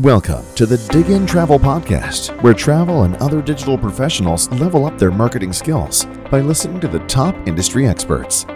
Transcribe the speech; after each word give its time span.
Welcome 0.00 0.46
to 0.54 0.64
the 0.64 0.78
Dig 0.90 1.10
In 1.10 1.26
Travel 1.26 1.58
Podcast, 1.58 2.30
where 2.42 2.54
travel 2.54 3.02
and 3.02 3.16
other 3.16 3.42
digital 3.42 3.76
professionals 3.76 4.50
level 4.52 4.86
up 4.86 4.96
their 4.96 5.10
marketing 5.10 5.52
skills 5.52 6.06
by 6.30 6.40
listening 6.40 6.80
to 6.80 6.88
the 6.88 7.00
top 7.00 7.36
industry 7.46 7.86
experts. 7.86 8.46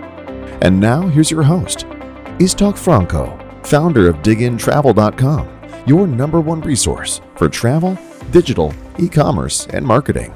And 0.62 0.80
now, 0.80 1.06
here's 1.06 1.30
your 1.30 1.42
host, 1.42 1.80
Istok 2.38 2.78
Franco, 2.78 3.38
founder 3.62 4.08
of 4.08 4.22
DigInTravel.com, 4.22 5.84
your 5.84 6.06
number 6.06 6.40
one 6.40 6.62
resource 6.62 7.20
for 7.36 7.50
travel, 7.50 7.98
digital, 8.30 8.72
e 8.98 9.06
commerce, 9.06 9.66
and 9.66 9.84
marketing. 9.84 10.32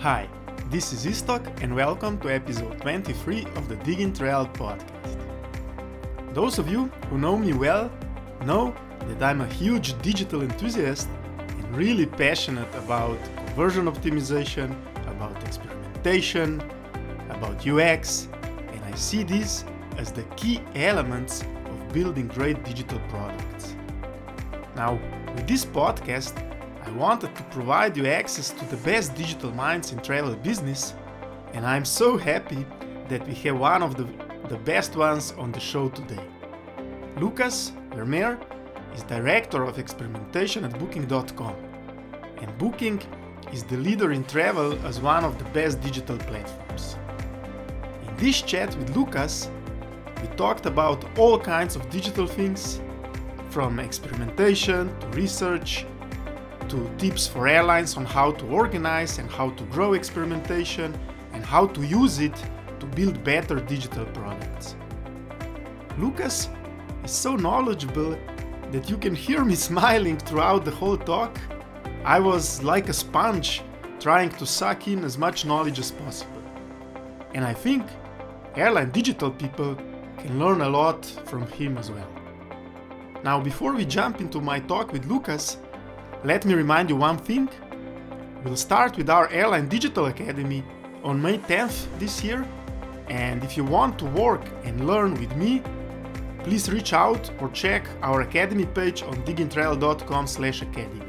Hi, 0.00 0.28
this 0.68 0.92
is 0.92 1.06
Istok, 1.06 1.62
and 1.62 1.76
welcome 1.76 2.18
to 2.22 2.34
episode 2.34 2.80
23 2.80 3.46
of 3.54 3.68
the 3.68 3.76
Dig 3.76 4.00
In 4.00 4.12
Travel 4.12 4.48
Podcast. 4.48 5.16
Those 6.34 6.58
of 6.58 6.68
you 6.68 6.86
who 7.08 7.18
know 7.18 7.38
me 7.38 7.52
well 7.52 7.88
know 8.44 8.74
that 9.08 9.22
I'm 9.22 9.40
a 9.40 9.46
huge 9.46 10.00
digital 10.02 10.42
enthusiast 10.42 11.08
and 11.38 11.76
really 11.76 12.06
passionate 12.06 12.72
about 12.74 13.18
conversion 13.46 13.86
optimization, 13.86 14.74
about 15.06 15.42
experimentation, 15.44 16.62
about 17.30 17.66
UX, 17.66 18.28
and 18.72 18.84
I 18.84 18.94
see 18.94 19.22
these 19.22 19.64
as 19.96 20.12
the 20.12 20.22
key 20.36 20.60
elements 20.74 21.42
of 21.42 21.92
building 21.92 22.28
great 22.28 22.64
digital 22.64 22.98
products. 23.08 23.76
Now, 24.76 24.98
with 25.34 25.46
this 25.46 25.64
podcast, 25.64 26.34
I 26.84 26.90
wanted 26.90 27.34
to 27.36 27.42
provide 27.44 27.96
you 27.96 28.06
access 28.06 28.50
to 28.50 28.64
the 28.66 28.76
best 28.78 29.14
digital 29.14 29.50
minds 29.52 29.92
in 29.92 29.98
travel 30.00 30.34
business, 30.34 30.94
and 31.52 31.64
I'm 31.64 31.84
so 31.84 32.16
happy 32.16 32.66
that 33.08 33.26
we 33.26 33.34
have 33.34 33.58
one 33.58 33.82
of 33.82 33.96
the, 33.96 34.04
the 34.48 34.58
best 34.58 34.96
ones 34.96 35.32
on 35.38 35.52
the 35.52 35.60
show 35.60 35.88
today. 35.88 36.24
Lukas 37.16 37.72
Vermeer 37.94 38.38
is 38.94 39.02
Director 39.04 39.64
of 39.64 39.78
Experimentation 39.78 40.64
at 40.64 40.78
Booking.com. 40.78 41.56
And 42.38 42.58
Booking 42.58 43.02
is 43.52 43.64
the 43.64 43.76
leader 43.76 44.12
in 44.12 44.24
travel 44.24 44.78
as 44.86 45.00
one 45.00 45.24
of 45.24 45.38
the 45.38 45.44
best 45.50 45.80
digital 45.80 46.18
platforms. 46.18 46.96
In 48.06 48.16
this 48.16 48.42
chat 48.42 48.74
with 48.76 48.96
Lukas, 48.96 49.50
we 50.20 50.28
talked 50.36 50.66
about 50.66 51.04
all 51.18 51.38
kinds 51.38 51.76
of 51.76 51.88
digital 51.90 52.26
things 52.26 52.80
from 53.50 53.78
experimentation 53.78 54.98
to 55.00 55.06
research 55.08 55.86
to 56.68 56.90
tips 56.98 57.26
for 57.26 57.46
airlines 57.46 57.96
on 57.96 58.04
how 58.04 58.32
to 58.32 58.46
organize 58.46 59.18
and 59.18 59.30
how 59.30 59.50
to 59.50 59.64
grow 59.64 59.92
experimentation 59.92 60.96
and 61.32 61.44
how 61.44 61.66
to 61.66 61.82
use 61.82 62.18
it 62.20 62.34
to 62.80 62.86
build 62.86 63.22
better 63.22 63.60
digital 63.60 64.06
products. 64.06 64.76
Lukas 65.98 66.48
is 67.04 67.10
so 67.10 67.36
knowledgeable 67.36 68.16
that 68.74 68.90
you 68.90 68.96
can 68.98 69.14
hear 69.14 69.44
me 69.44 69.54
smiling 69.70 70.18
throughout 70.18 70.64
the 70.64 70.70
whole 70.70 70.96
talk. 70.96 71.38
I 72.04 72.18
was 72.18 72.62
like 72.62 72.88
a 72.88 72.92
sponge 72.92 73.62
trying 74.00 74.30
to 74.30 74.44
suck 74.44 74.88
in 74.88 75.04
as 75.04 75.16
much 75.16 75.44
knowledge 75.44 75.78
as 75.78 75.92
possible. 75.92 76.42
And 77.34 77.44
I 77.44 77.54
think 77.54 77.84
airline 78.56 78.90
digital 78.90 79.30
people 79.30 79.76
can 80.18 80.40
learn 80.40 80.60
a 80.60 80.68
lot 80.68 81.06
from 81.24 81.46
him 81.52 81.78
as 81.78 81.90
well. 81.90 82.10
Now, 83.22 83.40
before 83.40 83.72
we 83.72 83.84
jump 83.84 84.20
into 84.20 84.40
my 84.40 84.58
talk 84.58 84.92
with 84.92 85.06
Lukas, 85.06 85.56
let 86.24 86.44
me 86.44 86.54
remind 86.54 86.90
you 86.90 86.96
one 86.96 87.18
thing. 87.18 87.48
We'll 88.44 88.56
start 88.56 88.96
with 88.96 89.08
our 89.08 89.28
Airline 89.30 89.68
Digital 89.68 90.06
Academy 90.06 90.64
on 91.02 91.22
May 91.22 91.38
10th 91.38 91.86
this 91.98 92.24
year. 92.24 92.46
And 93.08 93.44
if 93.44 93.56
you 93.56 93.64
want 93.64 93.98
to 94.00 94.04
work 94.04 94.44
and 94.64 94.86
learn 94.86 95.14
with 95.14 95.34
me, 95.36 95.62
please 96.44 96.70
reach 96.70 96.92
out 96.92 97.30
or 97.40 97.48
check 97.50 97.86
our 98.02 98.20
academy 98.20 98.66
page 98.66 99.02
on 99.02 99.14
digintravel.com 99.24 100.26
slash 100.26 100.62
academy. 100.62 101.04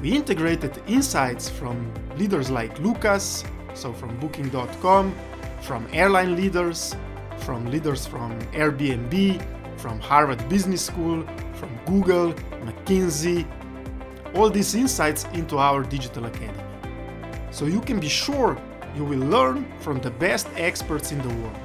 We 0.00 0.16
integrated 0.16 0.80
insights 0.86 1.48
from 1.48 1.92
leaders 2.16 2.48
like 2.50 2.78
Lukas, 2.78 3.44
so 3.74 3.92
from 3.92 4.18
booking.com, 4.20 5.14
from 5.60 5.86
airline 5.92 6.36
leaders, 6.36 6.96
from 7.38 7.66
leaders 7.66 8.06
from 8.06 8.40
Airbnb, 8.52 9.42
from 9.78 9.98
Harvard 10.00 10.48
Business 10.48 10.86
School, 10.86 11.26
from 11.54 11.70
Google, 11.84 12.32
McKinsey, 12.64 13.46
all 14.34 14.48
these 14.48 14.74
insights 14.74 15.24
into 15.34 15.58
our 15.58 15.82
digital 15.82 16.24
academy. 16.26 16.64
So 17.50 17.66
you 17.66 17.80
can 17.80 18.00
be 18.00 18.08
sure 18.08 18.56
you 18.96 19.04
will 19.04 19.18
learn 19.18 19.66
from 19.80 20.00
the 20.00 20.10
best 20.10 20.48
experts 20.56 21.12
in 21.12 21.20
the 21.22 21.28
world. 21.28 21.61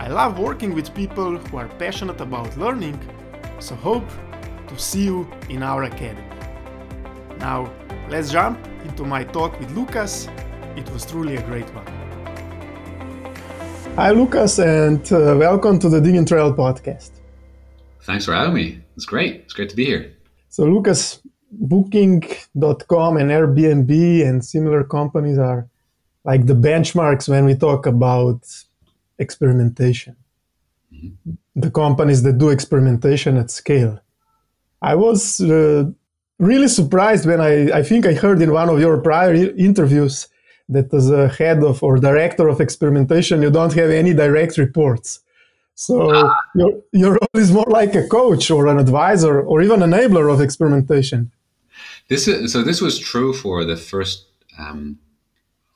I 0.00 0.08
love 0.08 0.38
working 0.38 0.74
with 0.74 0.94
people 0.94 1.36
who 1.36 1.58
are 1.58 1.68
passionate 1.68 2.22
about 2.22 2.56
learning, 2.56 2.98
so 3.58 3.74
hope 3.74 4.08
to 4.68 4.78
see 4.78 5.04
you 5.04 5.30
in 5.50 5.62
our 5.62 5.82
academy. 5.82 6.24
Now, 7.38 7.70
let's 8.08 8.32
jump 8.32 8.58
into 8.86 9.04
my 9.04 9.24
talk 9.24 9.60
with 9.60 9.70
Lukas. 9.72 10.26
It 10.74 10.90
was 10.90 11.04
truly 11.04 11.36
a 11.36 11.42
great 11.42 11.68
one. 11.74 11.86
Hi, 13.96 14.12
Lukas, 14.12 14.58
and 14.58 15.04
uh, 15.12 15.36
welcome 15.38 15.78
to 15.80 15.90
the 15.90 16.00
Dig 16.00 16.26
Trail 16.26 16.54
podcast. 16.54 17.10
Thanks 18.00 18.24
for 18.24 18.32
having 18.32 18.54
me. 18.54 18.80
It's 18.96 19.04
great. 19.04 19.42
It's 19.44 19.52
great 19.52 19.68
to 19.68 19.76
be 19.76 19.84
here. 19.84 20.14
So, 20.48 20.64
Lukas, 20.64 21.20
Booking.com 21.52 23.18
and 23.18 23.30
Airbnb 23.30 24.26
and 24.26 24.42
similar 24.42 24.82
companies 24.82 25.36
are 25.36 25.68
like 26.24 26.46
the 26.46 26.54
benchmarks 26.54 27.28
when 27.28 27.44
we 27.44 27.54
talk 27.54 27.84
about 27.84 28.46
experimentation. 29.20 30.16
Mm-hmm. 30.92 31.32
The 31.54 31.70
companies 31.70 32.22
that 32.24 32.38
do 32.38 32.48
experimentation 32.48 33.36
at 33.36 33.50
scale. 33.50 34.00
I 34.82 34.94
was 34.94 35.40
uh, 35.40 35.84
really 36.38 36.68
surprised 36.68 37.26
when 37.26 37.40
I, 37.40 37.70
I 37.80 37.82
think 37.82 38.06
I 38.06 38.14
heard 38.14 38.40
in 38.42 38.52
one 38.52 38.68
of 38.68 38.80
your 38.80 38.98
prior 38.98 39.34
interviews 39.34 40.28
that 40.68 40.92
as 40.94 41.10
a 41.10 41.28
head 41.28 41.62
of 41.62 41.82
or 41.82 41.98
director 41.98 42.48
of 42.48 42.60
experimentation, 42.60 43.42
you 43.42 43.50
don't 43.50 43.74
have 43.74 43.90
any 43.90 44.14
direct 44.14 44.56
reports. 44.56 45.20
So 45.74 46.14
ah. 46.14 46.36
your, 46.54 46.72
your 46.92 47.12
role 47.12 47.36
is 47.44 47.52
more 47.52 47.66
like 47.68 47.94
a 47.94 48.06
coach 48.08 48.50
or 48.50 48.66
an 48.66 48.78
advisor 48.78 49.40
or 49.40 49.62
even 49.62 49.80
enabler 49.80 50.32
of 50.32 50.40
experimentation. 50.40 51.32
This 52.08 52.26
is, 52.26 52.52
so 52.52 52.62
this 52.62 52.80
was 52.80 52.98
true 52.98 53.32
for 53.32 53.64
the 53.64 53.76
first 53.76 54.26
um, 54.58 54.98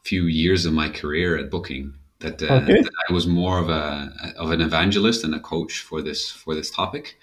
few 0.04 0.24
years 0.24 0.66
of 0.66 0.72
my 0.72 0.88
career 0.88 1.38
at 1.38 1.50
Booking 1.50 1.94
that, 2.24 2.42
uh, 2.42 2.54
okay. 2.54 2.82
that 2.82 2.92
I 3.08 3.12
was 3.12 3.26
more 3.26 3.58
of 3.58 3.68
a 3.68 4.12
of 4.36 4.50
an 4.50 4.60
evangelist 4.60 5.24
and 5.24 5.34
a 5.34 5.40
coach 5.40 5.80
for 5.80 6.02
this 6.02 6.30
for 6.30 6.54
this 6.54 6.70
topic. 6.70 7.18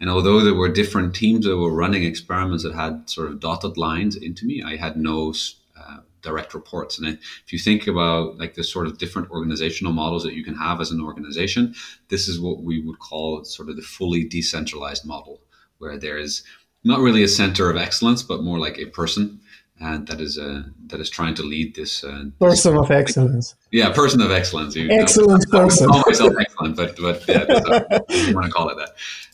And 0.00 0.10
although 0.10 0.40
there 0.40 0.54
were 0.54 0.68
different 0.68 1.14
teams 1.14 1.46
that 1.46 1.56
were 1.56 1.72
running 1.72 2.04
experiments 2.04 2.64
that 2.64 2.74
had 2.74 3.08
sort 3.08 3.28
of 3.28 3.40
dotted 3.40 3.78
lines 3.78 4.14
into 4.14 4.44
me, 4.44 4.62
I 4.62 4.76
had 4.76 4.96
no 4.96 5.32
uh, 5.78 5.98
direct 6.20 6.52
reports. 6.52 6.98
And 6.98 7.06
if 7.06 7.52
you 7.52 7.58
think 7.58 7.86
about 7.86 8.36
like 8.36 8.54
the 8.54 8.64
sort 8.64 8.86
of 8.86 8.98
different 8.98 9.30
organizational 9.30 9.92
models 9.92 10.22
that 10.24 10.34
you 10.34 10.44
can 10.44 10.56
have 10.56 10.80
as 10.80 10.90
an 10.90 11.00
organization, 11.00 11.74
this 12.08 12.28
is 12.28 12.38
what 12.38 12.62
we 12.62 12.80
would 12.80 12.98
call 12.98 13.44
sort 13.44 13.70
of 13.70 13.76
the 13.76 13.82
fully 13.82 14.24
decentralized 14.24 15.06
model, 15.06 15.40
where 15.78 15.96
there 15.98 16.18
is 16.18 16.42
not 16.84 17.00
really 17.00 17.22
a 17.22 17.28
center 17.28 17.70
of 17.70 17.76
excellence, 17.76 18.22
but 18.22 18.42
more 18.42 18.58
like 18.58 18.78
a 18.78 18.86
person 18.86 19.40
and 19.80 20.06
that 20.06 20.20
is 20.20 20.38
uh, 20.38 20.62
that 20.86 21.00
is 21.00 21.10
trying 21.10 21.34
to 21.34 21.42
lead 21.42 21.74
this 21.74 22.02
uh, 22.02 22.24
person 22.40 22.74
this, 22.74 22.82
of 22.82 22.90
excellence. 22.90 23.54
Yeah, 23.70 23.92
person 23.92 24.20
of 24.22 24.30
excellence. 24.30 24.74
You 24.74 24.88
Excellent 24.90 25.44
know, 25.52 25.60
person. 25.60 25.90
I 25.90 25.92
call 25.92 26.02
myself 26.06 26.32
excellent, 26.40 26.76
but 26.76 26.96
but 26.96 27.28
yeah, 27.28 27.98
you 28.26 28.34
want 28.34 28.46
to 28.46 28.52
call 28.52 28.70
it 28.70 28.76
that. 28.76 28.90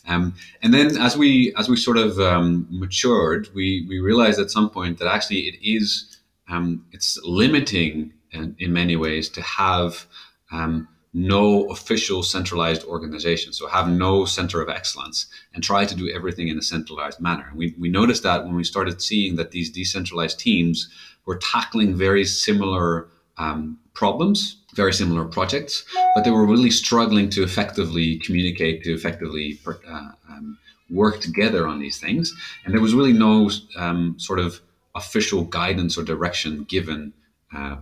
Um, 0.07 0.35
and 0.61 0.73
then 0.73 0.97
as 0.97 1.15
we 1.15 1.53
as 1.57 1.69
we 1.69 1.77
sort 1.77 1.97
of 1.97 2.19
um, 2.19 2.67
matured, 2.69 3.49
we 3.55 3.85
we 3.87 3.99
realized 3.99 4.39
at 4.39 4.51
some 4.51 4.69
point 4.69 4.99
that 4.99 5.07
actually 5.07 5.41
it 5.41 5.55
is 5.63 6.17
um, 6.49 6.85
it's 6.91 7.17
limiting 7.23 8.13
in, 8.31 8.55
in 8.59 8.73
many 8.73 8.95
ways 8.95 9.29
to 9.29 9.41
have 9.41 10.05
um, 10.51 10.87
no 11.13 11.65
official 11.65 12.23
centralized 12.23 12.83
organization. 12.85 13.53
So 13.53 13.67
have 13.67 13.87
no 13.87 14.25
center 14.25 14.61
of 14.61 14.69
excellence 14.69 15.27
and 15.53 15.63
try 15.63 15.85
to 15.85 15.95
do 15.95 16.09
everything 16.09 16.47
in 16.47 16.57
a 16.57 16.61
centralized 16.61 17.19
manner. 17.19 17.45
And 17.49 17.57
we, 17.57 17.75
we 17.79 17.89
noticed 17.89 18.23
that 18.23 18.45
when 18.45 18.55
we 18.55 18.63
started 18.63 19.01
seeing 19.01 19.35
that 19.35 19.51
these 19.51 19.69
decentralized 19.69 20.39
teams 20.39 20.89
were 21.25 21.37
tackling 21.37 21.95
very 21.95 22.25
similar 22.25 23.07
um, 23.37 23.79
problems, 23.93 24.57
very 24.73 24.93
similar 24.93 25.25
projects, 25.25 25.83
but 26.15 26.23
they 26.23 26.31
were 26.31 26.45
really 26.45 26.71
struggling 26.71 27.29
to 27.29 27.43
effectively 27.43 28.17
communicate, 28.17 28.83
to 28.83 28.93
effectively 28.93 29.59
uh, 29.67 30.11
um, 30.29 30.57
work 30.89 31.21
together 31.21 31.67
on 31.67 31.79
these 31.79 31.99
things. 31.99 32.33
And 32.65 32.73
there 32.73 32.81
was 32.81 32.95
really 32.95 33.13
no 33.13 33.51
um, 33.75 34.15
sort 34.17 34.39
of 34.39 34.61
official 34.95 35.43
guidance 35.43 35.97
or 35.97 36.03
direction 36.03 36.63
given 36.63 37.13
uh, 37.55 37.77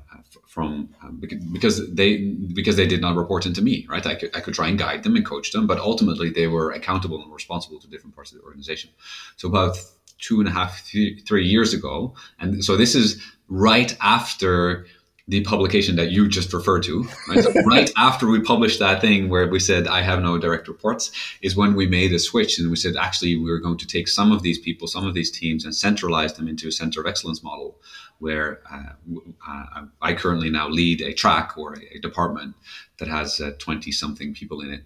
from 0.48 0.90
um, 1.04 1.22
because 1.52 1.94
they 1.94 2.18
because 2.54 2.76
they 2.76 2.88
did 2.88 3.02
not 3.02 3.16
report 3.16 3.46
into 3.46 3.62
me 3.62 3.86
right 3.90 4.06
I 4.06 4.16
could, 4.16 4.36
I 4.36 4.40
could 4.42 4.54
try 4.54 4.68
and 4.68 4.78
guide 4.78 5.04
them 5.04 5.16
and 5.16 5.26
coach 5.26 5.52
them 5.52 5.68
but 5.68 5.80
ultimately 5.80 6.30
they 6.30 6.48
were 6.48 6.72
accountable 6.72 7.22
and 7.22 7.32
responsible 7.32 7.80
to 7.80 7.88
different 7.88 8.16
parts 8.16 8.32
of 8.32 8.38
the 8.38 8.44
organization 8.44 8.90
so 9.38 9.48
about 9.48 9.78
two 10.20 10.40
and 10.40 10.48
a 10.48 10.52
half 10.52 10.82
three 11.28 11.46
years 11.46 11.74
ago 11.74 12.14
and 12.40 12.64
so 12.64 12.76
this 12.76 12.96
is 12.96 13.22
right 13.48 13.96
after 14.02 14.86
the 15.28 15.42
publication 15.42 15.96
that 15.96 16.12
you 16.12 16.28
just 16.28 16.52
referred 16.52 16.84
to, 16.84 17.08
right? 17.30 17.42
So 17.42 17.54
right 17.66 17.90
after 17.96 18.28
we 18.28 18.42
published 18.42 18.80
that 18.80 19.00
thing 19.00 19.30
where 19.30 19.48
we 19.48 19.60
said 19.60 19.88
I 19.88 20.02
have 20.02 20.22
no 20.22 20.38
direct 20.38 20.68
reports, 20.68 21.12
is 21.42 21.56
when 21.56 21.74
we 21.74 21.88
made 21.88 22.12
a 22.12 22.20
switch 22.20 22.60
and 22.60 22.70
we 22.70 22.76
said 22.76 22.96
actually 22.98 23.38
we're 23.38 23.60
going 23.60 23.78
to 23.78 23.88
take 23.88 24.10
some 24.10 24.32
of 24.32 24.44
these 24.44 24.60
people, 24.60 24.88
some 24.88 25.08
of 25.08 25.14
these 25.14 25.32
teams, 25.32 25.64
and 25.64 25.74
centralize 25.74 26.34
them 26.34 26.50
into 26.50 26.68
a 26.68 26.72
center 26.72 27.00
of 27.00 27.08
excellence 27.08 27.42
model, 27.42 27.78
where 28.22 28.60
uh, 28.72 28.94
uh, 29.48 29.86
I 30.02 30.14
currently 30.14 30.50
now 30.50 30.70
lead 30.70 31.02
a 31.02 31.14
track 31.14 31.58
or 31.58 31.74
a, 31.74 31.98
a 31.98 32.00
department 32.00 32.56
that 33.00 33.08
has 33.08 33.42
uh, 33.42 33.52
something 33.92 34.34
people 34.34 34.62
in 34.62 34.72
it. 34.72 34.84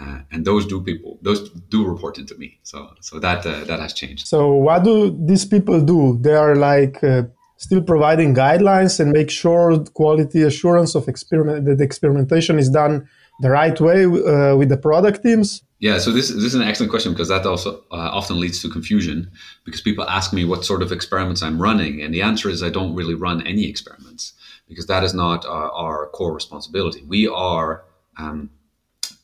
Uh, 0.00 0.20
and 0.32 0.44
those 0.44 0.66
do 0.66 0.80
people 0.80 1.18
those 1.20 1.50
do 1.68 1.86
report 1.86 2.16
into 2.16 2.34
me. 2.36 2.58
So 2.62 2.94
so 3.00 3.18
that 3.18 3.44
uh, 3.44 3.64
that 3.64 3.80
has 3.80 3.92
changed. 3.92 4.26
So 4.26 4.52
what 4.52 4.84
do 4.84 5.16
these 5.30 5.44
people 5.44 5.80
do? 5.80 6.16
They 6.20 6.34
are 6.34 6.54
like 6.54 7.02
uh, 7.04 7.24
still 7.56 7.82
providing 7.82 8.34
guidelines 8.34 9.00
and 9.00 9.12
make 9.12 9.30
sure 9.30 9.84
quality 9.92 10.42
assurance 10.42 10.94
of 10.94 11.08
experiment 11.08 11.66
that 11.66 11.80
experimentation 11.80 12.58
is 12.58 12.70
done 12.70 13.08
the 13.40 13.50
right 13.50 13.80
way 13.80 14.04
uh, 14.04 14.56
with 14.56 14.68
the 14.68 14.76
product 14.76 15.22
teams? 15.22 15.62
Yeah, 15.78 15.98
so 15.98 16.10
this, 16.10 16.28
this 16.28 16.44
is 16.44 16.54
an 16.54 16.62
excellent 16.62 16.90
question 16.90 17.12
because 17.12 17.28
that 17.28 17.46
also 17.46 17.78
uh, 17.90 18.10
often 18.12 18.38
leads 18.38 18.60
to 18.60 18.68
confusion 18.68 19.30
because 19.64 19.80
people 19.80 20.04
ask 20.08 20.32
me 20.32 20.44
what 20.44 20.64
sort 20.64 20.82
of 20.82 20.92
experiments 20.92 21.42
I'm 21.42 21.60
running, 21.60 22.02
and 22.02 22.12
the 22.12 22.20
answer 22.20 22.50
is 22.50 22.62
I 22.62 22.68
don't 22.68 22.94
really 22.94 23.14
run 23.14 23.46
any 23.46 23.66
experiments 23.66 24.34
because 24.68 24.86
that 24.86 25.02
is 25.02 25.14
not 25.14 25.46
our, 25.46 25.70
our 25.72 26.06
core 26.08 26.34
responsibility. 26.34 27.02
We 27.02 27.28
are 27.28 27.84
um, 28.18 28.50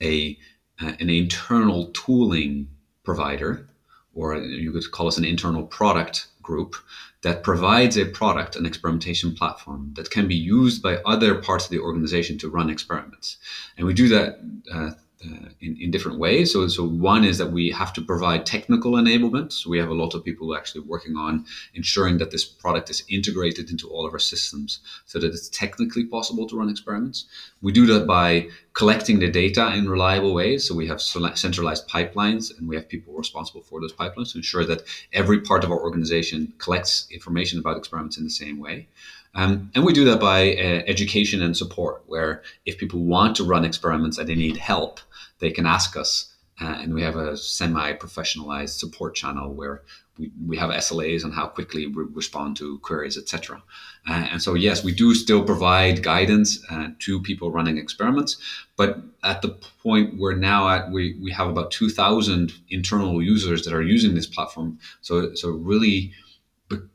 a 0.03 0.39
uh, 0.81 0.93
an 1.01 1.09
internal 1.09 1.87
tooling 1.93 2.69
provider, 3.03 3.69
or 4.15 4.37
you 4.37 4.73
could 4.73 4.91
call 4.91 5.09
us 5.09 5.19
an 5.19 5.25
internal 5.25 5.65
product 5.65 6.27
group 6.43 6.75
that 7.23 7.43
provides 7.43 7.97
a 7.97 8.05
product, 8.05 8.57
an 8.57 8.67
experimentation 8.67 9.35
platform 9.35 9.93
that 9.95 10.11
can 10.11 10.29
be 10.29 10.35
used 10.35 10.83
by 10.83 10.97
other 10.99 11.35
parts 11.35 11.65
of 11.65 11.71
the 11.71 11.79
organization 11.79 12.39
to 12.39 12.49
run 12.49 12.71
experiments. 12.71 13.39
And 13.77 13.87
we 13.87 13.95
do 13.95 14.09
that 14.09 14.41
uh, 14.73 14.91
uh, 15.25 15.49
in, 15.63 15.79
in 15.81 15.91
different 15.91 16.19
ways. 16.19 16.53
So, 16.53 16.69
so 16.69 16.85
one 16.87 17.25
is 17.25 17.39
that 17.39 17.51
we 17.51 17.71
have 17.71 17.93
to 17.95 18.03
provide 18.03 18.45
technical 18.45 18.93
enablement. 18.93 19.51
So 19.51 19.71
we 19.71 19.79
have 19.79 19.89
a 19.89 19.95
lot 19.95 20.15
of 20.15 20.23
people 20.23 20.55
actually 20.55 20.83
working 20.83 21.17
on 21.17 21.47
ensuring 21.75 22.19
that 22.19 22.31
this 22.31 22.45
product 22.45 22.91
is 22.91 23.03
integrated 23.09 23.71
into 23.71 23.89
all 23.89 24.07
of 24.07 24.13
our 24.13 24.19
systems 24.19 24.81
so 25.07 25.19
that 25.19 25.29
it's 25.29 25.49
technically 25.49 26.05
possible 26.05 26.47
to 26.49 26.59
run 26.59 26.69
experiments. 26.69 27.25
We 27.63 27.73
do 27.73 27.87
that 27.87 28.07
by 28.07 28.49
collecting 28.75 29.19
the 29.19 29.31
data 29.31 29.75
in 29.75 29.89
reliable 29.89 30.35
ways. 30.35 30.69
So 30.69 30.75
we 30.75 30.87
have 30.89 31.01
centralized 31.01 31.89
pipelines 31.89 32.57
and 32.57 32.69
we 32.69 32.77
have 32.77 32.87
people 32.87 33.15
responsible 33.15 33.63
for 33.63 33.81
those 33.81 33.95
pipelines 33.95 34.33
to 34.33 34.39
ensure 34.39 34.67
that 34.67 34.83
every 35.15 35.41
part 35.41 35.65
of 35.65 35.71
our 35.71 35.81
organization 35.81 36.53
collects 36.59 37.09
information 37.11 37.59
about 37.59 37.79
experiments 37.79 38.19
in 38.19 38.25
the 38.25 38.31
same 38.31 38.59
way. 38.61 38.89
Um, 39.37 39.71
and 39.75 39.85
we 39.85 39.93
do 39.93 40.07
that 40.07 40.19
by 40.19 40.55
uh, 40.55 40.83
education 40.87 41.43
and 41.43 41.55
support, 41.55 42.03
where 42.07 42.43
if 42.65 42.79
people 42.79 43.01
want 43.01 43.37
to 43.37 43.45
run 43.45 43.67
experiments 43.67 44.17
and 44.17 44.27
they 44.27 44.35
need 44.35 44.57
help, 44.57 44.99
they 45.39 45.51
can 45.51 45.67
ask 45.67 45.97
us. 45.97 46.33
Uh, 46.59 46.79
and 46.81 46.95
we 46.95 47.03
have 47.03 47.17
a 47.17 47.37
semi 47.37 47.93
professionalized 47.93 48.79
support 48.79 49.15
channel 49.15 49.53
where 49.53 49.83
we, 50.19 50.31
we 50.47 50.57
have 50.57 50.71
SLAs 50.71 51.25
on 51.25 51.31
how 51.31 51.47
quickly 51.47 51.87
we 51.87 52.05
respond 52.05 52.57
to 52.57 52.79
queries, 52.79 53.19
etc. 53.19 53.63
Uh, 54.09 54.27
and 54.31 54.43
so, 54.43 54.55
yes, 54.55 54.83
we 54.83 54.95
do 54.95 55.15
still 55.15 55.45
provide 55.45 56.03
guidance 56.03 56.65
uh, 56.71 56.89
to 57.01 57.21
people 57.21 57.51
running 57.51 57.77
experiments, 57.77 58.37
but 58.77 59.03
at 59.23 59.43
the 59.43 59.49
point 59.83 60.17
we're 60.19 60.35
now 60.35 60.69
at, 60.69 60.91
we, 60.91 61.19
we 61.21 61.31
have 61.31 61.49
about 61.49 61.71
2,000 61.71 62.53
internal 62.71 63.23
users 63.23 63.65
that 63.65 63.75
are 63.75 63.83
using 63.83 64.15
this 64.15 64.27
platform. 64.27 64.79
So, 65.03 65.35
so 65.35 65.51
really, 65.51 66.13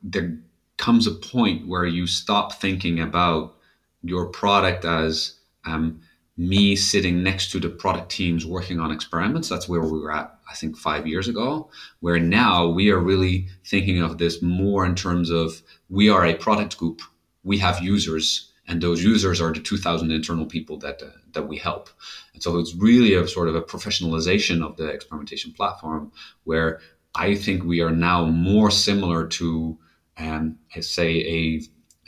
there 0.02 0.38
comes 0.76 1.06
a 1.06 1.12
point 1.12 1.68
where 1.68 1.86
you 1.86 2.06
stop 2.06 2.54
thinking 2.54 2.98
about 2.98 3.56
your 4.02 4.26
product 4.26 4.84
as 4.84 5.36
um, 5.64 6.00
me 6.36 6.74
sitting 6.74 7.22
next 7.22 7.50
to 7.50 7.60
the 7.60 7.68
product 7.68 8.10
teams 8.10 8.46
working 8.46 8.80
on 8.80 8.90
experiments. 8.90 9.48
That's 9.48 9.68
where 9.68 9.82
we 9.82 10.00
were 10.00 10.12
at, 10.12 10.34
I 10.50 10.54
think, 10.54 10.76
five 10.76 11.06
years 11.06 11.28
ago. 11.28 11.70
Where 12.00 12.18
now 12.18 12.68
we 12.68 12.90
are 12.90 12.98
really 12.98 13.48
thinking 13.66 14.00
of 14.00 14.18
this 14.18 14.40
more 14.40 14.86
in 14.86 14.94
terms 14.94 15.30
of 15.30 15.62
we 15.88 16.08
are 16.08 16.24
a 16.24 16.34
product 16.34 16.78
group, 16.78 17.02
we 17.44 17.58
have 17.58 17.82
users, 17.82 18.52
and 18.66 18.80
those 18.80 19.02
users 19.02 19.40
are 19.40 19.52
the 19.52 19.60
2,000 19.60 20.10
internal 20.10 20.46
people 20.46 20.78
that 20.78 21.02
uh, 21.02 21.10
that 21.32 21.48
we 21.48 21.58
help. 21.58 21.90
And 22.32 22.42
so 22.42 22.58
it's 22.58 22.74
really 22.74 23.14
a 23.14 23.28
sort 23.28 23.48
of 23.48 23.54
a 23.54 23.62
professionalization 23.62 24.64
of 24.64 24.76
the 24.76 24.86
experimentation 24.86 25.52
platform, 25.52 26.12
where 26.44 26.80
I 27.14 27.34
think 27.34 27.64
we 27.64 27.82
are 27.82 27.90
now 27.90 28.24
more 28.24 28.70
similar 28.70 29.26
to, 29.26 29.78
um, 30.16 30.58
say, 30.80 31.10
a 31.26 31.62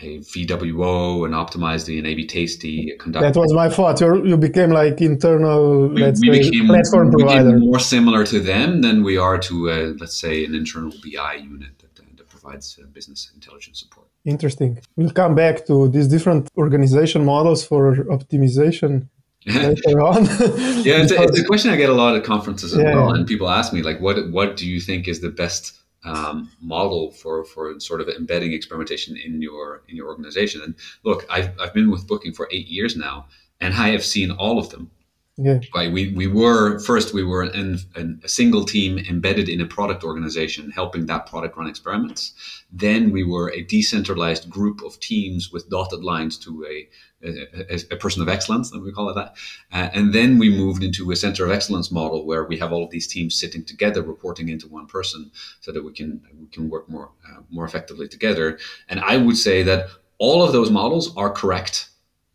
a 0.04 0.18
VWO 0.18 1.24
and 1.24 1.34
Optimizely 1.34 1.98
and 1.98 2.06
AB 2.06 2.26
Tasty 2.26 2.92
conduct. 2.98 3.34
That 3.34 3.40
was 3.40 3.52
my 3.52 3.68
thought. 3.68 4.00
you 4.00 4.26
you 4.26 4.36
became 4.36 4.70
like 4.70 5.00
internal, 5.00 5.88
we, 5.88 6.02
let's 6.02 6.20
we 6.20 6.42
say, 6.42 6.50
became, 6.50 6.66
platform 6.66 7.10
we 7.10 7.22
provider. 7.22 7.58
more 7.58 7.78
similar 7.78 8.24
to 8.26 8.40
them 8.40 8.82
than 8.82 9.02
we 9.02 9.16
are 9.16 9.38
to, 9.38 9.70
uh, 9.70 9.92
let's 10.00 10.16
say, 10.16 10.44
an 10.44 10.54
internal 10.54 10.92
BI 11.02 11.34
unit 11.34 11.78
that, 11.78 11.98
uh, 12.00 12.06
that 12.16 12.28
provides 12.28 12.78
uh, 12.80 12.86
business 12.86 13.30
intelligence 13.34 13.80
support. 13.80 14.08
Interesting. 14.24 14.78
We'll 14.96 15.10
come 15.10 15.34
back 15.34 15.66
to 15.66 15.88
these 15.88 16.08
different 16.08 16.48
organization 16.56 17.24
models 17.24 17.64
for 17.64 17.96
optimization 18.16 19.08
later 19.46 20.00
on. 20.00 20.24
yeah, 20.88 21.02
it's 21.02 21.12
a, 21.12 21.22
it's 21.22 21.38
a, 21.38 21.44
question 21.44 21.70
I 21.70 21.76
get 21.76 21.90
a 21.90 21.94
lot 21.94 22.16
at 22.16 22.24
conferences 22.24 22.72
as 22.72 22.82
yeah. 22.82 22.94
well, 22.94 23.12
and 23.12 23.26
people 23.26 23.50
ask 23.50 23.72
me 23.72 23.82
like, 23.82 24.00
"What 24.00 24.30
what 24.30 24.56
do 24.56 24.66
you 24.66 24.80
think 24.80 25.06
is 25.06 25.20
the 25.20 25.30
best 25.30 25.72
um, 26.04 26.50
model 26.60 27.10
for 27.10 27.44
for 27.44 27.78
sort 27.80 28.00
of 28.00 28.08
embedding 28.08 28.52
experimentation 28.52 29.16
in 29.16 29.42
your 29.42 29.82
in 29.88 29.96
your 29.96 30.08
organization. 30.08 30.62
And 30.62 30.74
look, 31.04 31.26
I've 31.30 31.58
I've 31.60 31.74
been 31.74 31.90
with 31.90 32.06
Booking 32.06 32.32
for 32.32 32.48
eight 32.50 32.66
years 32.66 32.96
now, 32.96 33.26
and 33.60 33.74
I 33.74 33.88
have 33.88 34.04
seen 34.04 34.30
all 34.30 34.58
of 34.58 34.70
them. 34.70 34.90
Yeah. 35.36 35.58
Right. 35.74 35.92
We, 35.92 36.12
we 36.14 36.28
were 36.28 36.78
first 36.78 37.12
we 37.12 37.24
were 37.24 37.42
in, 37.42 37.78
in, 37.96 38.20
a 38.22 38.28
single 38.28 38.64
team 38.64 38.98
embedded 38.98 39.48
in 39.48 39.60
a 39.60 39.66
product 39.66 40.04
organization 40.04 40.70
helping 40.70 41.06
that 41.06 41.26
product 41.26 41.56
run 41.56 41.66
experiments. 41.66 42.34
Then 42.70 43.10
we 43.10 43.24
were 43.24 43.50
a 43.50 43.62
decentralized 43.64 44.48
group 44.48 44.80
of 44.82 45.00
teams 45.00 45.50
with 45.50 45.68
dotted 45.68 46.04
lines 46.04 46.38
to 46.38 46.64
a 46.66 46.88
a, 47.26 47.80
a 47.90 47.96
person 47.96 48.22
of 48.22 48.28
excellence, 48.28 48.70
and 48.70 48.82
we 48.82 48.92
call 48.92 49.08
it 49.08 49.14
that. 49.14 49.34
Uh, 49.72 49.88
and 49.92 50.12
then 50.12 50.38
we 50.38 50.50
moved 50.50 50.84
into 50.84 51.10
a 51.10 51.16
center 51.16 51.46
of 51.46 51.50
excellence 51.50 51.90
model 51.90 52.26
where 52.26 52.44
we 52.44 52.58
have 52.58 52.72
all 52.72 52.84
of 52.84 52.90
these 52.90 53.06
teams 53.06 53.38
sitting 53.38 53.64
together, 53.64 54.02
reporting 54.02 54.50
into 54.50 54.68
one 54.68 54.86
person, 54.86 55.32
so 55.60 55.72
that 55.72 55.82
we 55.82 55.92
can 55.92 56.20
we 56.38 56.46
can 56.48 56.68
work 56.68 56.88
more 56.88 57.10
uh, 57.28 57.40
more 57.50 57.64
effectively 57.64 58.06
together. 58.06 58.58
And 58.88 59.00
I 59.00 59.16
would 59.16 59.36
say 59.36 59.64
that 59.64 59.88
all 60.18 60.44
of 60.44 60.52
those 60.52 60.70
models 60.70 61.16
are 61.16 61.30
correct 61.30 61.88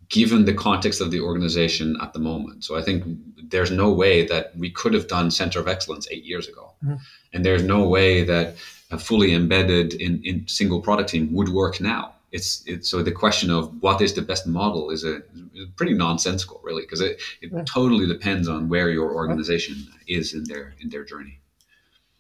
given 0.10 0.46
the 0.46 0.54
context 0.54 1.02
of 1.02 1.12
the 1.12 1.22
organization 1.22 1.96
at 2.02 2.14
the 2.14 2.20
moment. 2.20 2.64
So 2.64 2.78
I 2.78 2.82
think 2.82 3.04
there's 3.44 3.72
no 3.72 3.92
way 3.92 4.26
that 4.28 4.56
we 4.58 4.70
could 4.72 4.94
have 4.94 5.08
done 5.08 5.32
center 5.32 5.60
of 5.60 5.68
excellence 5.68 6.08
eight 6.12 6.24
years 6.24 6.48
ago, 6.48 6.74
mm-hmm. 6.84 6.96
and 7.34 7.46
there's 7.46 7.64
no 7.64 7.88
way 7.88 8.24
that 8.24 8.56
a 8.92 8.98
fully 8.98 9.34
embedded 9.34 9.94
in, 9.94 10.22
in 10.24 10.48
single 10.48 10.82
product 10.82 11.10
team 11.10 11.32
would 11.34 11.50
work 11.50 11.80
now 11.80 12.16
it's 12.32 12.64
it's 12.66 12.90
so 12.90 13.02
the 13.02 13.12
question 13.12 13.50
of 13.50 13.82
what 13.82 14.02
is 14.02 14.14
the 14.14 14.22
best 14.22 14.46
model 14.46 14.90
is 14.90 15.04
a, 15.04 15.18
is 15.54 15.68
pretty 15.76 15.94
nonsensical 15.94 16.60
really 16.64 16.84
because 16.84 17.02
it, 17.02 17.20
it 17.42 17.52
yeah. 17.52 17.64
totally 17.64 18.06
depends 18.06 18.48
on 18.48 18.70
where 18.70 18.90
your 18.90 19.14
organization 19.14 19.88
is 20.08 20.34
in 20.34 20.44
their 20.44 20.76
in 20.80 20.90
their 20.90 21.04
journey 21.04 21.40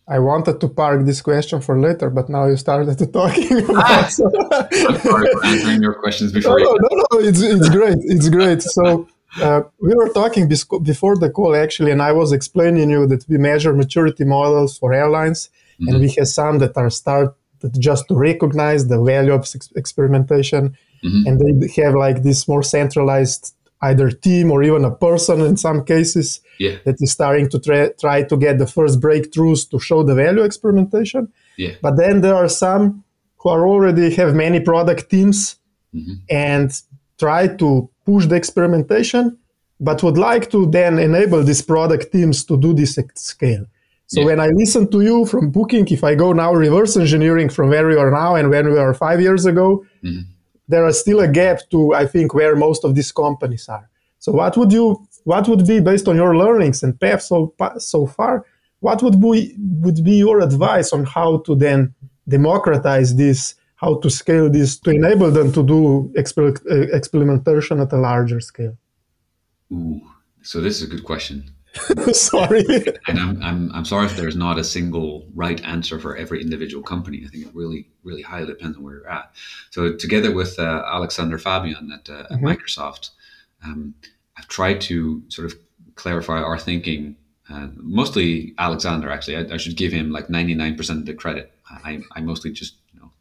I 0.09 0.19
wanted 0.19 0.59
to 0.61 0.67
park 0.67 1.05
this 1.05 1.21
question 1.21 1.61
for 1.61 1.79
later, 1.79 2.09
but 2.09 2.29
now 2.29 2.45
you 2.47 2.57
started 2.57 2.97
to 2.97 3.05
talking 3.05 3.63
about. 3.63 3.83
Ah, 3.85 4.07
so. 4.09 4.25
I'm 4.51 4.97
sorry 4.97 5.27
for 5.33 5.45
answering 5.45 5.81
your 5.83 5.93
questions 5.93 6.31
before. 6.31 6.59
No, 6.59 6.71
no, 6.71 6.87
no, 6.91 7.05
no, 7.11 7.19
it's 7.19 7.41
it's 7.41 7.69
great, 7.69 7.99
it's 8.13 8.29
great. 8.29 8.61
So 8.63 9.07
uh, 9.41 9.61
we 9.79 9.93
were 9.93 10.09
talking 10.09 10.47
before 10.91 11.15
the 11.15 11.29
call 11.29 11.55
actually, 11.55 11.91
and 11.91 12.01
I 12.01 12.11
was 12.11 12.31
explaining 12.31 12.89
you 12.89 13.05
that 13.07 13.23
we 13.29 13.37
measure 13.37 13.73
maturity 13.73 14.25
models 14.25 14.77
for 14.79 14.93
airlines, 14.93 15.39
mm-hmm. 15.79 15.89
and 15.89 15.99
we 16.01 16.09
have 16.17 16.27
some 16.27 16.57
that 16.59 16.75
are 16.75 16.89
start 16.89 17.35
just 17.77 18.07
to 18.07 18.15
recognize 18.15 18.87
the 18.87 19.01
value 19.01 19.33
of 19.33 19.45
experimentation 19.75 20.77
mm-hmm. 21.03 21.27
and 21.27 21.61
they 21.61 21.81
have 21.81 21.95
like 21.95 22.23
this 22.23 22.47
more 22.47 22.63
centralized 22.63 23.55
either 23.81 24.11
team 24.11 24.51
or 24.51 24.63
even 24.63 24.83
a 24.83 24.91
person 24.91 25.41
in 25.41 25.55
some 25.55 25.83
cases 25.83 26.41
yeah. 26.59 26.77
that 26.85 26.95
is 26.99 27.11
starting 27.11 27.49
to 27.49 27.59
try, 27.59 27.89
try 27.99 28.23
to 28.23 28.37
get 28.37 28.57
the 28.57 28.67
first 28.67 28.99
breakthroughs 28.99 29.69
to 29.69 29.79
show 29.79 30.03
the 30.03 30.15
value 30.15 30.43
experimentation 30.43 31.31
yeah. 31.57 31.73
but 31.81 31.95
then 31.97 32.21
there 32.21 32.35
are 32.35 32.49
some 32.49 33.03
who 33.37 33.49
are 33.49 33.67
already 33.67 34.13
have 34.13 34.35
many 34.35 34.59
product 34.59 35.09
teams 35.09 35.57
mm-hmm. 35.93 36.13
and 36.29 36.81
try 37.17 37.47
to 37.47 37.89
push 38.05 38.25
the 38.25 38.35
experimentation 38.35 39.37
but 39.79 40.03
would 40.03 40.17
like 40.17 40.51
to 40.51 40.65
then 40.67 40.99
enable 40.99 41.41
these 41.43 41.61
product 41.61 42.11
teams 42.11 42.43
to 42.43 42.59
do 42.59 42.73
this 42.73 42.97
at 42.97 43.17
scale 43.17 43.65
so 44.09 44.21
yeah. 44.21 44.25
when 44.25 44.39
I 44.39 44.47
listen 44.47 44.89
to 44.89 45.01
you 45.01 45.27
from 45.27 45.51
booking, 45.51 45.87
if 45.89 46.03
I 46.03 46.15
go 46.15 46.33
now 46.33 46.51
reverse 46.51 46.97
engineering 46.97 47.47
from 47.47 47.69
where 47.69 47.87
we 47.87 47.95
are 47.95 48.09
now 48.09 48.33
and 48.35 48.49
when 48.49 48.71
we 48.71 48.79
are 48.79 48.91
five 48.95 49.21
years 49.21 49.45
ago, 49.45 49.85
mm-hmm. 50.03 50.21
There 50.69 50.87
is 50.87 50.99
still 50.99 51.19
a 51.19 51.27
gap 51.27 51.59
to 51.71 51.93
I 51.93 52.05
think 52.05 52.33
where 52.33 52.55
most 52.55 52.85
of 52.85 52.95
these 52.95 53.11
companies 53.11 53.67
are. 53.67 53.89
So 54.19 54.31
what 54.31 54.55
would 54.57 54.71
you 54.71 55.05
what 55.25 55.47
would 55.49 55.67
be 55.67 55.81
based 55.81 56.07
on 56.07 56.15
your 56.15 56.37
learnings 56.37 56.83
and 56.83 56.97
path 56.99 57.21
so 57.23 57.53
so 57.77 58.07
far? 58.07 58.45
What 58.79 59.03
would 59.03 59.19
be 59.19 59.53
would 59.83 60.01
be 60.03 60.15
your 60.25 60.39
advice 60.39 60.93
on 60.93 61.03
how 61.03 61.39
to 61.39 61.55
then 61.55 61.93
democratize 62.27 63.15
this? 63.15 63.55
how 63.79 63.95
to 63.99 64.09
scale 64.09 64.49
this 64.49 64.77
to 64.77 64.89
enable 64.91 65.31
them 65.31 65.53
to 65.53 65.63
do 65.63 66.11
exper- 66.17 66.59
uh, 66.69 66.95
experimentation 66.95 67.79
at 67.79 67.93
a 67.93 67.97
larger 67.97 68.41
scale? 68.41 68.77
Ooh, 69.71 70.01
so 70.41 70.59
this 70.59 70.81
is 70.81 70.83
a 70.83 70.91
good 70.93 71.05
question. 71.05 71.49
sorry. 72.13 72.65
and 73.07 73.19
I'm, 73.19 73.41
I'm, 73.43 73.71
I'm 73.73 73.85
sorry 73.85 74.07
if 74.07 74.15
there's 74.15 74.35
not 74.35 74.57
a 74.57 74.63
single 74.63 75.25
right 75.35 75.63
answer 75.63 75.99
for 75.99 76.15
every 76.17 76.41
individual 76.41 76.83
company. 76.83 77.23
I 77.25 77.29
think 77.29 77.45
it 77.45 77.55
really, 77.55 77.87
really 78.03 78.21
highly 78.21 78.47
depends 78.47 78.77
on 78.77 78.83
where 78.83 78.95
you're 78.95 79.09
at. 79.09 79.31
So, 79.69 79.93
together 79.95 80.31
with 80.31 80.57
uh, 80.57 80.83
Aleksander 80.87 81.37
Fabijan 81.37 81.93
at, 81.93 82.09
uh, 82.09 82.27
mm-hmm. 82.27 82.45
Microsoft, 82.45 83.11
um, 83.63 83.93
I've 84.37 84.47
tried 84.47 84.81
to 84.81 85.23
sort 85.29 85.51
of 85.51 85.59
clarify 85.95 86.41
our 86.41 86.57
thinking. 86.57 87.15
Uh, 87.49 87.67
mostly 87.75 88.53
Aleksander, 88.57 89.09
actually. 89.09 89.37
I, 89.37 89.53
I, 89.53 89.57
should 89.57 89.75
give 89.75 89.91
him 89.91 90.11
like 90.11 90.27
99% 90.27 90.89
of 90.91 91.05
the 91.05 91.13
credit. 91.13 91.51
I, 91.69 91.99
I 92.13 92.21
mostly 92.21 92.51
just 92.51 92.75
you 92.93 92.99
know, 92.99 93.11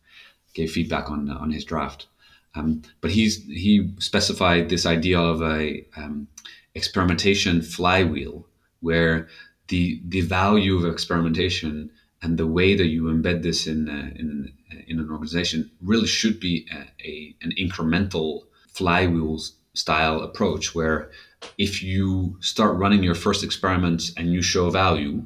gave 0.54 0.70
feedback 0.70 1.10
on 1.10 1.30
on 1.30 1.50
his 1.50 1.64
draft. 1.64 2.06
Um, 2.54 2.82
but 3.00 3.10
he's 3.10 3.44
he 3.44 3.90
specified 3.98 4.68
this 4.68 4.86
idea 4.86 5.20
of 5.20 5.42
a 5.42 5.84
um, 5.96 6.28
experimentation 6.78 7.60
flywheel 7.60 8.46
where 8.80 9.28
the 9.68 10.00
the 10.14 10.22
value 10.22 10.76
of 10.78 10.92
experimentation 10.92 11.90
and 12.22 12.38
the 12.38 12.46
way 12.58 12.74
that 12.74 12.86
you 12.94 13.02
embed 13.04 13.42
this 13.42 13.66
in 13.66 13.88
uh, 13.88 14.10
in, 14.20 14.52
in 14.86 14.98
an 14.98 15.10
organization 15.10 15.70
really 15.90 16.06
should 16.06 16.38
be 16.40 16.66
a, 16.72 16.80
a, 17.10 17.36
an 17.42 17.52
incremental 17.64 18.42
flywheel 18.68 19.38
style 19.74 20.20
approach 20.28 20.74
where 20.74 21.10
if 21.56 21.82
you 21.82 22.36
start 22.40 22.76
running 22.76 23.02
your 23.02 23.14
first 23.14 23.44
experiments 23.44 24.12
and 24.16 24.32
you 24.32 24.42
show 24.42 24.70
value 24.70 25.24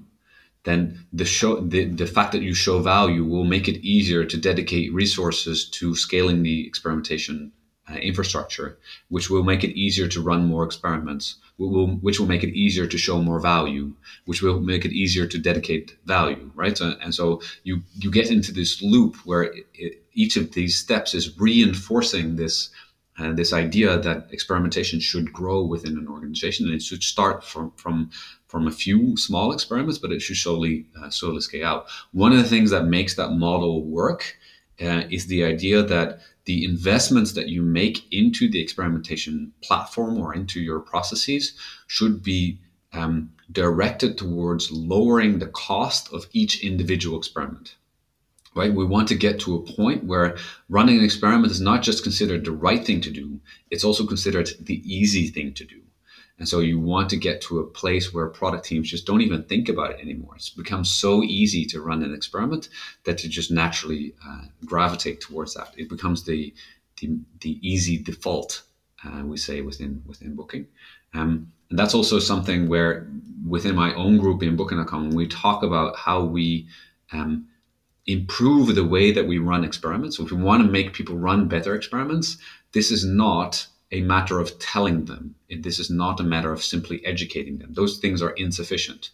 then 0.65 1.07
the 1.13 1.25
show 1.25 1.61
the, 1.61 1.85
the 1.87 2.07
fact 2.07 2.33
that 2.33 2.43
you 2.43 2.55
show 2.55 2.81
value 2.81 3.25
will 3.25 3.45
make 3.45 3.69
it 3.69 3.85
easier 3.95 4.25
to 4.25 4.37
dedicate 4.37 4.93
resources 4.93 5.69
to 5.69 5.95
scaling 5.95 6.43
the 6.43 6.67
experimentation 6.67 7.53
uh, 7.91 7.95
infrastructure, 7.95 8.79
which 9.09 9.29
will 9.29 9.43
make 9.43 9.65
it 9.65 9.77
easier 9.77 10.09
to 10.09 10.23
run 10.23 10.47
more 10.47 10.65
experiments, 10.65 11.37
will, 11.59 11.89
which 11.97 12.21
will 12.21 12.29
make 12.29 12.45
it 12.45 12.55
easier 12.55 12.87
to 12.87 12.99
show 12.99 13.21
more 13.21 13.41
value, 13.41 13.93
which 14.25 14.43
will 14.43 14.61
make 14.61 14.85
it 14.85 14.93
easier 14.93 15.27
to 15.27 15.39
dedicate 15.39 15.97
value, 16.05 16.51
right? 16.55 16.79
So, 16.79 16.95
and 17.03 17.15
so 17.15 17.43
you 17.65 17.83
you 17.95 18.11
get 18.11 18.31
into 18.31 18.53
this 18.53 18.83
loop 18.83 19.17
where 19.25 19.43
it, 19.43 19.67
it, 19.75 20.03
each 20.13 20.37
of 20.37 20.53
these 20.53 20.77
steps 20.77 21.15
is 21.15 21.39
reinforcing 21.39 22.37
this 22.37 22.71
uh, 23.19 23.33
this 23.33 23.53
idea 23.53 23.99
that 23.99 24.29
experimentation 24.31 24.99
should 24.99 25.33
grow 25.33 25.63
within 25.63 25.99
an 25.99 26.09
organization 26.09 26.67
and 26.67 26.75
it 26.75 26.83
should 26.83 27.03
start 27.03 27.45
from 27.45 27.73
from 27.77 28.11
from 28.47 28.67
a 28.67 28.71
few 28.71 29.17
small 29.17 29.53
experiments, 29.53 29.99
but 29.99 30.13
it 30.13 30.21
should 30.21 30.37
slowly 30.37 30.87
uh, 31.01 31.11
slowly 31.11 31.41
scale 31.41 31.67
out. 31.67 31.87
One 32.13 32.33
of 32.33 32.39
the 32.39 32.49
things 32.49 32.71
that 32.71 32.85
makes 32.85 33.17
that 33.17 33.33
model 33.33 33.85
work 33.85 34.37
uh, 34.81 35.05
is 35.11 35.27
the 35.27 35.45
idea 35.45 35.83
that 35.83 36.21
the 36.45 36.65
investments 36.65 37.33
that 37.33 37.49
you 37.49 37.63
make 37.63 38.13
into 38.13 38.49
the 38.51 38.61
experimentation 38.61 39.53
platform 39.63 40.19
or 40.19 40.35
into 40.35 40.61
your 40.61 40.81
processes 40.81 41.55
should 41.87 42.23
be 42.23 42.59
um, 42.93 43.31
directed 43.51 44.19
towards 44.19 44.71
lowering 44.71 45.39
the 45.39 45.47
cost 45.47 46.13
of 46.13 46.27
each 46.33 46.65
individual 46.65 47.19
experiment. 47.19 47.77
Right? 48.55 48.75
We 48.75 48.85
want 48.85 49.09
to 49.09 49.15
get 49.15 49.41
to 49.41 49.57
a 49.57 49.73
point 49.73 50.05
where 50.05 50.37
running 50.69 50.99
an 50.99 51.05
experiment 51.05 51.53
is 51.53 51.61
not 51.61 51.83
just 51.83 52.03
considered 52.03 52.45
the 52.45 52.53
right 52.53 52.85
thing 52.85 53.01
to 53.03 53.11
do, 53.11 53.41
it's 53.71 53.85
also 53.85 54.07
considered 54.07 54.51
the 54.61 54.83
easy 54.85 55.29
thing 55.29 55.55
to 55.55 55.65
do. 55.65 55.82
And 56.43 56.49
so 56.49 56.59
you 56.59 56.81
want 56.81 57.09
to 57.11 57.17
get 57.17 57.41
to 57.43 57.61
a 57.61 57.65
place 57.65 58.13
where 58.13 58.27
product 58.27 58.65
teams 58.65 58.91
just 58.91 59.07
don't 59.07 59.21
even 59.21 59.45
think 59.45 59.69
about 59.69 59.93
it 59.93 60.01
anymore. 60.01 60.35
It's 60.35 60.51
become 60.51 60.85
so 60.85 61.23
easy 61.23 61.65
to 61.67 61.81
run 61.81 62.03
an 62.03 62.13
experiment 62.13 62.69
that 63.05 63.23
you 63.23 63.31
just 63.31 63.53
naturally 63.53 64.15
uh, 64.27 64.47
gravitate 64.65 65.21
towards 65.21 65.55
that. 65.55 65.73
It 65.77 65.89
becomes 65.89 66.25
the 66.25 66.53
the, 66.99 67.17
the 67.43 67.61
easy 67.63 67.97
default, 67.97 68.63
uh, 69.05 69.23
we 69.25 69.37
say 69.37 69.61
within 69.61 70.03
within 70.05 70.35
Booking. 70.35 70.67
Um, 71.15 71.53
and 71.71 71.79
that's 71.79 71.95
also 71.95 72.19
something 72.19 72.69
where 72.69 73.09
within 73.47 73.77
my 73.77 73.95
own 73.95 74.19
group 74.19 74.43
in 74.43 74.57
Booking.com, 74.57 75.11
we 75.11 75.29
talk 75.29 75.63
about 75.63 75.95
how 75.95 76.25
we 76.25 76.67
um, 77.13 77.47
improve 78.07 78.75
the 78.75 78.85
way 78.85 79.13
that 79.13 79.29
we 79.29 79.39
run 79.39 79.63
experiments. 79.63 80.17
So 80.17 80.25
if 80.25 80.33
we 80.33 80.43
want 80.43 80.65
to 80.65 80.69
make 80.69 80.93
people 80.93 81.17
run 81.17 81.47
better 81.47 81.77
experiments, 81.77 82.37
this 82.73 82.91
is 82.91 83.05
not 83.05 83.69
a 83.93 84.01
matter 84.01 84.41
of 84.41 84.59
telling 84.59 85.05
them. 85.05 85.35
This 85.61 85.79
is 85.79 85.91
not 85.91 86.19
a 86.19 86.25
matter 86.25 86.51
of 86.51 86.63
simply 86.63 87.05
educating 87.05 87.59
them. 87.59 87.75
Those 87.75 87.99
things 87.99 88.23
are 88.23 88.31
insufficient, 88.31 89.11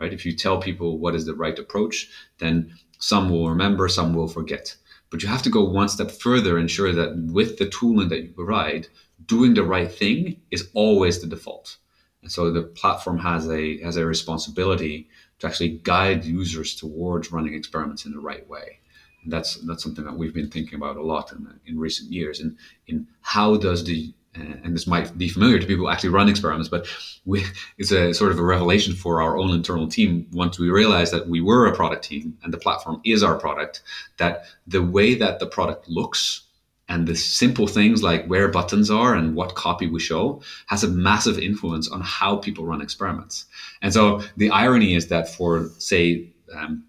right? 0.00 0.12
If 0.12 0.24
you 0.26 0.34
tell 0.34 0.60
people 0.60 0.98
what 0.98 1.14
is 1.14 1.26
the 1.26 1.34
right 1.34 1.58
approach, 1.58 2.08
then 2.38 2.74
some 2.98 3.30
will 3.30 3.48
remember, 3.50 3.88
some 3.88 4.14
will 4.14 4.28
forget. 4.28 4.74
But 5.10 5.22
you 5.22 5.28
have 5.28 5.42
to 5.42 5.50
go 5.50 5.68
one 5.68 5.90
step 5.90 6.10
further, 6.10 6.56
and 6.56 6.62
ensure 6.62 6.92
that 6.92 7.16
with 7.16 7.58
the 7.58 7.68
tooling 7.68 8.08
that 8.08 8.22
you 8.22 8.30
provide, 8.30 8.88
doing 9.26 9.52
the 9.52 9.64
right 9.64 9.92
thing 9.92 10.40
is 10.50 10.70
always 10.72 11.20
the 11.20 11.26
default. 11.26 11.76
And 12.22 12.32
so 12.32 12.50
the 12.50 12.62
platform 12.62 13.18
has 13.18 13.48
a 13.50 13.78
has 13.82 13.96
a 13.96 14.06
responsibility 14.06 15.10
to 15.40 15.46
actually 15.46 15.80
guide 15.82 16.24
users 16.24 16.74
towards 16.74 17.32
running 17.32 17.54
experiments 17.54 18.06
in 18.06 18.12
the 18.12 18.20
right 18.20 18.48
way. 18.48 18.78
And 19.22 19.32
that's 19.32 19.56
that's 19.66 19.82
something 19.82 20.04
that 20.04 20.16
we've 20.16 20.32
been 20.32 20.50
thinking 20.50 20.76
about 20.76 20.96
a 20.96 21.02
lot 21.02 21.32
in, 21.32 21.60
in 21.66 21.78
recent 21.78 22.10
years. 22.10 22.40
And 22.40 22.56
in 22.86 23.08
how 23.20 23.56
does 23.56 23.84
the 23.84 24.14
and 24.34 24.74
this 24.74 24.86
might 24.86 25.16
be 25.18 25.28
familiar 25.28 25.58
to 25.58 25.66
people 25.66 25.84
who 25.84 25.90
actually 25.90 26.08
run 26.08 26.28
experiments, 26.28 26.68
but 26.68 26.86
we, 27.24 27.44
it's 27.78 27.92
a 27.92 28.12
sort 28.14 28.32
of 28.32 28.38
a 28.38 28.42
revelation 28.42 28.94
for 28.94 29.20
our 29.20 29.36
own 29.36 29.50
internal 29.50 29.86
team 29.86 30.26
once 30.32 30.58
we 30.58 30.70
realized 30.70 31.12
that 31.12 31.28
we 31.28 31.40
were 31.40 31.66
a 31.66 31.76
product 31.76 32.04
team 32.04 32.38
and 32.42 32.52
the 32.52 32.58
platform 32.58 33.00
is 33.04 33.22
our 33.22 33.38
product, 33.38 33.82
that 34.16 34.44
the 34.66 34.82
way 34.82 35.14
that 35.14 35.38
the 35.38 35.46
product 35.46 35.88
looks 35.88 36.42
and 36.88 37.06
the 37.06 37.14
simple 37.14 37.66
things 37.66 38.02
like 38.02 38.26
where 38.26 38.48
buttons 38.48 38.90
are 38.90 39.14
and 39.14 39.34
what 39.34 39.54
copy 39.54 39.86
we 39.86 40.00
show 40.00 40.42
has 40.66 40.82
a 40.82 40.88
massive 40.88 41.38
influence 41.38 41.88
on 41.88 42.00
how 42.00 42.36
people 42.36 42.66
run 42.66 42.82
experiments. 42.82 43.46
And 43.80 43.92
so 43.92 44.22
the 44.36 44.50
irony 44.50 44.94
is 44.94 45.08
that 45.08 45.28
for, 45.28 45.68
say, 45.78 46.28
um, 46.54 46.84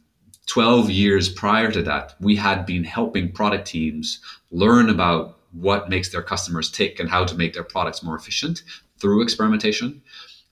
12 0.48 0.90
years 0.90 1.30
prior 1.30 1.72
to 1.72 1.82
that, 1.84 2.16
we 2.20 2.36
had 2.36 2.66
been 2.66 2.84
helping 2.84 3.32
product 3.32 3.68
teams 3.68 4.20
learn 4.52 4.90
about 4.90 5.38
what 5.54 5.90
makes 5.90 6.10
their 6.10 6.22
customers 6.22 6.70
tick 6.70 7.00
and 7.00 7.10
how 7.10 7.26
to 7.26 7.36
make 7.36 7.54
their 7.54 7.64
products 7.64 8.04
more 8.04 8.16
efficient 8.16 8.64
through 9.00 9.22
experimentation. 9.22 10.02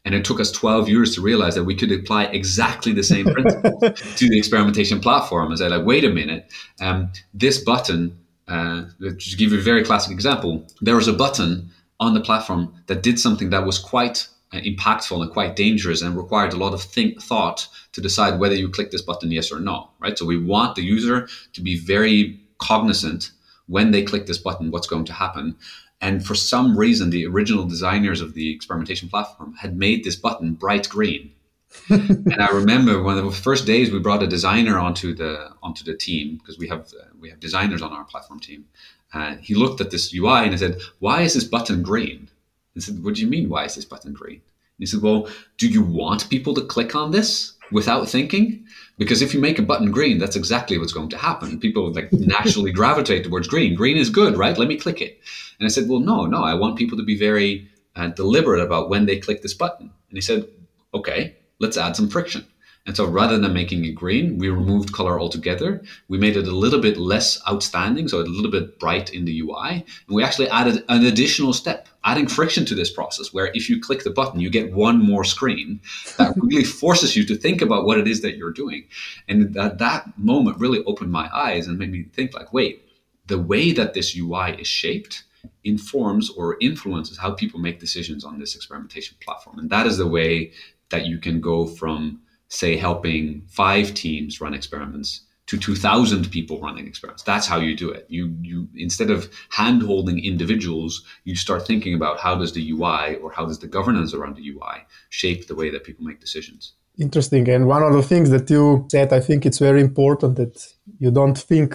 And 0.04 0.16
it 0.16 0.26
took 0.26 0.40
us 0.40 0.52
12 0.52 0.90
years 0.90 1.16
to 1.16 1.22
realize 1.22 1.56
that 1.56 1.64
we 1.64 1.76
could 1.76 1.92
apply 1.92 2.26
exactly 2.26 2.92
the 2.92 3.04
same 3.04 3.26
principles 3.26 3.82
to 4.18 4.30
the 4.30 4.38
experimentation 4.38 5.00
platform. 5.00 5.50
And 5.50 5.60
say, 5.60 5.70
like, 5.70 5.86
wait 5.86 6.04
a 6.04 6.10
minute, 6.10 6.52
um, 6.80 7.12
this 7.34 7.64
button, 7.64 8.18
uh, 8.48 8.86
to 9.00 9.38
give 9.38 9.52
you 9.52 9.60
a 9.60 9.62
very 9.62 9.84
classic 9.84 10.12
example, 10.12 10.66
there 10.82 10.96
was 10.96 11.08
a 11.08 11.14
button 11.14 11.70
on 12.00 12.16
the 12.16 12.22
platform 12.22 12.74
that 12.88 13.04
did 13.04 13.20
something 13.20 13.52
that 13.52 13.64
was 13.66 13.78
quite 13.78 14.28
uh, 14.54 14.58
impactful 14.58 15.22
and 15.22 15.32
quite 15.32 15.56
dangerous 15.56 16.02
and 16.02 16.18
required 16.18 16.52
a 16.52 16.58
lot 16.58 16.74
of 16.74 16.82
think 16.82 17.22
thought 17.22 17.68
to 17.94 18.02
decide 18.02 18.40
whether 18.40 18.56
you 18.56 18.68
click 18.70 18.92
this 18.92 19.04
button 19.04 19.32
yes 19.32 19.52
or 19.52 19.60
no 19.60 19.92
right? 20.02 20.18
So 20.18 20.26
we 20.26 20.38
want 20.38 20.76
the 20.76 20.84
user 20.84 21.28
to 21.54 21.62
be 21.62 21.80
very 21.80 22.42
cognizant 22.58 23.32
when 23.72 23.92
they 23.92 24.04
click 24.04 24.26
this 24.26 24.38
button, 24.38 24.70
what's 24.70 24.88
going 24.88 25.06
to 25.06 25.14
happen. 25.14 25.56
And 26.02 26.26
for 26.26 26.36
some 26.36 26.78
reason, 26.78 27.10
the 27.10 27.26
original 27.26 27.66
designers 27.66 28.22
of 28.22 28.34
the 28.34 28.54
experimentation 28.54 29.08
platform 29.08 29.54
had 29.54 29.78
made 29.78 30.04
this 30.04 30.16
button 30.16 30.54
bright 30.54 30.90
green. 30.90 31.32
and 31.90 32.42
I 32.42 32.50
remember 32.50 33.02
one 33.02 33.18
of 33.18 33.24
the 33.24 33.32
first 33.32 33.66
days 33.66 33.92
we 33.92 34.00
brought 34.00 34.24
a 34.24 34.28
designer 34.28 34.78
onto 34.78 35.14
the 35.14 35.52
onto 35.64 35.86
the 35.86 35.96
team 35.96 36.36
because 36.38 36.58
we 36.60 36.68
have 36.68 36.82
uh, 37.00 37.06
we 37.18 37.30
have 37.30 37.40
designers 37.40 37.82
on 37.82 37.94
our 37.94 38.04
platform 38.04 38.42
team. 38.42 38.66
Uh, 39.14 39.36
he 39.36 39.56
looked 39.56 39.80
at 39.80 39.90
this 39.90 40.14
UI 40.14 40.44
and 40.44 40.52
he 40.52 40.58
said, 40.58 40.82
"Why 41.00 41.22
is 41.22 41.34
this 41.34 41.46
button 41.46 41.82
green?" 41.82 42.30
I 42.76 42.82
said, 42.82 43.02
"What 43.04 43.16
do 43.16 43.22
you 43.22 43.28
mean? 43.28 43.48
Why 43.48 43.64
is 43.64 43.76
this 43.76 43.86
button 43.86 44.12
green?" 44.12 44.42
And 44.42 44.80
he 44.80 44.86
said, 44.86 45.02
"Well, 45.02 45.30
do 45.58 45.68
you 45.70 45.82
want 45.82 46.30
people 46.30 46.54
to 46.56 46.62
click 46.74 46.94
on 46.94 47.12
this 47.12 47.54
without 47.72 48.10
thinking?" 48.10 48.66
Because 49.02 49.24
if 49.24 49.34
you 49.34 49.40
make 49.40 49.58
a 49.58 49.64
button 49.64 49.90
green, 49.90 50.20
that's 50.20 50.36
exactly 50.36 50.78
what's 50.78 50.94
going 50.94 51.10
to 51.10 51.18
happen. 51.18 51.60
People 51.60 51.92
like 51.92 52.14
naturally 52.14 52.72
gravitate 52.72 53.24
towards 53.24 53.48
green. 53.48 53.74
Green 53.74 53.98
is 53.98 54.12
good, 54.12 54.38
right? 54.38 54.56
Let 54.56 54.68
me 54.68 54.78
click 54.78 55.02
it. 55.02 55.20
And 55.58 55.66
I 55.66 55.70
said, 55.70 55.90
well, 55.90 56.02
no, 56.02 56.28
no, 56.28 56.44
I 56.44 56.54
want 56.54 56.78
people 56.78 57.00
to 57.00 57.04
be 57.04 57.18
very 57.18 57.68
uh, 57.96 58.10
deliberate 58.10 58.62
about 58.62 58.92
when 58.92 59.08
they 59.08 59.18
click 59.18 59.42
this 59.42 59.56
button. 59.56 59.88
And 60.10 60.18
he 60.18 60.22
said, 60.22 60.48
okay, 60.94 61.36
let's 61.58 61.78
add 61.78 61.96
some 61.96 62.10
friction. 62.10 62.46
And 62.88 62.98
so 62.98 63.06
rather 63.06 63.38
than 63.38 63.54
making 63.54 63.86
it 63.86 63.92
green, 63.92 64.40
we 64.40 64.50
removed 64.50 64.92
color 64.92 65.20
altogether. 65.20 65.84
We 66.08 66.18
made 66.18 66.36
it 66.36 66.48
a 66.48 66.56
little 66.56 66.82
bit 66.82 66.98
less 66.98 67.40
outstanding, 67.48 68.08
so 68.08 68.22
a 68.22 68.24
little 68.24 68.50
bit 68.50 68.80
bright 68.80 69.14
in 69.14 69.26
the 69.26 69.40
UI. 69.40 69.86
And 70.08 70.16
we 70.16 70.24
actually 70.24 70.50
added 70.50 70.84
an 70.90 71.06
additional 71.06 71.54
step, 71.54 71.88
adding 72.04 72.26
friction 72.26 72.66
to 72.66 72.76
this 72.76 72.92
process, 72.92 73.32
where 73.32 73.52
if 73.54 73.70
you 73.70 73.80
click 73.80 74.04
the 74.04 74.10
button, 74.10 74.40
you 74.40 74.50
get 74.50 74.74
one 74.74 74.98
more 74.98 75.24
screen 75.24 75.80
that 76.18 76.34
really 76.42 76.64
forces 76.64 77.16
you 77.16 77.24
to 77.28 77.36
think 77.36 77.62
about 77.62 77.86
what 77.86 78.00
it 78.00 78.08
is 78.08 78.22
that 78.22 78.36
you're 78.36 78.52
doing. 78.52 78.86
And 79.28 79.54
that, 79.54 79.78
that 79.78 80.18
moment 80.18 80.60
really 80.60 80.84
opened 80.86 81.12
my 81.12 81.30
eyes 81.32 81.68
and 81.68 81.78
made 81.78 81.92
me 81.92 82.06
think 82.14 82.34
like, 82.34 82.52
wait, 82.52 82.88
the 83.28 83.40
way 83.40 83.74
that 83.74 83.94
this 83.94 84.18
UI 84.18 84.60
is 84.60 84.68
shaped 84.68 85.24
informs 85.64 86.32
or 86.32 86.58
influences 86.60 87.20
how 87.20 87.32
people 87.32 87.60
make 87.60 87.80
decisions 87.80 88.26
on 88.26 88.40
this 88.40 88.56
experimentation 88.56 89.18
platform. 89.22 89.60
And 89.60 89.70
that 89.70 89.86
is 89.86 89.98
the 89.98 90.08
way 90.08 90.52
that 90.90 91.06
you 91.06 91.20
can 91.20 91.40
go 91.40 91.68
from 91.68 92.22
say 92.52 92.76
helping 92.76 93.42
five 93.48 93.94
teams 93.94 94.42
run 94.42 94.54
experiments 94.54 95.22
to 95.48 95.58
2000 95.58 96.30
people 96.30 96.60
running 96.62 96.86
experiments. 96.86 97.24
That's 97.24 97.48
how 97.48 97.60
you 97.60 97.76
do 97.76 97.90
it. 97.90 98.06
You 98.10 98.36
you 98.42 98.68
instead 98.76 99.10
of 99.10 99.20
hand 99.50 99.82
holding 99.82 100.18
individuals 100.32 100.94
you 101.24 101.36
start 101.36 101.66
thinking 101.66 101.94
about 101.94 102.20
how 102.20 102.36
does 102.36 102.52
the 102.54 102.64
ui 102.72 103.16
or 103.22 103.32
how 103.32 103.46
does 103.46 103.60
the 103.60 103.72
governance 103.78 104.14
around 104.14 104.36
the 104.36 104.46
ui 104.52 104.78
shape 105.10 105.48
the 105.48 105.56
way 105.56 105.70
that 105.72 105.84
people 105.84 106.06
make 106.06 106.20
decisions. 106.20 106.74
Interesting. 106.98 107.50
And 107.50 107.68
one 107.68 107.84
of 107.84 107.94
the 107.94 108.04
things 108.12 108.30
that 108.36 108.50
you 108.50 108.86
said 108.92 109.12
i 109.20 109.22
think 109.28 109.40
it's 109.46 109.62
very 109.70 109.82
important 109.90 110.36
that 110.42 110.56
you 111.04 111.12
don't 111.20 111.40
think 111.52 111.70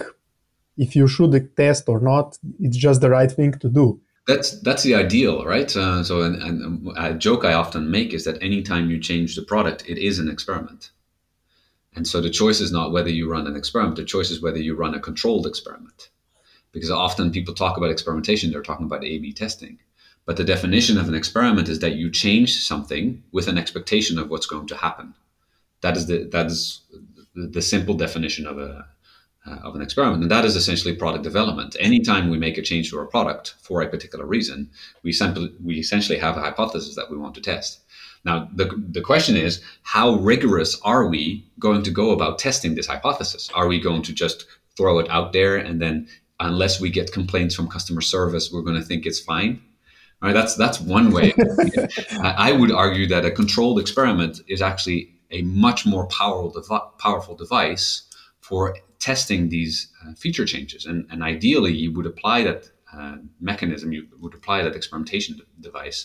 if 0.85 0.95
you 0.95 1.07
should 1.07 1.33
test 1.55 1.83
or 1.89 1.99
not 1.99 2.37
it's 2.65 2.77
just 2.77 3.01
the 3.01 3.09
right 3.17 3.31
thing 3.39 3.53
to 3.63 3.69
do 3.81 3.99
that's 4.27 4.59
that's 4.61 4.83
the 4.83 4.93
ideal 4.93 5.45
right 5.45 5.75
uh, 5.75 6.03
so 6.03 6.21
and 6.21 6.89
a 6.97 7.13
joke 7.13 7.45
i 7.45 7.53
often 7.53 7.89
make 7.89 8.13
is 8.13 8.25
that 8.25 8.41
anytime 8.41 8.89
you 8.89 8.99
change 8.99 9.35
the 9.35 9.41
product 9.41 9.83
it 9.87 9.97
is 9.97 10.19
an 10.19 10.29
experiment 10.29 10.91
and 11.97 12.07
so 12.07 12.21
the 12.21 12.29
choice 12.29 12.61
is 12.61 12.71
not 12.71 12.91
whether 12.91 13.09
you 13.09 13.27
run 13.27 13.47
an 13.47 13.55
experiment, 13.55 13.95
the 13.95 14.05
choice 14.05 14.29
is 14.29 14.39
whether 14.39 14.59
you 14.59 14.75
run 14.75 14.93
a 14.93 14.99
controlled 14.99 15.47
experiment. 15.47 16.09
Because 16.71 16.91
often 16.91 17.31
people 17.31 17.55
talk 17.55 17.75
about 17.75 17.89
experimentation, 17.89 18.51
they're 18.51 18.61
talking 18.61 18.85
about 18.85 19.03
A 19.03 19.17
B 19.17 19.33
testing. 19.33 19.79
But 20.23 20.37
the 20.37 20.43
definition 20.43 20.99
of 20.99 21.07
an 21.07 21.15
experiment 21.15 21.69
is 21.69 21.79
that 21.79 21.95
you 21.95 22.11
change 22.11 22.55
something 22.55 23.23
with 23.31 23.47
an 23.47 23.57
expectation 23.57 24.19
of 24.19 24.29
what's 24.29 24.45
going 24.45 24.67
to 24.67 24.77
happen. 24.77 25.15
That 25.81 25.97
is 25.97 26.05
the 26.05 26.29
that 26.31 26.45
is 26.45 26.81
the 27.33 27.63
simple 27.63 27.95
definition 27.95 28.45
of 28.45 28.59
a 28.59 28.87
uh, 29.47 29.59
of 29.63 29.75
an 29.75 29.81
experiment, 29.81 30.21
and 30.21 30.31
that 30.31 30.45
is 30.45 30.55
essentially 30.55 30.95
product 30.95 31.23
development. 31.23 31.75
Anytime 31.79 32.29
we 32.29 32.37
make 32.37 32.57
a 32.57 32.61
change 32.61 32.89
to 32.89 32.99
our 32.99 33.05
product 33.05 33.55
for 33.61 33.81
a 33.81 33.87
particular 33.87 34.25
reason, 34.25 34.69
we 35.03 35.11
simply 35.11 35.53
we 35.63 35.75
essentially 35.79 36.17
have 36.19 36.37
a 36.37 36.41
hypothesis 36.41 36.95
that 36.95 37.09
we 37.09 37.17
want 37.17 37.35
to 37.35 37.41
test. 37.41 37.81
Now, 38.25 38.49
the, 38.53 38.65
the 38.89 39.01
question 39.01 39.37
is 39.37 39.61
how 39.83 40.15
rigorous 40.15 40.79
are 40.81 41.07
we 41.07 41.47
going 41.59 41.83
to 41.83 41.91
go 41.91 42.11
about 42.11 42.39
testing 42.39 42.75
this 42.75 42.87
hypothesis? 42.87 43.49
Are 43.53 43.67
we 43.67 43.79
going 43.79 44.01
to 44.03 44.13
just 44.13 44.45
throw 44.75 44.99
it 44.99 45.09
out 45.09 45.33
there 45.33 45.55
and 45.55 45.81
then, 45.81 46.07
unless 46.39 46.81
we 46.81 46.89
get 46.89 47.13
complaints 47.13 47.55
from 47.55 47.69
customer 47.69 48.01
service, 48.01 48.51
we're 48.51 48.63
going 48.63 48.79
to 48.79 48.85
think 48.85 49.05
it's 49.05 49.19
fine? 49.19 49.61
All 50.21 50.27
right, 50.27 50.33
that's 50.33 50.55
that's 50.55 50.81
one 50.81 51.11
way. 51.11 51.33
I 52.21 52.51
would 52.51 52.71
argue 52.71 53.07
that 53.07 53.23
a 53.23 53.31
controlled 53.31 53.79
experiment 53.79 54.41
is 54.47 54.61
actually 54.61 55.13
a 55.31 55.43
much 55.43 55.85
more 55.85 56.07
powerful 56.07 56.49
devi- 56.49 56.89
powerful 56.97 57.35
device 57.35 58.03
for 58.39 58.75
testing 59.11 59.41
these 59.57 59.75
uh, 60.01 60.13
feature 60.23 60.47
changes. 60.53 60.81
And, 60.89 60.99
and 61.11 61.19
ideally, 61.33 61.73
you 61.83 61.89
would 61.95 62.07
apply 62.13 62.37
that 62.49 62.61
uh, 62.97 63.15
mechanism, 63.51 63.87
you 63.95 64.01
would 64.21 64.35
apply 64.39 64.57
that 64.63 64.75
experimentation 64.75 65.31
device 65.69 65.99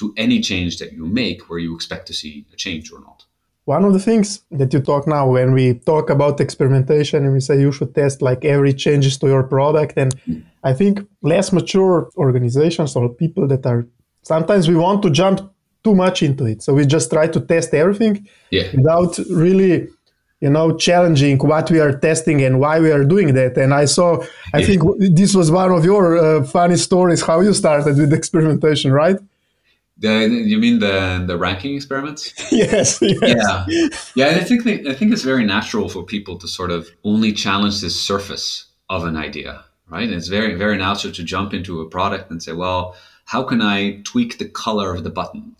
to 0.00 0.04
any 0.24 0.38
change 0.50 0.72
that 0.80 0.90
you 0.98 1.04
make 1.22 1.38
where 1.48 1.62
you 1.66 1.74
expect 1.74 2.04
to 2.10 2.14
see 2.20 2.34
a 2.54 2.56
change 2.64 2.92
or 2.92 3.00
not. 3.08 3.18
One 3.64 3.84
of 3.88 3.92
the 3.96 4.04
things 4.08 4.26
that 4.60 4.72
you 4.72 4.80
talk 4.80 5.08
now 5.16 5.24
when 5.36 5.50
we 5.58 5.66
talk 5.92 6.06
about 6.16 6.40
experimentation 6.40 7.24
and 7.24 7.32
we 7.32 7.40
say 7.40 7.54
you 7.66 7.72
should 7.72 7.92
test 8.00 8.22
like 8.22 8.44
every 8.44 8.72
changes 8.84 9.18
to 9.18 9.26
your 9.26 9.42
product 9.42 9.94
and 10.02 10.10
mm. 10.24 10.44
I 10.70 10.72
think 10.72 10.94
less 11.22 11.52
mature 11.52 12.08
organizations 12.16 12.94
or 12.94 13.08
people 13.08 13.44
that 13.48 13.66
are 13.66 13.82
sometimes 14.22 14.68
we 14.68 14.76
want 14.76 15.02
to 15.02 15.10
jump 15.10 15.36
too 15.82 15.96
much 15.96 16.22
into 16.28 16.44
it. 16.52 16.62
So 16.62 16.74
we 16.74 16.86
just 16.96 17.10
try 17.10 17.26
to 17.26 17.40
test 17.40 17.74
everything 17.74 18.14
yeah. 18.50 18.66
without 18.76 19.12
really 19.44 19.88
you 20.40 20.50
know 20.50 20.76
challenging 20.76 21.38
what 21.38 21.70
we 21.70 21.80
are 21.80 21.98
testing 21.98 22.42
and 22.42 22.60
why 22.60 22.78
we 22.80 22.90
are 22.90 23.04
doing 23.04 23.34
that 23.34 23.56
and 23.56 23.72
i 23.72 23.84
saw 23.84 24.22
i 24.52 24.58
yeah. 24.58 24.66
think 24.66 24.82
this 25.14 25.34
was 25.34 25.50
one 25.50 25.72
of 25.72 25.84
your 25.84 26.18
uh, 26.18 26.44
funny 26.44 26.76
stories 26.76 27.22
how 27.22 27.40
you 27.40 27.54
started 27.54 27.96
with 27.96 28.12
experimentation 28.12 28.92
right 28.92 29.16
the, 29.98 30.28
you 30.28 30.58
mean 30.58 30.78
the 30.80 31.24
the 31.26 31.38
ranking 31.38 31.74
experiments? 31.74 32.34
yes, 32.52 32.98
yes. 33.00 33.64
Yeah, 33.66 33.88
yeah. 34.14 34.36
I 34.36 34.44
think 34.44 34.66
I 34.66 34.92
think 34.92 35.12
it's 35.12 35.22
very 35.22 35.44
natural 35.44 35.88
for 35.88 36.02
people 36.02 36.36
to 36.38 36.48
sort 36.48 36.70
of 36.70 36.88
only 37.04 37.32
challenge 37.32 37.80
the 37.80 37.88
surface 37.88 38.66
of 38.90 39.04
an 39.04 39.16
idea, 39.16 39.64
right? 39.88 40.04
And 40.04 40.14
it's 40.14 40.28
very 40.28 40.54
very 40.54 40.76
natural 40.76 41.12
to 41.14 41.24
jump 41.24 41.54
into 41.54 41.80
a 41.80 41.88
product 41.88 42.30
and 42.30 42.42
say, 42.42 42.52
well, 42.52 42.94
how 43.24 43.42
can 43.42 43.62
I 43.62 44.02
tweak 44.04 44.38
the 44.38 44.48
color 44.48 44.94
of 44.94 45.02
the 45.02 45.10
button? 45.10 45.56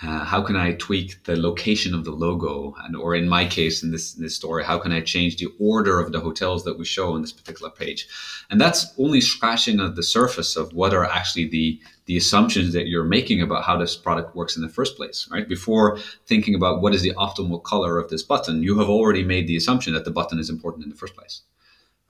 Uh, 0.00 0.24
how 0.24 0.42
can 0.42 0.56
I 0.56 0.72
tweak 0.72 1.22
the 1.24 1.36
location 1.36 1.94
of 1.94 2.04
the 2.04 2.10
logo? 2.10 2.74
And 2.82 2.96
or 2.96 3.14
in 3.14 3.28
my 3.28 3.46
case, 3.46 3.82
in 3.82 3.92
this 3.92 4.16
in 4.16 4.22
this 4.22 4.34
story, 4.34 4.64
how 4.64 4.78
can 4.78 4.90
I 4.90 5.00
change 5.00 5.36
the 5.36 5.48
order 5.60 6.00
of 6.00 6.12
the 6.12 6.20
hotels 6.20 6.64
that 6.64 6.78
we 6.78 6.84
show 6.84 7.12
on 7.12 7.20
this 7.20 7.30
particular 7.30 7.70
page? 7.70 8.08
And 8.50 8.60
that's 8.60 8.92
only 8.98 9.20
scratching 9.20 9.80
at 9.80 9.94
the 9.94 10.02
surface 10.02 10.56
of 10.56 10.72
what 10.72 10.94
are 10.94 11.04
actually 11.04 11.48
the 11.48 11.80
the 12.06 12.16
assumptions 12.16 12.72
that 12.72 12.88
you're 12.88 13.04
making 13.04 13.42
about 13.42 13.64
how 13.64 13.76
this 13.76 13.94
product 13.94 14.34
works 14.34 14.56
in 14.56 14.62
the 14.62 14.68
first 14.68 14.96
place, 14.96 15.28
right? 15.30 15.48
Before 15.48 15.98
thinking 16.26 16.56
about 16.56 16.82
what 16.82 16.94
is 16.94 17.02
the 17.02 17.14
optimal 17.14 17.62
color 17.62 17.98
of 17.98 18.10
this 18.10 18.24
button, 18.24 18.62
you 18.62 18.78
have 18.80 18.88
already 18.88 19.22
made 19.22 19.46
the 19.46 19.56
assumption 19.56 19.92
that 19.92 20.04
the 20.04 20.10
button 20.10 20.40
is 20.40 20.50
important 20.50 20.84
in 20.84 20.90
the 20.90 20.96
first 20.96 21.14
place. 21.14 21.42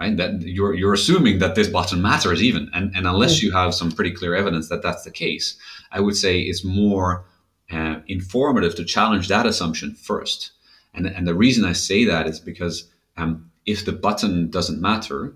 Right? 0.00 0.16
That 0.16 0.40
you're 0.42 0.72
you're 0.74 0.94
assuming 0.94 1.40
that 1.40 1.56
this 1.56 1.68
button 1.68 2.00
matters 2.00 2.42
even, 2.42 2.70
and 2.72 2.90
and 2.96 3.06
unless 3.06 3.42
you 3.42 3.52
have 3.52 3.74
some 3.74 3.92
pretty 3.92 4.12
clear 4.12 4.34
evidence 4.34 4.68
that 4.68 4.82
that's 4.82 5.04
the 5.04 5.10
case, 5.10 5.58
I 5.90 6.00
would 6.00 6.16
say 6.16 6.40
it's 6.40 6.64
more 6.64 7.26
uh, 7.70 8.00
informative 8.06 8.74
to 8.76 8.84
challenge 8.84 9.28
that 9.28 9.46
assumption 9.46 9.94
first. 9.94 10.52
And, 10.94 11.06
and 11.06 11.26
the 11.26 11.34
reason 11.34 11.64
I 11.64 11.72
say 11.72 12.04
that 12.04 12.26
is 12.26 12.40
because 12.40 12.90
um, 13.16 13.50
if 13.66 13.84
the 13.84 13.92
button 13.92 14.50
doesn't 14.50 14.80
matter, 14.80 15.34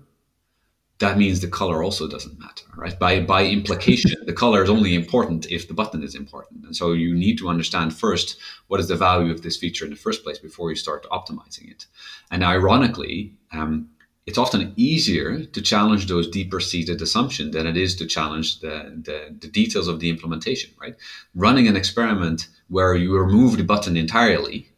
that 0.99 1.17
means 1.17 1.41
the 1.41 1.47
color 1.47 1.83
also 1.83 2.07
doesn't 2.07 2.39
matter, 2.39 2.65
right? 2.75 2.97
By 2.97 3.19
by 3.19 3.45
implication, 3.45 4.11
the 4.25 4.33
color 4.33 4.63
is 4.63 4.69
only 4.69 4.95
important 4.95 5.45
if 5.51 5.67
the 5.67 5.73
button 5.73 6.03
is 6.03 6.15
important. 6.15 6.65
And 6.65 6.75
so 6.75 6.93
you 6.93 7.13
need 7.13 7.37
to 7.37 7.49
understand 7.49 7.95
first 7.95 8.37
what 8.67 8.79
is 8.79 8.87
the 8.87 8.95
value 8.95 9.31
of 9.31 9.43
this 9.43 9.57
feature 9.57 9.85
in 9.85 9.91
the 9.91 9.97
first 9.97 10.23
place 10.23 10.39
before 10.39 10.69
you 10.69 10.75
start 10.75 11.05
optimizing 11.11 11.69
it. 11.69 11.85
And 12.31 12.43
ironically, 12.43 13.33
um, 13.51 13.89
it's 14.27 14.37
often 14.37 14.73
easier 14.75 15.45
to 15.45 15.61
challenge 15.61 16.07
those 16.07 16.29
deeper 16.29 16.59
seated 16.59 17.01
assumptions 17.01 17.53
than 17.53 17.65
it 17.65 17.77
is 17.77 17.95
to 17.95 18.05
challenge 18.05 18.59
the, 18.59 19.01
the, 19.05 19.33
the, 19.39 19.47
details 19.47 19.87
of 19.87 20.01
the 20.01 20.09
implementation, 20.09 20.69
right? 20.81 20.97
Running 21.33 21.67
an 21.69 21.77
experiment 21.77 22.49
where 22.67 22.93
you 22.93 23.17
remove 23.17 23.55
the 23.55 23.63
button 23.63 23.95
entirely 23.95 24.69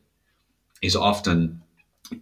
is 0.83 0.95
often 0.95 1.63